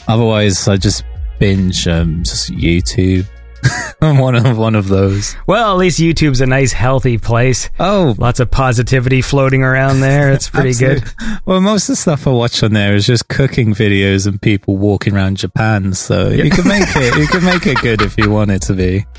[0.08, 1.04] Otherwise, I just
[1.42, 3.26] binge um, just YouTube.
[4.02, 5.36] I'm one of one of those.
[5.48, 7.70] Well, at least YouTube's a nice, healthy place.
[7.80, 10.32] Oh, Lots of positivity floating around there.
[10.32, 11.04] It's pretty good.
[11.46, 14.78] Well, most of the stuff I watch on there is just cooking videos and people
[14.78, 15.94] walking around Japan.
[15.94, 17.18] So you can make it.
[17.18, 19.06] You can make it good if you want it to be.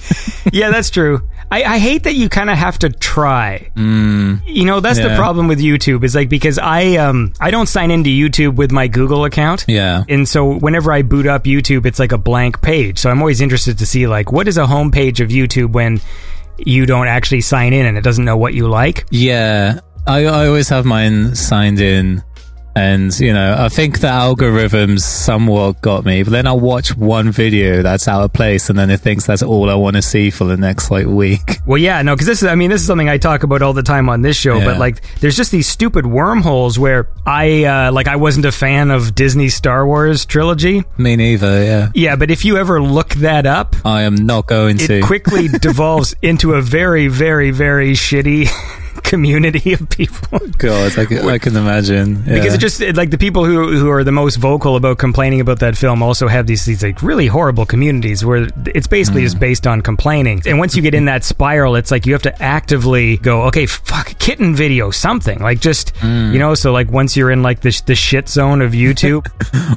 [0.52, 1.26] Yeah, that's true.
[1.50, 3.70] I, I hate that you kind of have to try.
[3.76, 6.02] You know, that's the problem with YouTube.
[6.04, 9.64] Is like because I um I don't sign into YouTube with my Google account.
[9.68, 10.02] Yeah.
[10.08, 12.98] And so whenever I boot up YouTube, it's like a blank page.
[12.98, 16.00] So I'm always interested to see like what is a homepage of YouTube when
[16.58, 19.04] you don't actually sign in and it doesn't know what you like.
[19.10, 22.22] Yeah, I, I always have mine signed in.
[22.74, 27.30] And, you know, I think the algorithms somewhat got me, but then I'll watch one
[27.30, 30.30] video that's out of place and then it thinks that's all I want to see
[30.30, 31.58] for the next, like, week.
[31.66, 33.72] Well, yeah, no, because this is, I mean, this is something I talk about all
[33.72, 34.64] the time on this show, Yeah.
[34.64, 38.90] but like, there's just these stupid wormholes where I, uh, like, I wasn't a fan
[38.90, 40.82] of Disney Star Wars trilogy.
[40.98, 41.90] Me neither, yeah.
[41.94, 44.98] Yeah, but if you ever look that up, I am not going to.
[44.98, 48.48] it quickly devolves into a very, very, very shitty
[49.02, 50.38] community of people.
[50.58, 52.22] God, I can, I can imagine.
[52.26, 52.34] Yeah.
[52.34, 55.40] Because it just it, like the people who who are the most vocal about complaining
[55.40, 59.26] about that film also have these these like really horrible communities where it's basically Hmm.
[59.26, 60.42] just based on complaining.
[60.46, 63.66] And once you get in that spiral, it's like you have to actively go, okay,
[63.66, 66.32] fuck, kitten video, something like just Hmm.
[66.32, 66.54] you know.
[66.54, 69.26] So like once you're in like the the shit zone of YouTube,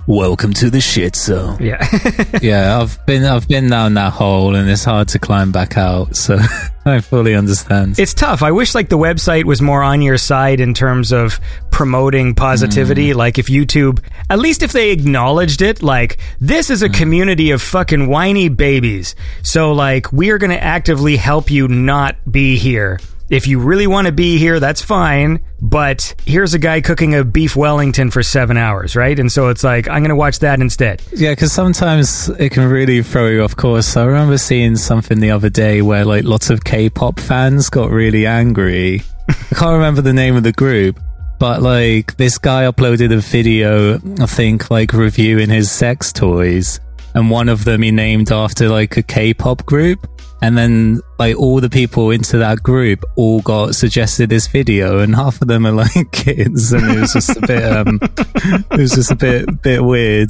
[0.07, 1.57] Welcome to the shit zone.
[1.61, 1.81] yeah,
[2.41, 6.15] yeah, I've been I've been down that hole and it's hard to climb back out.
[6.15, 6.37] So
[6.87, 7.97] I fully understand.
[7.97, 8.43] it's tough.
[8.43, 11.39] I wish like the website was more on your side in terms of
[11.71, 13.11] promoting positivity.
[13.11, 13.17] Hmm.
[13.17, 17.61] Like if YouTube, at least if they acknowledged it, like this is a community of
[17.61, 19.15] fucking whiny babies.
[19.41, 22.99] So like we are going to actively help you not be here.
[23.29, 25.43] If you really want to be here, that's fine.
[25.61, 29.17] But here's a guy cooking a beef Wellington for seven hours, right?
[29.17, 31.01] And so it's like I'm going to watch that instead.
[31.11, 33.97] Yeah, because sometimes it can really throw you off course.
[33.97, 38.27] I remember seeing something the other day where like lots of K-pop fans got really
[38.27, 39.01] angry.
[39.27, 40.99] I can't remember the name of the group,
[41.39, 46.79] but like this guy uploaded a video, I think, like reviewing his sex toys,
[47.15, 50.07] and one of them he named after like a K-pop group.
[50.41, 55.15] And then, like, all the people into that group all got suggested this video, and
[55.15, 58.91] half of them are like kids, and it was just a bit, um, it was
[58.91, 60.29] just a bit, bit weird.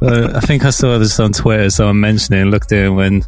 [0.00, 2.92] Uh, I think I saw this on Twitter, so I'm mentioning, it, looked at it
[2.92, 3.26] and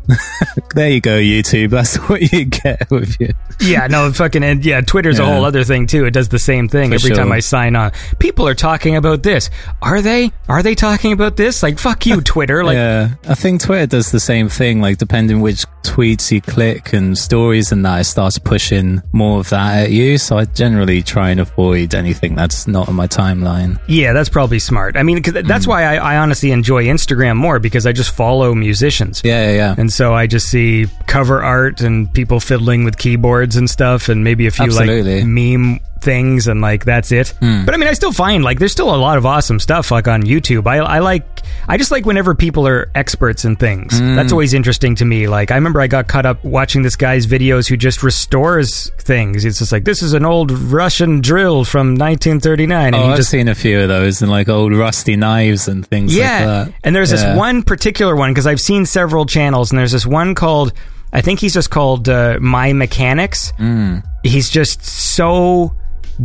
[0.75, 3.31] there you go, YouTube, that's what you get with you.
[3.61, 6.05] Yeah, no, fucking, and yeah, Twitter's a whole other thing too.
[6.05, 7.33] It does the same thing For every time.
[7.33, 7.93] I sign on.
[8.19, 9.51] People are talking about this.
[9.83, 10.33] Are they?
[10.49, 11.63] Are they talking about this?
[11.63, 12.63] Like, fuck you, Twitter.
[12.63, 14.81] Like, yeah, I think Twitter does the same thing.
[14.81, 15.65] Like, depending which
[16.01, 20.17] tweets you click and stories and that, it starts pushing more of that at you.
[20.19, 23.79] So I generally try and avoid anything that's not on my timeline.
[23.87, 24.97] yeah, that's probably smart.
[24.97, 25.71] I mean, that's Hmm.
[25.71, 29.21] why I, I honestly enjoy Instagram more because I just follow musicians.
[29.25, 29.75] Yeah, yeah, yeah.
[29.77, 34.25] And so I just see cover art and people fiddling with keyboards and stuff, and
[34.25, 35.19] maybe a few Absolutely.
[35.21, 37.29] like meme things, and like that's it.
[37.41, 37.65] Hmm.
[37.65, 40.09] But I mean, I still find like there's still a lot of awesome stuff like
[40.09, 40.67] on YouTube.
[40.67, 41.25] I, I like,
[41.69, 43.99] I just like whenever people are experts in things.
[43.99, 44.17] Hmm.
[44.17, 45.27] That's always interesting to me.
[45.29, 49.45] Like I remember I got caught up watching this guy's videos who just restores things.
[49.45, 53.31] It's just like this is an old Russian drill from 1939, and Oh, I've just
[53.31, 56.25] seen a few of those and like old rusty knives and things yeah.
[56.25, 56.75] like that.
[56.85, 57.31] And there's Yeah.
[57.31, 60.73] this one particular one because I've seen several channels, and there's this one called,
[61.13, 63.53] I think he's just called uh, My Mechanics.
[63.59, 64.05] Mm.
[64.23, 65.75] He's just so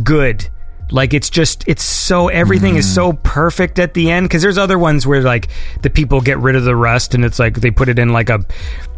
[0.02, 0.48] good.
[0.92, 4.78] Like it's just it's so everything is so perfect at the end because there's other
[4.78, 5.48] ones where like
[5.82, 8.30] the people get rid of the rust and it's like they put it in like
[8.30, 8.44] a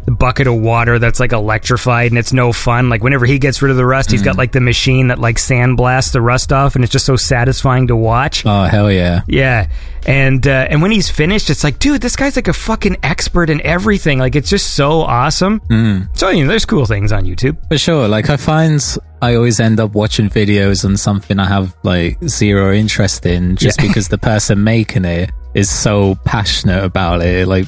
[0.05, 3.69] bucket of water that's like electrified and it's no fun like whenever he gets rid
[3.71, 6.83] of the rust he's got like the machine that like sandblasts the rust off and
[6.83, 9.21] it's just so satisfying to watch Oh, hell yeah.
[9.27, 9.67] yeah,
[10.05, 13.49] and uh, and when he's finished, it's like, dude, this guy's like a fucking expert
[13.49, 14.17] in everything.
[14.19, 15.59] Like, it's just so awesome.
[15.61, 16.15] Mm.
[16.17, 17.57] So you know, there's cool things on YouTube.
[17.67, 18.07] For sure.
[18.07, 18.81] Like, I find
[19.21, 23.79] I always end up watching videos on something I have like zero interest in just
[23.81, 23.87] Yeah.
[23.87, 27.41] because the person making it is so passionate about it.
[27.41, 27.65] It like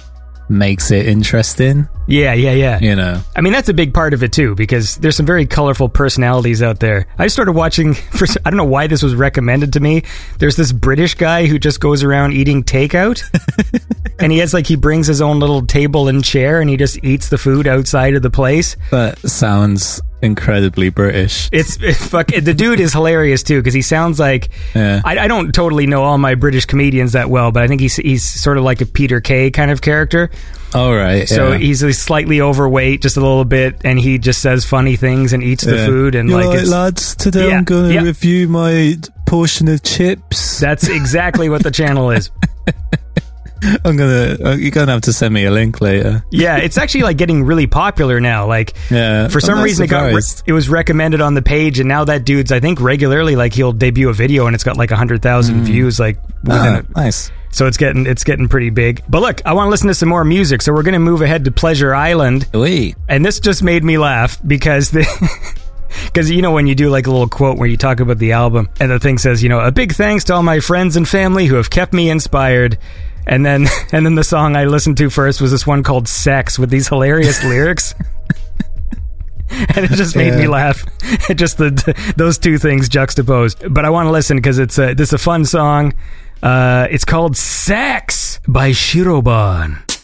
[0.49, 2.77] makes it interesting, Yeah, yeah, yeah.
[2.81, 3.21] you know?
[3.37, 6.61] I mean, that's a big part of it too, because there's some very colorful personalities
[6.61, 7.07] out there.
[7.17, 7.93] I started watching.
[8.11, 10.03] For, I don't know why this was recommended to me.
[10.39, 13.23] There's this British guy who just goes around eating takeout,
[14.19, 17.01] and he has like he brings his own little table and chair, and he just
[17.03, 18.75] eats the food outside of the place.
[18.91, 21.49] That sounds incredibly British.
[21.51, 22.27] It's, it's fuck.
[22.27, 25.01] The dude is hilarious too because he sounds like Yeah.
[25.03, 27.95] I, I don't totally know all my British comedians that well, but I think he's
[27.95, 30.29] he's sort of like a Peter Kay kind of character.
[30.73, 31.27] All right.
[31.27, 31.57] So yeah.
[31.57, 35.43] he's like, slightly overweight, just a little bit, and he just says funny things and
[35.43, 38.03] eats the food and You like alright, lads, today Yeah, I'm going to yeah.
[38.03, 38.95] review my
[39.27, 40.59] portion of chips.
[40.59, 42.31] that's exactly what the channel is.
[43.85, 44.37] I'm gonna.
[44.43, 46.23] Uh, you're gonna have to send me a link later.
[46.31, 48.47] Yeah, it's actually like getting really popular now.
[48.47, 51.87] Like Yeah, for some reason it got re- it was recommended on the page, and
[51.87, 54.91] now that dude's I think regularly like he'll debut a video and it's got like
[54.91, 57.31] a hundred thousand views like within Ah, a, nice.
[57.51, 59.03] So it's getting it's getting pretty big.
[59.09, 61.45] But look, I want to listen to some more music, so we're to move ahead
[61.45, 62.95] to Pleasure Island, Wait.
[63.09, 65.05] and this just made me laugh because the.
[66.05, 68.31] Because you know when you do like a little quote where you talk about the
[68.31, 71.05] album and the thing says you know a big thanks to all my friends and
[71.07, 72.77] family who have kept me inspired,
[73.27, 76.57] and then and then the song I listened to first was this one called "Sex"
[76.59, 77.93] with these hilarious lyrics.
[79.75, 80.85] and it just made me laugh.
[81.35, 83.73] just the, those two things juxtaposed.
[83.73, 85.93] But I want to listen because it's a, this is a fun song.
[86.41, 90.00] Uh, it's called "Sex" by Shirobon.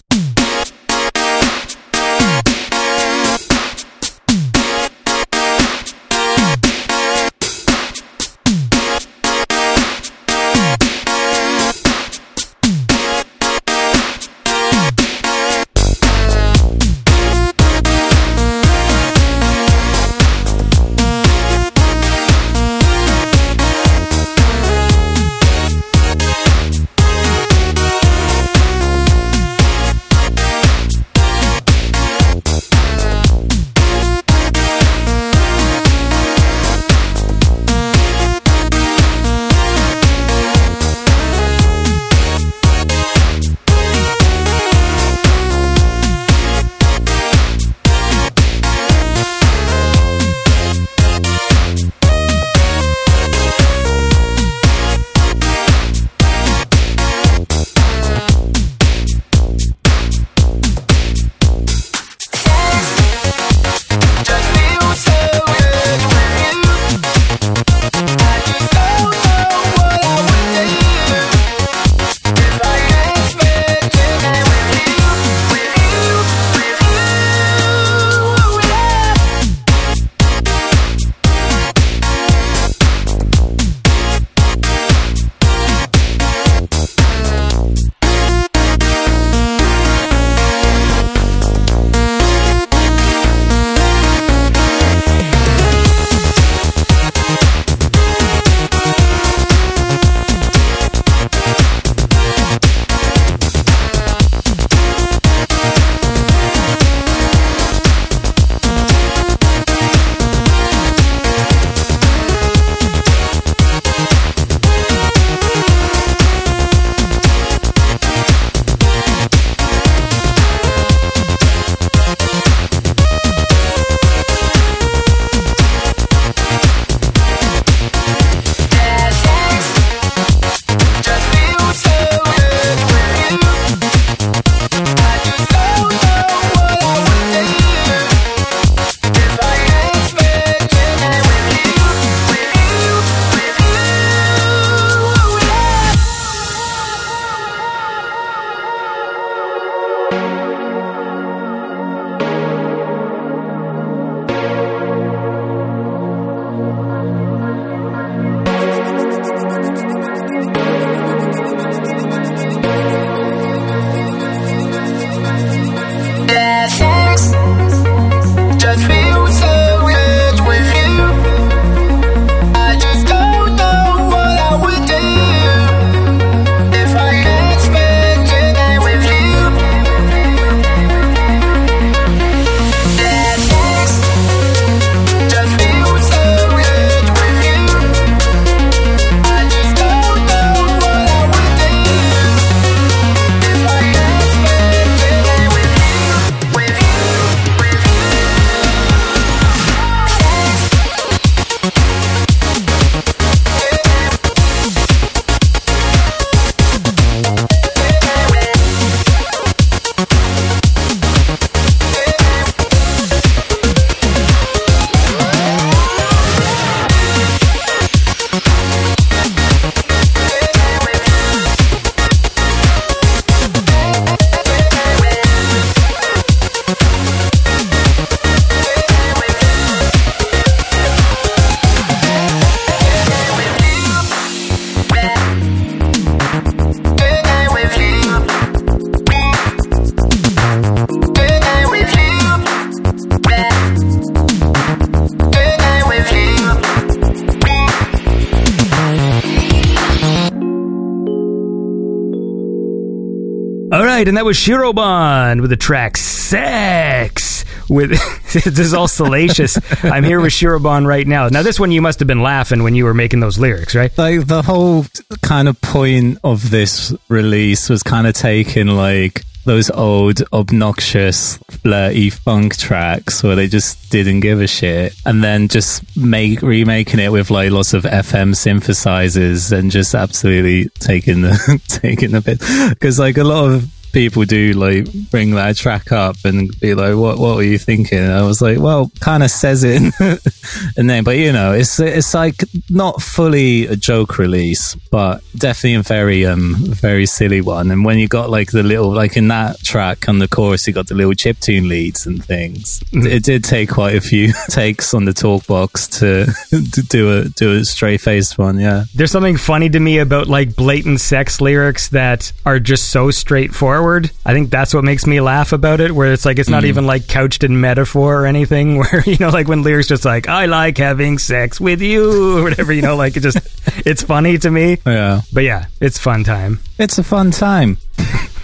[254.08, 257.90] And that was Shirobon with the track "Sex." With
[258.32, 259.60] this is all salacious.
[259.84, 261.28] I'm here with Shirobon right now.
[261.28, 263.92] Now, this one you must have been laughing when you were making those lyrics, right?
[263.98, 264.86] like the whole
[265.22, 272.10] kind of point of this release was kind of taking like those old obnoxious flirty
[272.10, 277.10] funk tracks where they just didn't give a shit and then just make remaking it
[277.14, 282.40] with like lots of fm synthesizers and just absolutely taking the taking the bit
[282.70, 286.96] because like a lot of people do like bring that track up and be like,
[286.96, 287.18] "What?
[287.18, 289.82] What were you thinking?" And I was like, "Well, kind of says it,"
[290.78, 295.76] and then, but you know, it's it's like not fully a joke release, but definitely
[295.76, 297.72] a very um very silly one.
[297.72, 300.74] And when you got like the little like in that track on the chorus, you
[300.74, 302.84] got the little chip tune leads and things.
[302.94, 307.30] It did take quite a few takes on the talk box to, to do a
[307.30, 308.60] do a straight faced one.
[308.60, 313.10] Yeah, There's something funny to me about like blatant sex lyrics that are just so
[313.10, 313.87] straightforward.
[314.26, 316.86] I think that's what makes me laugh about it, where it's like it's not even
[316.86, 318.78] like couched in metaphor or anything.
[318.80, 322.44] Where you know, like when lyrics just like "I like having sex with you" or
[322.44, 323.38] whatever, you know, like it just
[323.86, 324.78] it's funny to me.
[324.86, 325.22] yeah.
[325.34, 326.60] But yeah, it's fun time.
[326.78, 327.78] It's a fun time.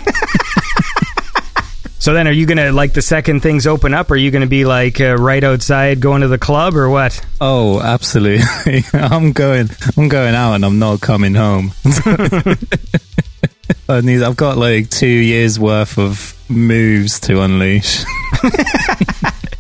[2.02, 4.10] So then, are you gonna like the second things open up?
[4.10, 7.24] Are you gonna be like uh, right outside going to the club or what?
[7.40, 8.84] Oh, absolutely.
[8.94, 9.70] I'm going.
[9.96, 11.74] I'm going out, and I'm not coming home.
[13.90, 14.22] I need.
[14.24, 18.04] I've got like two years worth of moves to unleash.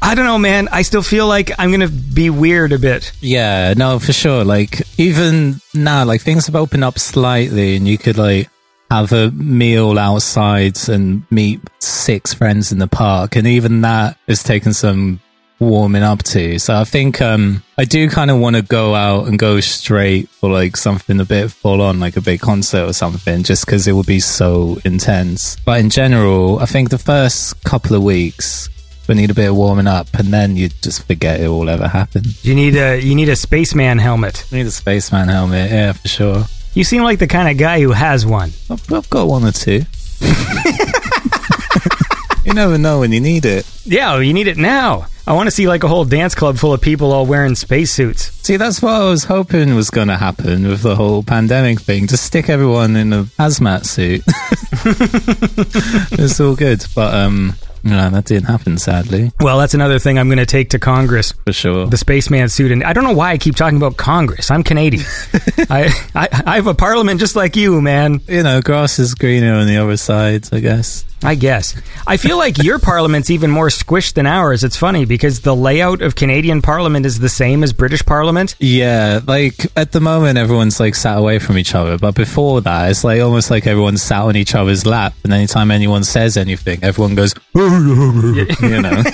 [0.03, 0.67] I don't know, man.
[0.71, 3.11] I still feel like I'm gonna be weird a bit.
[3.21, 4.43] Yeah, no, for sure.
[4.43, 8.49] Like even now, like things have opened up slightly, and you could like
[8.89, 14.43] have a meal outside and meet six friends in the park, and even that has
[14.43, 15.19] taken some
[15.61, 16.59] warming up to.
[16.59, 20.27] So I think um I do kind of want to go out and go straight
[20.29, 23.87] for like something a bit full on, like a big concert or something, just because
[23.87, 25.55] it would be so intense.
[25.63, 28.67] But in general, I think the first couple of weeks.
[29.07, 31.87] We need a bit of warming up, and then you just forget it all ever
[31.87, 32.27] happened.
[32.45, 34.45] You need a you need a spaceman helmet.
[34.51, 36.43] I need a spaceman helmet, yeah, for sure.
[36.75, 38.51] You seem like the kind of guy who has one.
[38.69, 39.81] I've, I've got one or two.
[42.45, 43.65] you never know when you need it.
[43.85, 45.07] Yeah, you need it now.
[45.27, 48.31] I want to see like a whole dance club full of people all wearing spacesuits.
[48.45, 52.07] See, that's what I was hoping was going to happen with the whole pandemic thing.
[52.07, 54.23] Just stick everyone in a hazmat suit.
[56.19, 56.83] it's all good.
[56.95, 57.53] But, um,
[57.83, 61.33] no, that didn't happen, sadly, Well, that's another thing I'm going to take to Congress.
[61.45, 61.87] for sure.
[61.87, 64.51] The spaceman suit, and I don't know why I keep talking about Congress.
[64.51, 65.05] I'm Canadian.
[65.69, 68.21] I, I I have a parliament just like you, man.
[68.27, 71.05] you know, grass is greener on the other side, I guess.
[71.23, 71.79] I guess.
[72.07, 74.63] I feel like your parliament's even more squished than ours.
[74.63, 78.55] It's funny because the layout of Canadian parliament is the same as British parliament.
[78.59, 81.97] Yeah, like at the moment, everyone's like sat away from each other.
[81.97, 85.13] But before that, it's like almost like everyone's sat on each other's lap.
[85.23, 89.03] And anytime anyone says anything, everyone goes, you know.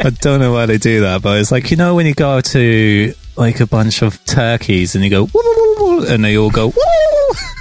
[0.00, 2.40] I don't know why they do that, but it's like, you know, when you go
[2.40, 6.36] to like a bunch of turkeys and you go, "Woo, woo, woo, woo," and they
[6.36, 6.74] all go, "Woo."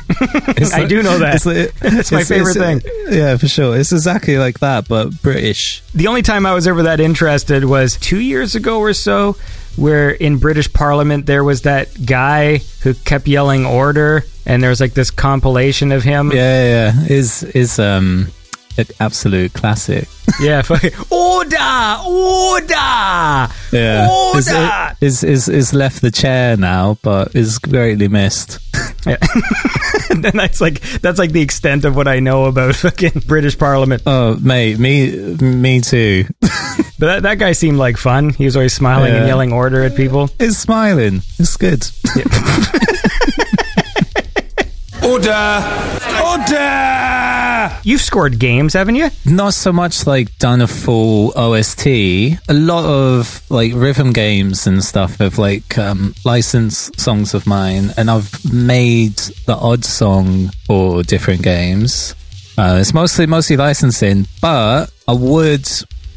[0.59, 1.35] It's I do know that.
[1.35, 2.91] it's like- That's my it's- favorite it's- thing.
[3.17, 3.77] Yeah, for sure.
[3.77, 5.83] It's exactly like that, but British.
[5.93, 9.35] The only time I was ever that interested was two years ago or so,
[9.75, 14.79] where in British Parliament there was that guy who kept yelling order, and there was
[14.79, 16.31] like this compilation of him.
[16.31, 17.07] Yeah, yeah, yeah.
[17.15, 18.29] Is is um
[18.77, 20.07] an absolute classic.
[20.39, 22.73] Yeah, fucking, order, order,
[23.71, 24.95] Yeah, is, order.
[25.01, 28.59] is is is left the chair now, but is greatly missed.
[29.05, 29.15] Yeah.
[30.09, 33.57] and then that's like that's like the extent of what I know about fucking British
[33.57, 34.03] Parliament.
[34.05, 36.25] Oh, mate, me me too.
[36.41, 38.31] But that, that guy seemed like fun.
[38.31, 40.29] He was always smiling and yelling order at people.
[40.39, 41.21] It's smiling.
[41.39, 41.85] It's good.
[45.07, 45.63] Order!
[46.21, 47.79] Order!
[47.83, 49.09] You've scored games, haven't you?
[49.25, 51.87] Not so much like done a full OST.
[51.87, 57.93] A lot of like rhythm games and stuff have like um, licensed songs of mine,
[57.95, 59.15] and I've made
[59.45, 62.13] the odd song for different games.
[62.57, 65.69] Uh, it's mostly mostly licensing, but I would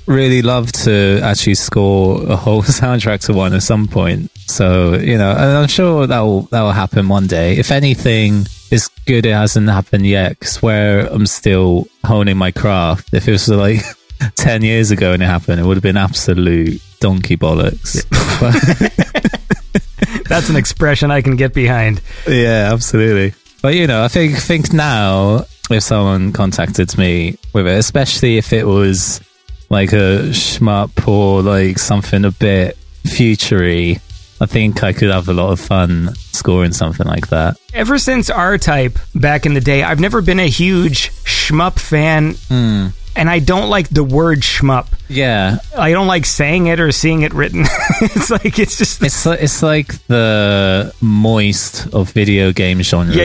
[0.07, 4.33] really love to actually score a whole soundtrack to one at some point.
[4.51, 7.57] So you know, and I'm sure that will that will happen one day.
[7.57, 10.31] If anything, it's good it hasn't happened yet.
[10.31, 13.15] Because where I'm still honing my craft.
[13.15, 13.81] If it was like
[14.37, 18.05] ten years ago and it happened, it would have been absolute donkey bollocks.
[20.29, 22.01] That's an expression I can get behind.
[22.27, 23.35] Yeah, absolutely.
[23.63, 28.53] But you know, I think think now if someone contacted me with it, especially if
[28.53, 29.21] it was
[29.69, 34.01] like a shmup or like something a bit futury,
[34.41, 37.59] I think I could have a lot of fun scoring something like that.
[37.75, 42.35] Ever since R Type back in the day, I've never been a huge shmup fan.
[42.49, 42.89] Hmm.
[43.17, 44.87] And I don't like the word shmup.
[45.09, 47.63] Yeah, I don't like saying it or seeing it written.
[48.01, 53.17] it's like it's just it's li- it's like the moist of video game genres.
[53.17, 53.25] yeah,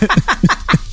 [0.00, 0.56] yeah.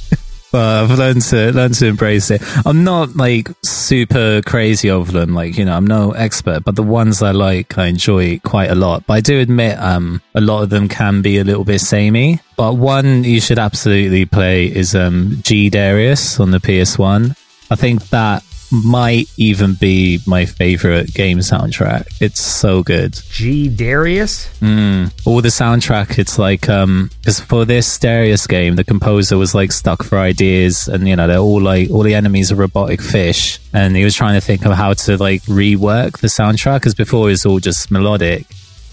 [0.53, 2.43] but I've learned to learn to embrace it.
[2.63, 6.83] I'm not like super crazy over them, like you know, I'm no expert, but the
[6.83, 9.03] ones I like, I enjoy quite a lot.
[9.07, 12.39] But I do admit, um, a lot of them can be a little bit samey.
[12.55, 17.35] But one you should absolutely play is um G Darius on the PS1.
[17.71, 18.43] I think that
[18.73, 22.07] might even be my favorite game soundtrack.
[22.19, 23.13] It's so good.
[23.13, 24.47] G Darius?
[24.59, 25.13] Mm.
[25.25, 29.71] All the soundtrack, it's like, um, because for this Darius game, the composer was like
[29.71, 33.59] stuck for ideas and, you know, they're all like, all the enemies are robotic fish.
[33.73, 37.27] And he was trying to think of how to like rework the soundtrack because before
[37.27, 38.47] it was all just melodic.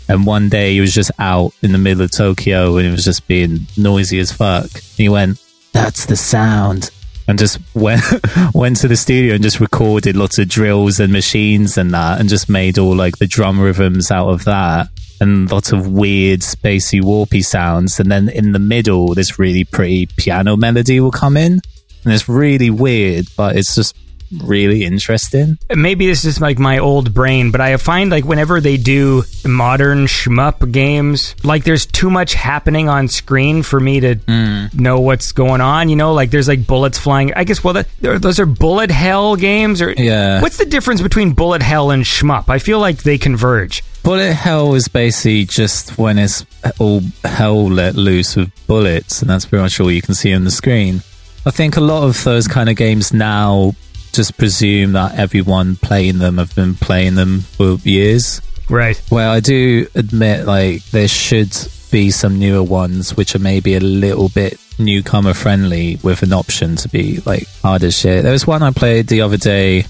[0.08, 3.04] And one day he was just out in the middle of Tokyo and it was
[3.04, 4.70] just being noisy as fuck.
[4.72, 5.40] And he went,
[5.72, 6.90] that's the sound
[7.30, 8.02] and just went
[8.54, 12.28] went to the studio and just recorded lots of drills and machines and that and
[12.28, 14.88] just made all like the drum rhythms out of that
[15.20, 18.00] and lots of weird spacey warpy sounds.
[18.00, 21.60] And then in the middle this really pretty piano melody will come in.
[22.04, 23.94] And it's really weird but it's just
[24.32, 25.58] really interesting.
[25.74, 30.06] Maybe this is like my old brain, but I find like whenever they do modern
[30.06, 34.74] shmup games, like there's too much happening on screen for me to mm.
[34.74, 35.88] know what's going on.
[35.88, 37.34] You know, like there's like bullets flying.
[37.34, 40.40] I guess well, that, those are bullet hell games, or yeah.
[40.40, 42.48] What's the difference between bullet hell and shmup?
[42.48, 43.82] I feel like they converge.
[44.02, 46.46] Bullet hell is basically just when it's
[46.78, 50.44] all hell let loose with bullets, and that's pretty much all you can see on
[50.44, 51.02] the screen.
[51.46, 53.74] I think a lot of those kind of games now
[54.12, 58.40] just presume that everyone playing them have been playing them for years.
[58.68, 59.00] Right.
[59.10, 61.56] Well, I do admit, like, there should
[61.90, 66.76] be some newer ones which are maybe a little bit newcomer friendly with an option
[66.76, 68.22] to be like hard as shit.
[68.22, 69.84] There was one I played the other day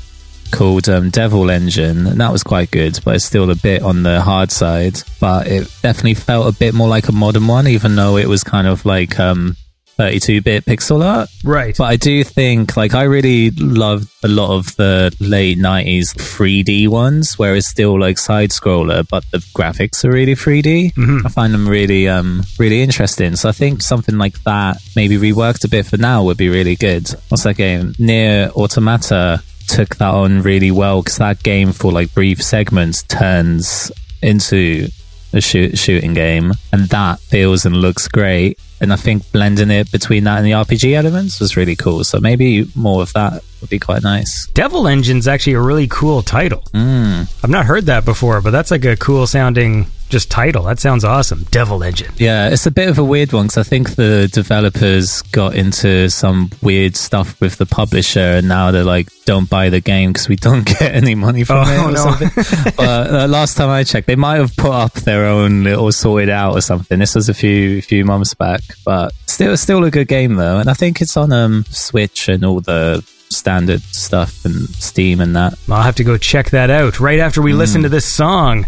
[0.50, 4.02] called um, Devil Engine, and that was quite good, but it's still a bit on
[4.02, 5.00] the hard side.
[5.20, 8.42] But it definitely felt a bit more like a modern one, even though it was
[8.42, 9.56] kind of like um,
[10.00, 11.28] 32-bit pixel art.
[11.44, 11.76] Right.
[11.76, 16.88] But I do think, like, I really love a lot of the late 90s 3D
[16.88, 20.94] ones, where it's still like side-scroller, but the graphics are really 3D.
[20.94, 21.26] Mm-hmm.
[21.26, 23.36] I find them really, um, really interesting.
[23.36, 26.76] So I think something like that, maybe reworked a bit for now, would be really
[26.76, 27.08] good.
[27.28, 27.92] What's that game?
[27.94, 33.92] NieR Automata took that on really well because that game for like brief segments turns
[34.22, 34.88] into
[35.32, 38.58] a shoot, shooting game, and that feels and looks great.
[38.80, 42.02] And I think blending it between that and the RPG elements was really cool.
[42.04, 44.46] So maybe more of that would be quite nice.
[44.54, 46.62] Devil Engine's actually a really cool title.
[46.72, 47.30] Mm.
[47.44, 50.64] I've not heard that before, but that's like a cool sounding just title.
[50.64, 51.46] That sounds awesome.
[51.50, 52.12] Devil Engine.
[52.16, 56.10] Yeah, it's a bit of a weird one because I think the developers got into
[56.10, 60.28] some weird stuff with the publisher, and now they're like, "Don't buy the game because
[60.28, 62.02] we don't get any money from oh, it." Or no.
[62.02, 62.30] something.
[62.76, 66.28] but uh, last time I checked, they might have put up their own little sorted
[66.28, 66.98] out or something.
[66.98, 70.68] This was a few few months back, but still, still a good game though, and
[70.68, 75.54] I think it's on um Switch and all the standard stuff and Steam and that.
[75.68, 77.58] I'll have to go check that out right after we mm.
[77.58, 78.66] listen to this song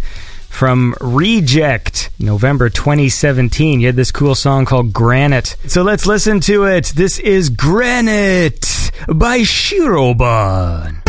[0.52, 3.80] from Reject, November 2017.
[3.80, 5.56] You had this cool song called Granite.
[5.66, 6.92] So let's listen to it.
[6.94, 11.01] This is Granite by Shirobon.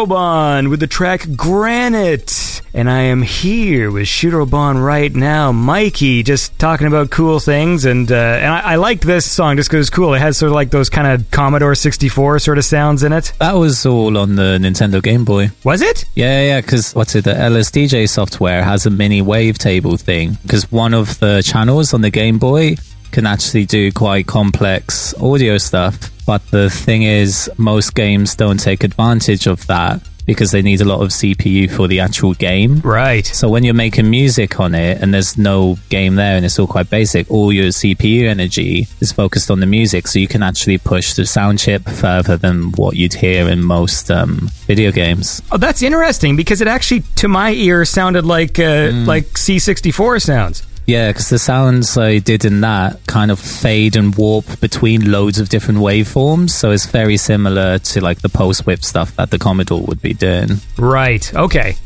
[0.00, 2.62] Shirobon with the track Granite.
[2.72, 5.52] And I am here with Shirobon right now.
[5.52, 9.68] Mikey, just talking about cool things, and uh, and I, I liked this song just
[9.68, 10.14] because it's cool.
[10.14, 13.32] It has sort of like those kind of Commodore 64 sort of sounds in it.
[13.40, 15.50] That was all on the Nintendo Game Boy.
[15.64, 16.04] Was it?
[16.14, 17.24] Yeah, yeah, because what's it?
[17.24, 20.38] The LSDJ software has a mini wavetable thing.
[20.42, 22.76] Because one of the channels on the Game Boy
[23.10, 26.10] can actually do quite complex audio stuff.
[26.26, 30.84] But the thing is, most games don't take advantage of that because they need a
[30.84, 32.80] lot of CPU for the actual game.
[32.80, 33.26] Right.
[33.26, 36.68] So when you're making music on it and there's no game there and it's all
[36.68, 40.06] quite basic, all your CPU energy is focused on the music.
[40.06, 44.08] So you can actually push the sound chip further than what you'd hear in most
[44.08, 45.42] um, video games.
[45.50, 50.62] Oh, that's interesting because it actually, to my ear, sounded like uh, like C64 sounds.
[50.90, 55.38] Yeah, because the sounds I did in that kind of fade and warp between loads
[55.38, 56.50] of different waveforms.
[56.50, 60.14] So it's very similar to like the pulse width stuff that the Commodore would be
[60.14, 60.56] doing.
[60.76, 61.32] Right.
[61.32, 61.76] Okay.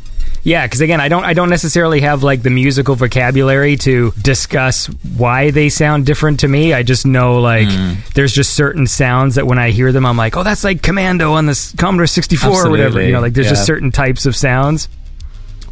[0.41, 4.87] Yeah, because again, I don't, I don't necessarily have like the musical vocabulary to discuss
[4.87, 6.73] why they sound different to me.
[6.73, 7.93] I just know like hmm.
[8.15, 11.33] there's just certain sounds that when I hear them, I'm like, oh, that's like Commando
[11.33, 13.03] on this Commodore 64 or whatever.
[13.03, 14.89] You know, like there's just certain types of sounds.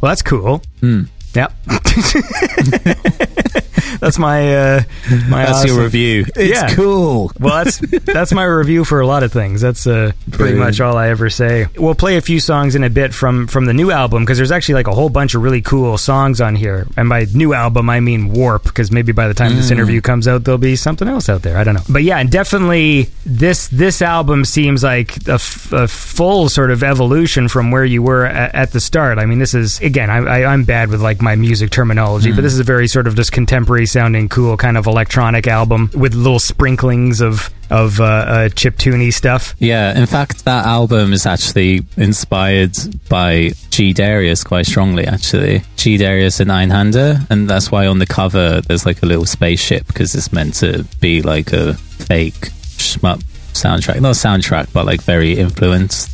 [0.00, 0.62] Well, that's cool.
[0.78, 1.04] Hmm.
[1.34, 1.52] Yep.
[4.00, 4.82] that's my uh,
[5.28, 5.44] my.
[5.46, 6.24] That's your review.
[6.36, 6.74] It's Yeah.
[6.74, 7.30] cool.
[7.40, 9.60] well, that's that's my review for a lot of things.
[9.60, 11.66] That's uh, pretty much all I ever say.
[11.76, 14.52] We'll play a few songs in a bit from from the new album because there's
[14.52, 16.86] actually like a whole bunch of really cool songs on here.
[16.96, 20.28] And by new album, I mean Warp because maybe by the time this interview comes
[20.28, 21.56] out, there'll be something else out there.
[21.58, 21.82] I don't know.
[21.88, 26.82] But yeah, and definitely this this album seems like a, f- a full sort of
[26.82, 29.18] evolution from where you were at, at the start.
[29.18, 32.42] I mean, this is again, I, I, I'm bad with like my music terminology, but
[32.42, 36.14] this is a very sort of just contemporary sounding, cool kind of electronic album with
[36.14, 39.54] little sprinklings of of uh, uh, stuff.
[39.58, 42.76] Yeah, in fact, that album is actually inspired
[43.08, 45.62] by G Darius quite strongly, actually.
[45.76, 49.26] G Darius a nine hander, and that's why on the cover there's like a little
[49.26, 53.22] spaceship because it's meant to be like a fake shmup
[53.52, 54.00] soundtrack.
[54.00, 56.10] Not soundtrack, but like very influenced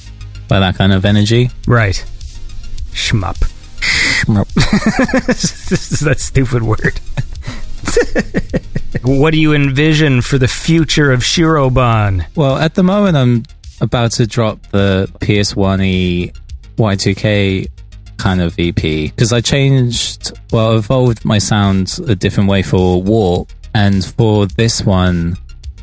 [0.48, 1.50] by that kind of energy.
[1.66, 2.04] Right.
[2.92, 3.59] Shmup.
[5.26, 7.00] This is that stupid word.
[9.02, 12.26] what do you envision for the future of Shirobon?
[12.36, 13.44] Well, at the moment, I'm
[13.80, 16.34] about to drop the PS1e
[16.76, 17.68] Y2K
[18.18, 23.50] kind of EP because I changed, well, evolved my sound a different way for Warp,
[23.74, 25.36] and for this one,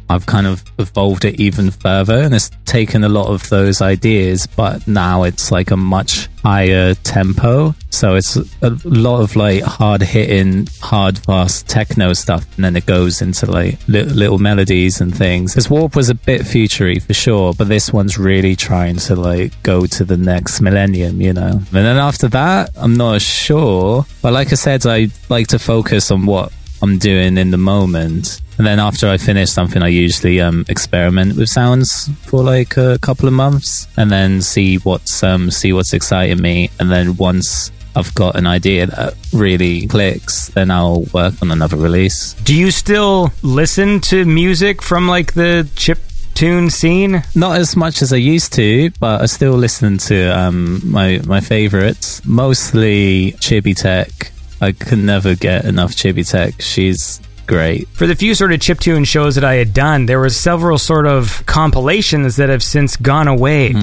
[0.09, 4.47] I've kind of evolved it even further, and it's taken a lot of those ideas,
[4.47, 7.75] but now it's like a much higher tempo.
[7.89, 12.85] So it's a lot of like hard hitting, hard fast techno stuff, and then it
[12.85, 15.55] goes into like li- little melodies and things.
[15.55, 19.51] This Warp was a bit futury for sure, but this one's really trying to like
[19.63, 21.51] go to the next millennium, you know.
[21.51, 26.11] And then after that, I'm not sure, but like I said, I like to focus
[26.11, 28.41] on what I'm doing in the moment.
[28.57, 32.97] And then after I finish something, I usually um, experiment with sounds for like a
[32.99, 36.69] couple of months, and then see what's um, see what's exciting me.
[36.79, 41.77] And then once I've got an idea that really clicks, then I'll work on another
[41.77, 42.33] release.
[42.43, 45.99] Do you still listen to music from like the chip
[46.33, 47.23] tune scene?
[47.35, 51.41] Not as much as I used to, but I still listen to um, my my
[51.41, 52.23] favorites.
[52.25, 54.31] Mostly Chibi Tech.
[54.61, 56.61] I could never get enough Chibi Tech.
[56.61, 57.87] She's great.
[57.89, 61.07] For the few sort of chiptune shows that I had done, there was several sort
[61.07, 63.73] of compilations that have since gone away.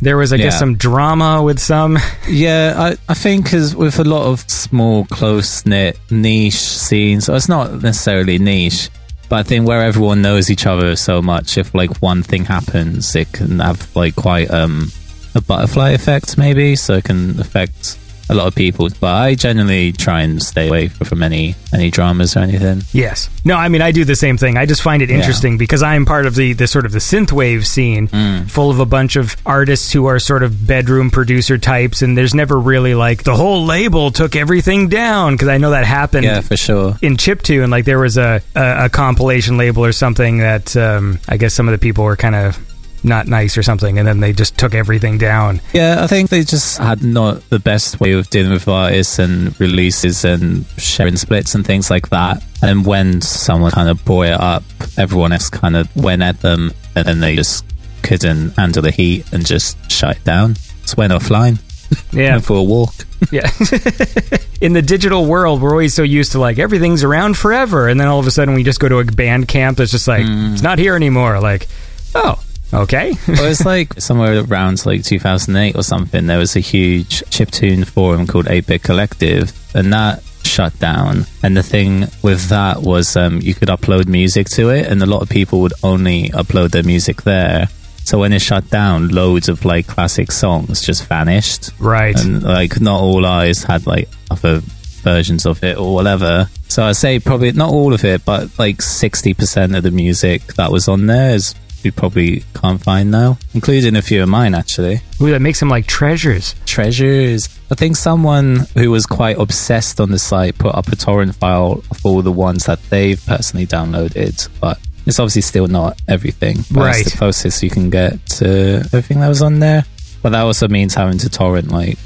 [0.00, 1.98] There was, I guess, some drama with some.
[2.28, 7.48] Yeah, I, I think as with a lot of small, close knit niche scenes, it's
[7.48, 8.90] not necessarily niche,
[9.28, 13.14] but I think where everyone knows each other so much, if like one thing happens,
[13.14, 14.90] it can have like quite um
[15.34, 17.98] a butterfly effect, maybe, so it can affect
[18.28, 18.88] a lot of people.
[19.00, 22.82] But I generally try and stay away from any any dramas or anything.
[22.92, 23.28] Yes.
[23.44, 24.56] No, I mean I do the same thing.
[24.56, 26.98] I just find it interesting because I am part of the the sort of the
[26.98, 28.08] synthwave scene,
[28.46, 32.34] full of a bunch of artists who are sort of bedroom producer types, and there's
[32.34, 36.24] never really like the whole label took everything down because I know that happened.
[36.24, 36.96] Yeah, for sure.
[37.02, 41.36] In chiptune, like there was a, a, a compilation label or something that um, I
[41.36, 42.58] guess some of the people were kind of
[43.04, 45.60] not nice or something, and then they just took everything down.
[45.72, 49.58] Yeah, I think they just had not the best way of dealing with artists and
[49.60, 52.42] releases and sharing splits and things like that.
[52.62, 54.64] And when someone kind of brought it up,
[54.96, 57.64] everyone else kind of went at them and then they just
[58.02, 60.54] couldn't handle the heat and just shut it down.
[60.82, 61.58] Just went offline.
[62.12, 62.40] Yeah.
[62.40, 62.94] For a walk.
[63.30, 63.42] Yeah.
[64.60, 68.08] In the digital world, we're always so used to like everything's around forever, and then
[68.08, 70.54] all of a sudden we just go to a Bandcamp that's just like mm.
[70.54, 71.40] it's not here anymore.
[71.40, 71.68] Like,
[72.14, 72.42] oh,
[72.74, 73.14] Okay.
[73.28, 76.26] well, was like somewhere around like 2008 or something.
[76.26, 81.26] There was a huge chiptune forum called 8-Bit Collective, and that shut down.
[81.42, 85.06] And the thing with that was um, you could upload music to it, and a
[85.06, 87.68] lot of people would only upload their music there.
[88.04, 91.70] So when it shut down, loads of like classic songs just vanished.
[91.78, 92.18] Right.
[92.22, 94.60] And like not all eyes had like other
[95.04, 96.48] versions of it or whatever.
[96.68, 100.70] So I say probably not all of it, but like 60% of the music that
[100.70, 101.54] was on there is
[101.84, 105.02] we probably can't find now, including a few of mine actually.
[105.20, 106.54] Ooh, that makes them like treasures.
[106.66, 107.48] Treasures.
[107.70, 111.82] I think someone who was quite obsessed on the site put up a torrent file
[111.90, 116.58] of all the ones that they've personally downloaded, but it's obviously still not everything.
[116.70, 117.00] But Right.
[117.00, 119.84] It's the closest you can get to everything that was on there.
[120.22, 121.98] But that also means having to torrent like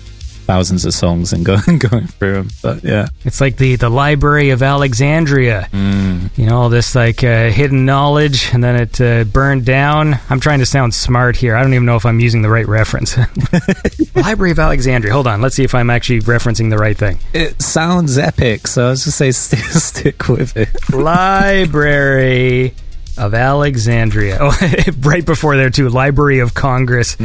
[0.48, 2.48] thousands of songs and going going through them.
[2.62, 5.68] But yeah, It's like the, the Library of Alexandria.
[5.72, 10.18] You know, all this like uh, hidden knowledge, and then it uh, burned down.
[10.30, 11.54] I'm trying to sound smart here.
[11.54, 13.16] I don't even know if I'm using the right reference.
[14.16, 15.12] Library of Alexandria.
[15.12, 15.42] Hold on.
[15.42, 17.18] Let's see if I'm actually referencing the right thing.
[17.34, 18.66] it sounds epic.
[18.66, 20.68] So I was just say stick, stick with it.
[20.92, 22.74] Library
[23.18, 24.38] of Alexandria.
[24.40, 24.56] Oh,
[25.00, 25.88] right before there, too.
[25.88, 27.16] Library of Congress.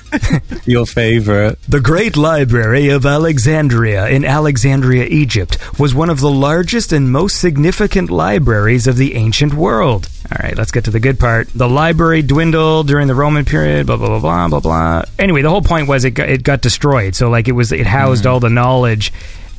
[0.64, 1.58] Your favorite.
[1.68, 7.40] The Great Library of Alexandria in Alexandria, Egypt, was one of the largest and most
[7.40, 10.08] significant libraries of the ancient world.
[10.30, 11.48] All right, let's get to the good part.
[11.48, 15.04] The library dwindled during the Roman period, blah, blah, blah, blah, blah, blah.
[15.18, 17.14] Anyway, the whole point was it got, it got destroyed.
[17.14, 18.30] So, like, it was, it housed hmm.
[18.30, 19.12] all the knowledge.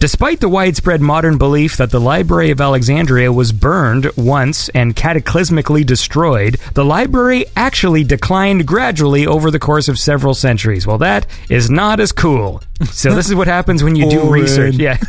[0.03, 5.85] Despite the widespread modern belief that the Library of Alexandria was burned once and cataclysmically
[5.85, 10.85] destroyed, the library actually declined gradually over the course of several centuries.
[10.85, 12.61] Well, that is not as cool.
[12.85, 14.41] So this is what happens when you do Boring.
[14.43, 14.75] research.
[14.75, 14.97] Yeah.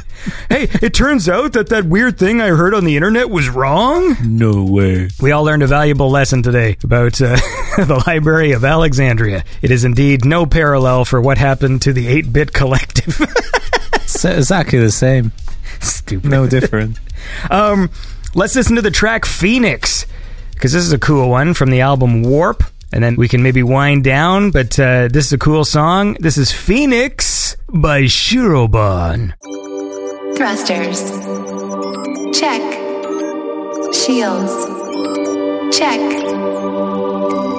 [0.48, 4.16] Hey, it turns out that that weird thing I heard on the internet was wrong.
[4.24, 5.10] No way.
[5.20, 7.36] We all learned a valuable lesson today about uh,
[7.76, 9.44] the Library of Alexandria.
[9.60, 13.20] It is indeed no parallel for what happened to the 8-bit collective.
[13.94, 15.32] It's exactly the same.
[15.80, 16.30] Stupid.
[16.30, 16.98] No different.
[17.50, 17.90] Um,
[18.34, 20.06] let's listen to the track Phoenix
[20.54, 22.64] because this is a cool one from the album Warp,
[22.94, 24.52] and then we can maybe wind down.
[24.52, 26.16] But uh, this is a cool song.
[26.20, 29.34] This is Phoenix by Shirobon.
[30.36, 31.02] Thrusters.
[32.38, 32.62] Check.
[33.92, 34.54] Shields.
[35.76, 35.98] Check.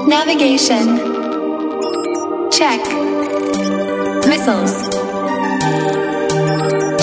[0.07, 0.85] Navigation.
[2.49, 2.79] Check.
[4.25, 4.73] Missiles.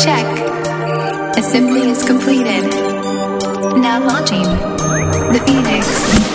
[0.02, 0.26] Check.
[1.36, 2.64] Assembly is completed.
[3.76, 4.42] Now launching.
[5.32, 6.31] The Phoenix.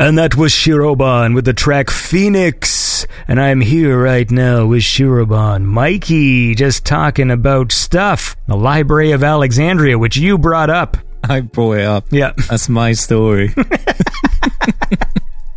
[0.00, 3.06] And that was Shirobon with the track Phoenix.
[3.28, 5.64] And I'm here right now with Shirobon.
[5.64, 8.34] Mikey, just talking about stuff.
[8.46, 10.96] The Library of Alexandria, which you brought up.
[11.24, 12.06] I brought it up.
[12.10, 12.32] Yeah.
[12.48, 13.54] That's my story.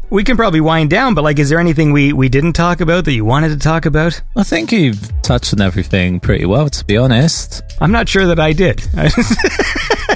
[0.10, 3.06] We can probably wind down, but like, is there anything we, we didn't talk about
[3.06, 4.22] that you wanted to talk about?
[4.36, 7.64] I think you've touched on everything pretty well, to be honest.
[7.82, 8.88] I'm not sure that I did.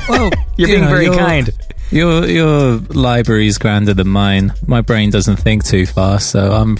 [0.08, 1.50] Well, You're you being know, very your- kind.
[1.90, 4.54] Your your library's grander than mine.
[4.66, 6.78] My brain doesn't think too fast, so I'm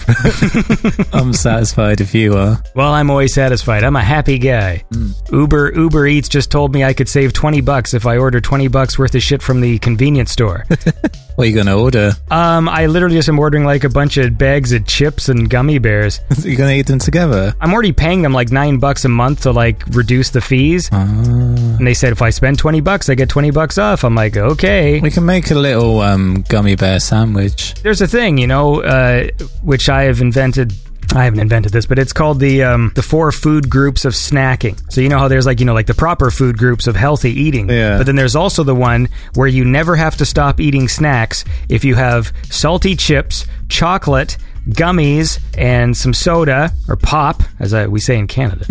[1.12, 2.62] I'm satisfied if you are.
[2.74, 3.84] Well, I'm always satisfied.
[3.84, 4.84] I'm a happy guy.
[4.92, 5.10] Hmm.
[5.32, 8.68] Uber Uber Eats just told me I could save 20 bucks if I order 20
[8.68, 10.64] bucks worth of shit from the convenience store.
[11.38, 12.14] What are you gonna order?
[12.32, 15.78] um, I literally just am ordering like a bunch of bags of chips and gummy
[15.78, 16.18] bears.
[16.42, 17.54] You're gonna eat them together?
[17.60, 20.88] I'm already paying them like 9 bucks a month to like reduce the fees.
[20.90, 24.02] And they said if I spend 20 bucks, I get 20 bucks off.
[24.02, 27.74] I'm like, "Okay." We can make a little um, gummy bear sandwich.
[27.84, 29.28] There's a thing, you know, uh,
[29.62, 30.72] which I have invented.
[31.14, 34.78] I haven't invented this, but it's called the um, the four food groups of snacking.
[34.92, 37.30] So you know how there's like you know like the proper food groups of healthy
[37.32, 37.96] eating, Yeah.
[37.96, 41.82] but then there's also the one where you never have to stop eating snacks if
[41.84, 44.36] you have salty chips, chocolate,
[44.68, 48.66] gummies, and some soda or pop, as I, we say in Canada.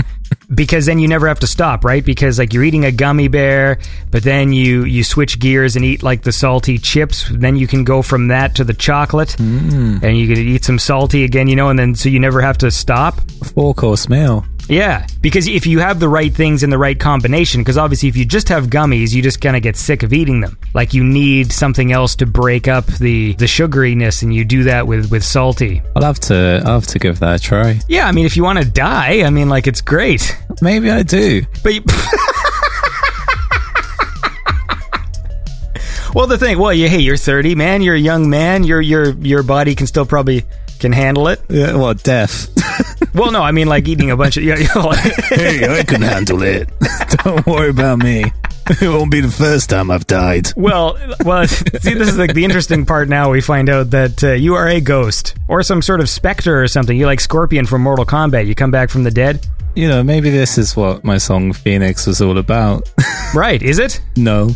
[0.53, 2.03] Because then you never have to stop, right?
[2.03, 3.79] Because like you're eating a gummy bear,
[4.11, 7.29] but then you you switch gears and eat like the salty chips.
[7.33, 10.01] Then you can go from that to the chocolate, mm.
[10.01, 12.57] and you can eat some salty again, you know, and then so you never have
[12.59, 13.19] to stop.
[13.53, 14.45] Four course meal.
[14.69, 18.17] Yeah, because if you have the right things in the right combination, because obviously if
[18.17, 20.57] you just have gummies, you just kind of get sick of eating them.
[20.73, 24.85] Like you need something else to break up the the sugariness, and you do that
[24.85, 25.81] with with salty.
[25.95, 27.79] I'll have to I'll have to give that a try.
[27.87, 31.03] Yeah, I mean, if you want to die, I mean, like it's great, Maybe I
[31.03, 31.43] do.
[31.63, 31.73] but.
[31.73, 31.81] You,
[36.13, 37.81] well, the thing, well, you, hey, you're 30, man.
[37.81, 38.63] You're a young man.
[38.63, 40.45] Your your your body can still probably
[40.79, 41.41] can handle it.
[41.49, 42.49] Yeah, well, death.
[43.17, 44.57] Well, no, I mean like eating a bunch of yeah.
[44.57, 46.69] You know, like, hey, I can handle it.
[47.23, 48.25] Don't worry about me.
[48.69, 50.49] It won't be the first time I've died.
[50.57, 53.07] Well, well, see, this is like the interesting part.
[53.07, 56.61] Now we find out that uh, you are a ghost or some sort of specter
[56.61, 56.97] or something.
[56.97, 58.45] You're like Scorpion from Mortal Kombat.
[58.45, 62.05] You come back from the dead, You know, maybe this is what my song Phoenix
[62.05, 62.89] was all about.
[63.33, 63.61] right?
[63.63, 64.01] Is it?
[64.17, 64.49] no.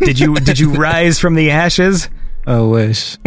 [0.00, 2.08] Did you did you rise from the ashes?
[2.46, 3.18] I wish.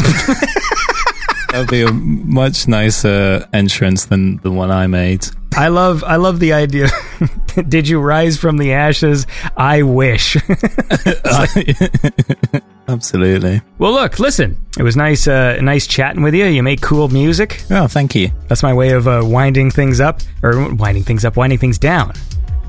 [1.56, 5.26] That'd be a much nicer entrance than the one I made.
[5.56, 6.90] I love I love the idea.
[7.70, 9.26] did you rise from the ashes?
[9.56, 10.36] I wish.
[12.90, 13.62] Absolutely.
[13.78, 14.62] well, look, listen.
[14.78, 16.44] It was nice, uh, nice chatting with you.
[16.44, 17.64] You make cool music.
[17.72, 18.32] Oh, thank you.
[18.50, 22.12] That's my way of uh, winding things up, or winding things up, winding things down.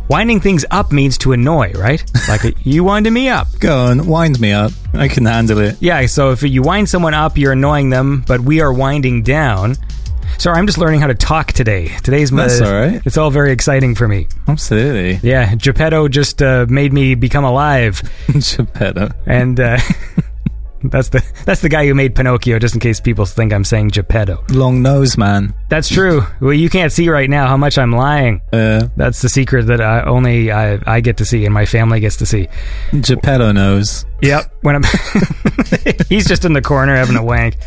[0.09, 2.03] Winding things up means to annoy, right?
[2.29, 3.47] Like you winding me up.
[3.61, 4.73] Go on, wind me up.
[4.95, 5.77] I can handle it.
[5.81, 9.77] Yeah, so if you wind someone up, you're annoying them, but we are winding down.
[10.39, 11.89] Sorry, I'm just learning how to talk today.
[12.03, 12.49] Today's my.
[12.49, 13.01] That's all right.
[13.07, 14.27] It's all very exciting for me.
[14.49, 15.21] Absolutely.
[15.29, 18.03] Yeah, Geppetto just uh, made me become alive,
[18.33, 19.11] Geppetto.
[19.25, 19.79] and uh,
[20.91, 22.59] that's the that's the guy who made Pinocchio.
[22.59, 24.45] Just in case people think I'm saying Geppetto.
[24.51, 25.55] Long nose man.
[25.69, 26.23] That's true.
[26.41, 28.41] Well, you can't see right now how much I'm lying.
[28.53, 32.01] Uh, That's the secret that I, only I, I get to see and my family
[32.01, 32.49] gets to see.
[33.01, 34.05] Geppetto nose.
[34.23, 34.55] Yep.
[34.63, 34.83] When I'm,
[36.09, 37.59] he's just in the corner having a wank.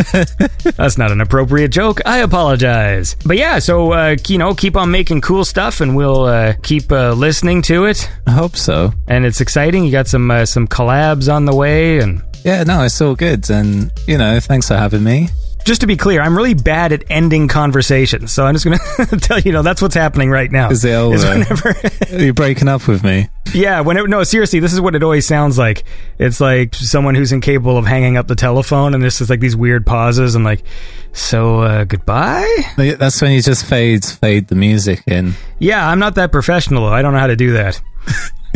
[0.76, 2.02] That's not an appropriate joke.
[2.06, 3.16] I apologize.
[3.26, 6.92] But yeah, so uh, you know, keep on making cool stuff, and we'll uh, keep
[6.92, 8.10] uh, listening to it.
[8.26, 8.94] I hope so.
[9.08, 9.86] And it's exciting.
[9.86, 13.50] You got some uh, some collabs on the way, and Yeah, no, it's all good.
[13.50, 15.30] And, you know, thanks for having me.
[15.66, 18.32] just to be clear, I'm really bad at ending conversations.
[18.32, 18.80] So I'm just gonna
[19.22, 20.70] tell you, know, that's what's happening right now.
[20.72, 21.18] Is it over?
[21.18, 21.76] whenever,
[22.14, 23.28] Are you breaking up with me?
[23.54, 25.84] Yeah, whenever no, seriously, this is what it always sounds like.
[26.20, 29.56] It's like someone who's incapable of hanging up the telephone, and this is like these
[29.56, 30.64] weird pauses, and like,
[31.14, 32.48] so uh, goodbye.
[32.78, 35.34] That's when you just fade, fade the music in.
[35.58, 36.86] Yeah, I'm not that professional.
[36.86, 37.82] I don't know how to do that.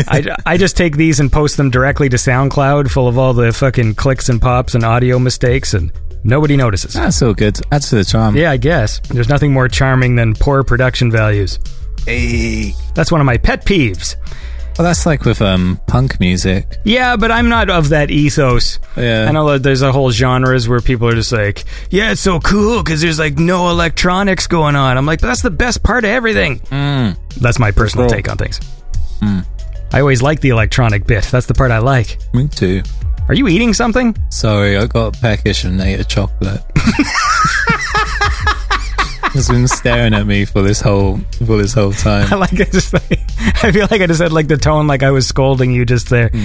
[0.08, 3.54] I, I just take these and post them directly to SoundCloud, full of all the
[3.54, 5.92] fucking clicks and pops and audio mistakes, and
[6.24, 6.94] nobody notices.
[6.94, 7.56] That's all good.
[7.56, 8.36] To the charm.
[8.36, 11.60] Yeah, I guess there's nothing more charming than poor production values.
[12.06, 12.74] Hey.
[12.96, 14.16] That's one of my pet peeves.
[14.78, 16.78] Well, that's like with um punk music.
[16.84, 18.80] Yeah, but I'm not of that ethos.
[18.98, 19.28] Yeah.
[19.30, 22.40] I know that there's a whole genres where people are just like, yeah, it's so
[22.40, 24.98] cool because there's like no electronics going on.
[24.98, 26.60] I'm like, that's the best part of everything.
[27.38, 28.16] That's my personal Cool.
[28.16, 28.60] take on things.
[29.92, 31.24] I always like the electronic bit.
[31.26, 32.18] That's the part I like.
[32.34, 32.82] Me too.
[33.28, 34.16] Are you eating something?
[34.30, 36.62] Sorry, I got peckish and ate a chocolate.
[39.34, 42.40] He's been staring at me for this whole for this whole I time.
[42.40, 43.20] like I just like,
[43.64, 46.10] I feel like I just had like the tone like I was scolding you just
[46.10, 46.30] there.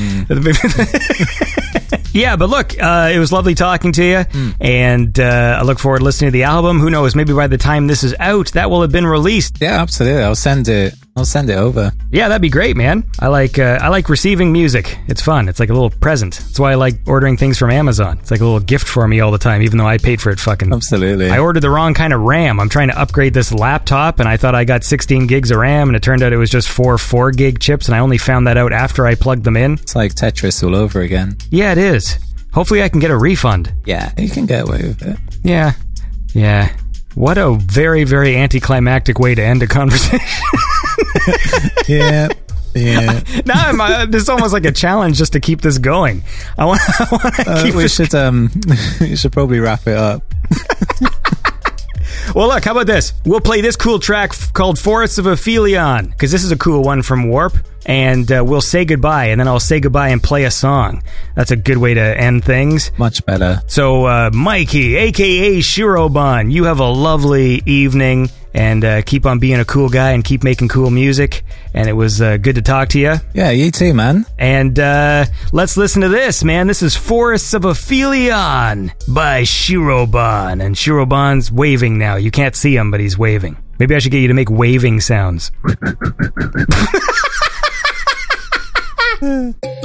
[2.14, 4.50] Yeah, but look, uh, it was lovely talking to you, Hmm.
[4.60, 6.80] and uh, I look forward to listening to the album.
[6.80, 7.14] Who knows?
[7.14, 9.58] Maybe by the time this is out, that will have been released.
[9.60, 10.22] Yeah, absolutely.
[10.24, 10.94] I'll send it.
[11.18, 11.90] I'll send it over.
[12.12, 13.02] Yeah, that'd be great, man.
[13.18, 14.96] I like uh, I like receiving music.
[15.08, 15.48] It's fun.
[15.48, 16.34] It's like a little present.
[16.36, 18.18] That's why I like ordering things from Amazon.
[18.20, 20.30] It's like a little gift for me all the time, even though I paid for
[20.30, 20.38] it.
[20.38, 21.28] Fucking Absolutely.
[21.30, 22.60] I ordered the wrong kind of RAM.
[22.60, 25.88] I'm trying to upgrade this laptop, and I thought I got 16 gigs of RAM,
[25.88, 28.46] and it turned out it was just four four gig chips, and I only found
[28.46, 29.72] that out after I plugged them in.
[29.74, 31.36] It's like Tetris all over again.
[31.50, 32.16] Yeah, it is.
[32.52, 33.74] Hopefully, I can get a refund.
[33.84, 35.18] Yeah, you can get away with it.
[35.42, 35.72] Yeah,
[36.32, 36.74] yeah.
[37.18, 40.20] What a very very anticlimactic way to end a conversation.
[41.88, 42.28] Yeah,
[42.74, 43.20] yeah.
[43.46, 46.22] now I'm, uh, this is almost like a challenge just to keep this going.
[46.58, 47.94] I want, I want to Uh, keep we this.
[47.94, 48.50] should um,
[49.00, 50.22] we should probably wrap it up.
[52.34, 53.14] Well, look, how about this?
[53.24, 56.82] We'll play this cool track f- called Forests of Aphelion, because this is a cool
[56.82, 57.54] one from Warp,
[57.86, 61.02] and uh, we'll say goodbye, and then I'll say goodbye and play a song.
[61.34, 62.92] That's a good way to end things.
[62.98, 63.62] Much better.
[63.66, 69.60] So, uh, Mikey, aka Shirobon, you have a lovely evening, and uh, keep on being
[69.60, 71.44] a cool guy and keep making cool music.
[71.74, 73.14] And it was uh, good to talk to you.
[73.32, 74.26] Yeah, you too, man.
[74.36, 76.66] And uh, let's listen to this, man.
[76.66, 80.60] This is Forests of Aphelion by Shirobon.
[80.60, 82.16] And Shirobon's waving now.
[82.16, 83.56] You can't see him, but he's waving.
[83.78, 85.52] Maybe I should get you to make waving sounds.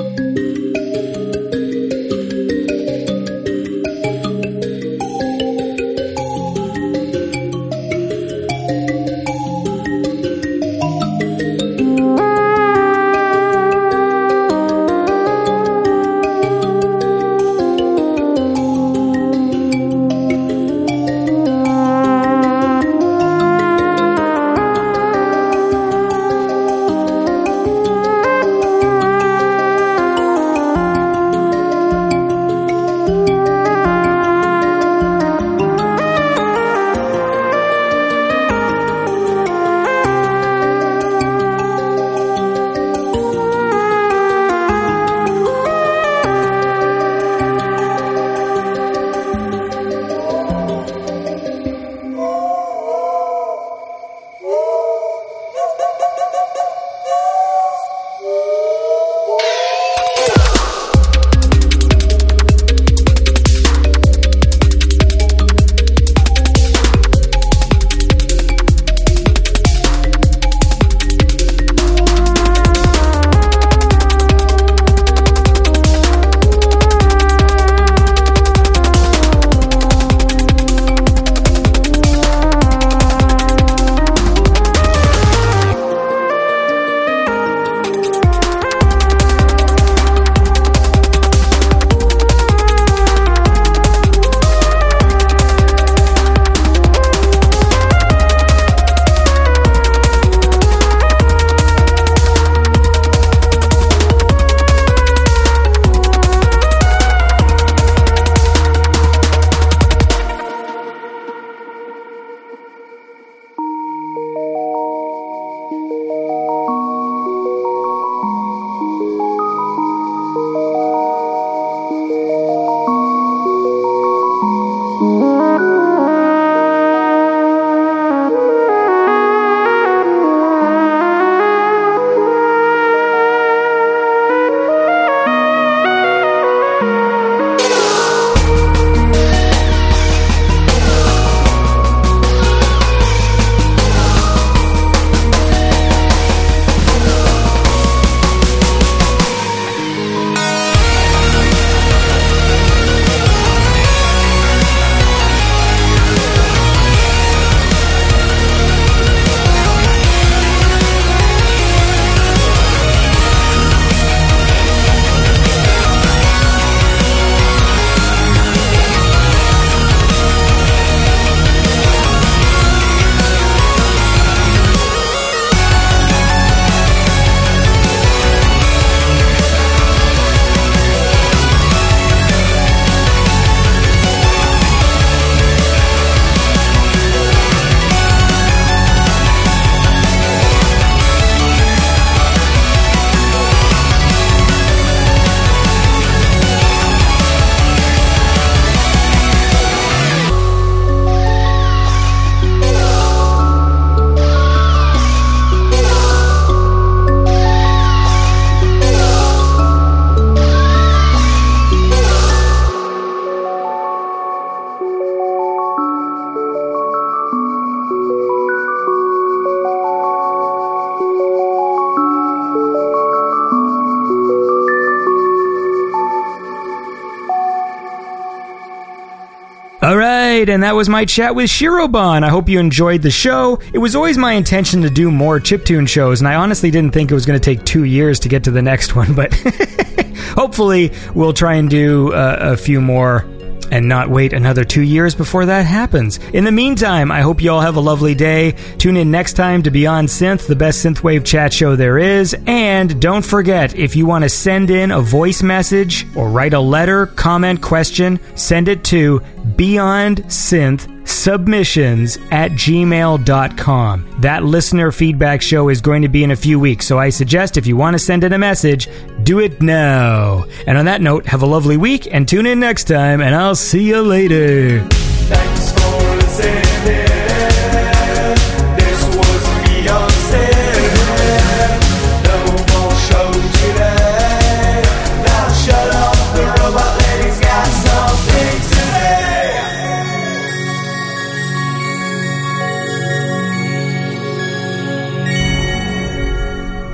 [230.53, 232.23] and that was my chat with Shirobon.
[232.23, 233.59] I hope you enjoyed the show.
[233.73, 237.09] It was always my intention to do more chiptune shows, and I honestly didn't think
[237.09, 239.33] it was going to take two years to get to the next one, but
[240.35, 243.25] hopefully we'll try and do uh, a few more
[243.73, 246.19] and not wait another two years before that happens.
[246.31, 248.51] In the meantime, I hope you all have a lovely day.
[248.77, 252.35] Tune in next time to Beyond Synth, the best synthwave chat show there is.
[252.45, 256.59] And don't forget, if you want to send in a voice message or write a
[256.59, 259.23] letter, comment, question, send it to
[259.55, 264.15] Beyond Synth submissions at gmail.com.
[264.19, 267.57] That listener feedback show is going to be in a few weeks, so I suggest
[267.57, 268.89] if you want to send in a message,
[269.23, 270.45] do it now.
[270.67, 273.55] And on that note, have a lovely week and tune in next time, and I'll
[273.55, 274.87] see you later.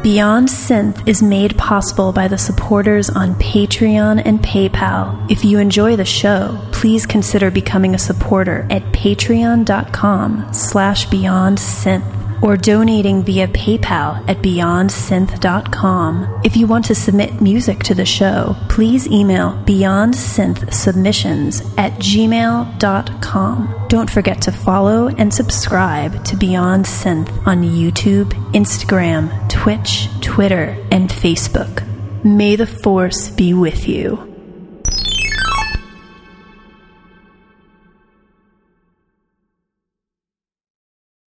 [0.10, 5.30] Beyond Synth is made possible by the supporters on Patreon and PayPal.
[5.30, 12.19] If you enjoy the show, please consider becoming a supporter at patreon.com slash beyond synth
[12.42, 16.42] or donating via PayPal at beyondsynth.com.
[16.44, 23.86] If you want to submit music to the show, please email beyondsynthsubmissions at gmail.com.
[23.90, 31.10] Don't forget to follow and subscribe to Beyond Synth on YouTube, Instagram, Twitch, Twitter, and
[31.10, 31.84] Facebook.
[32.24, 34.29] May the Force be with you.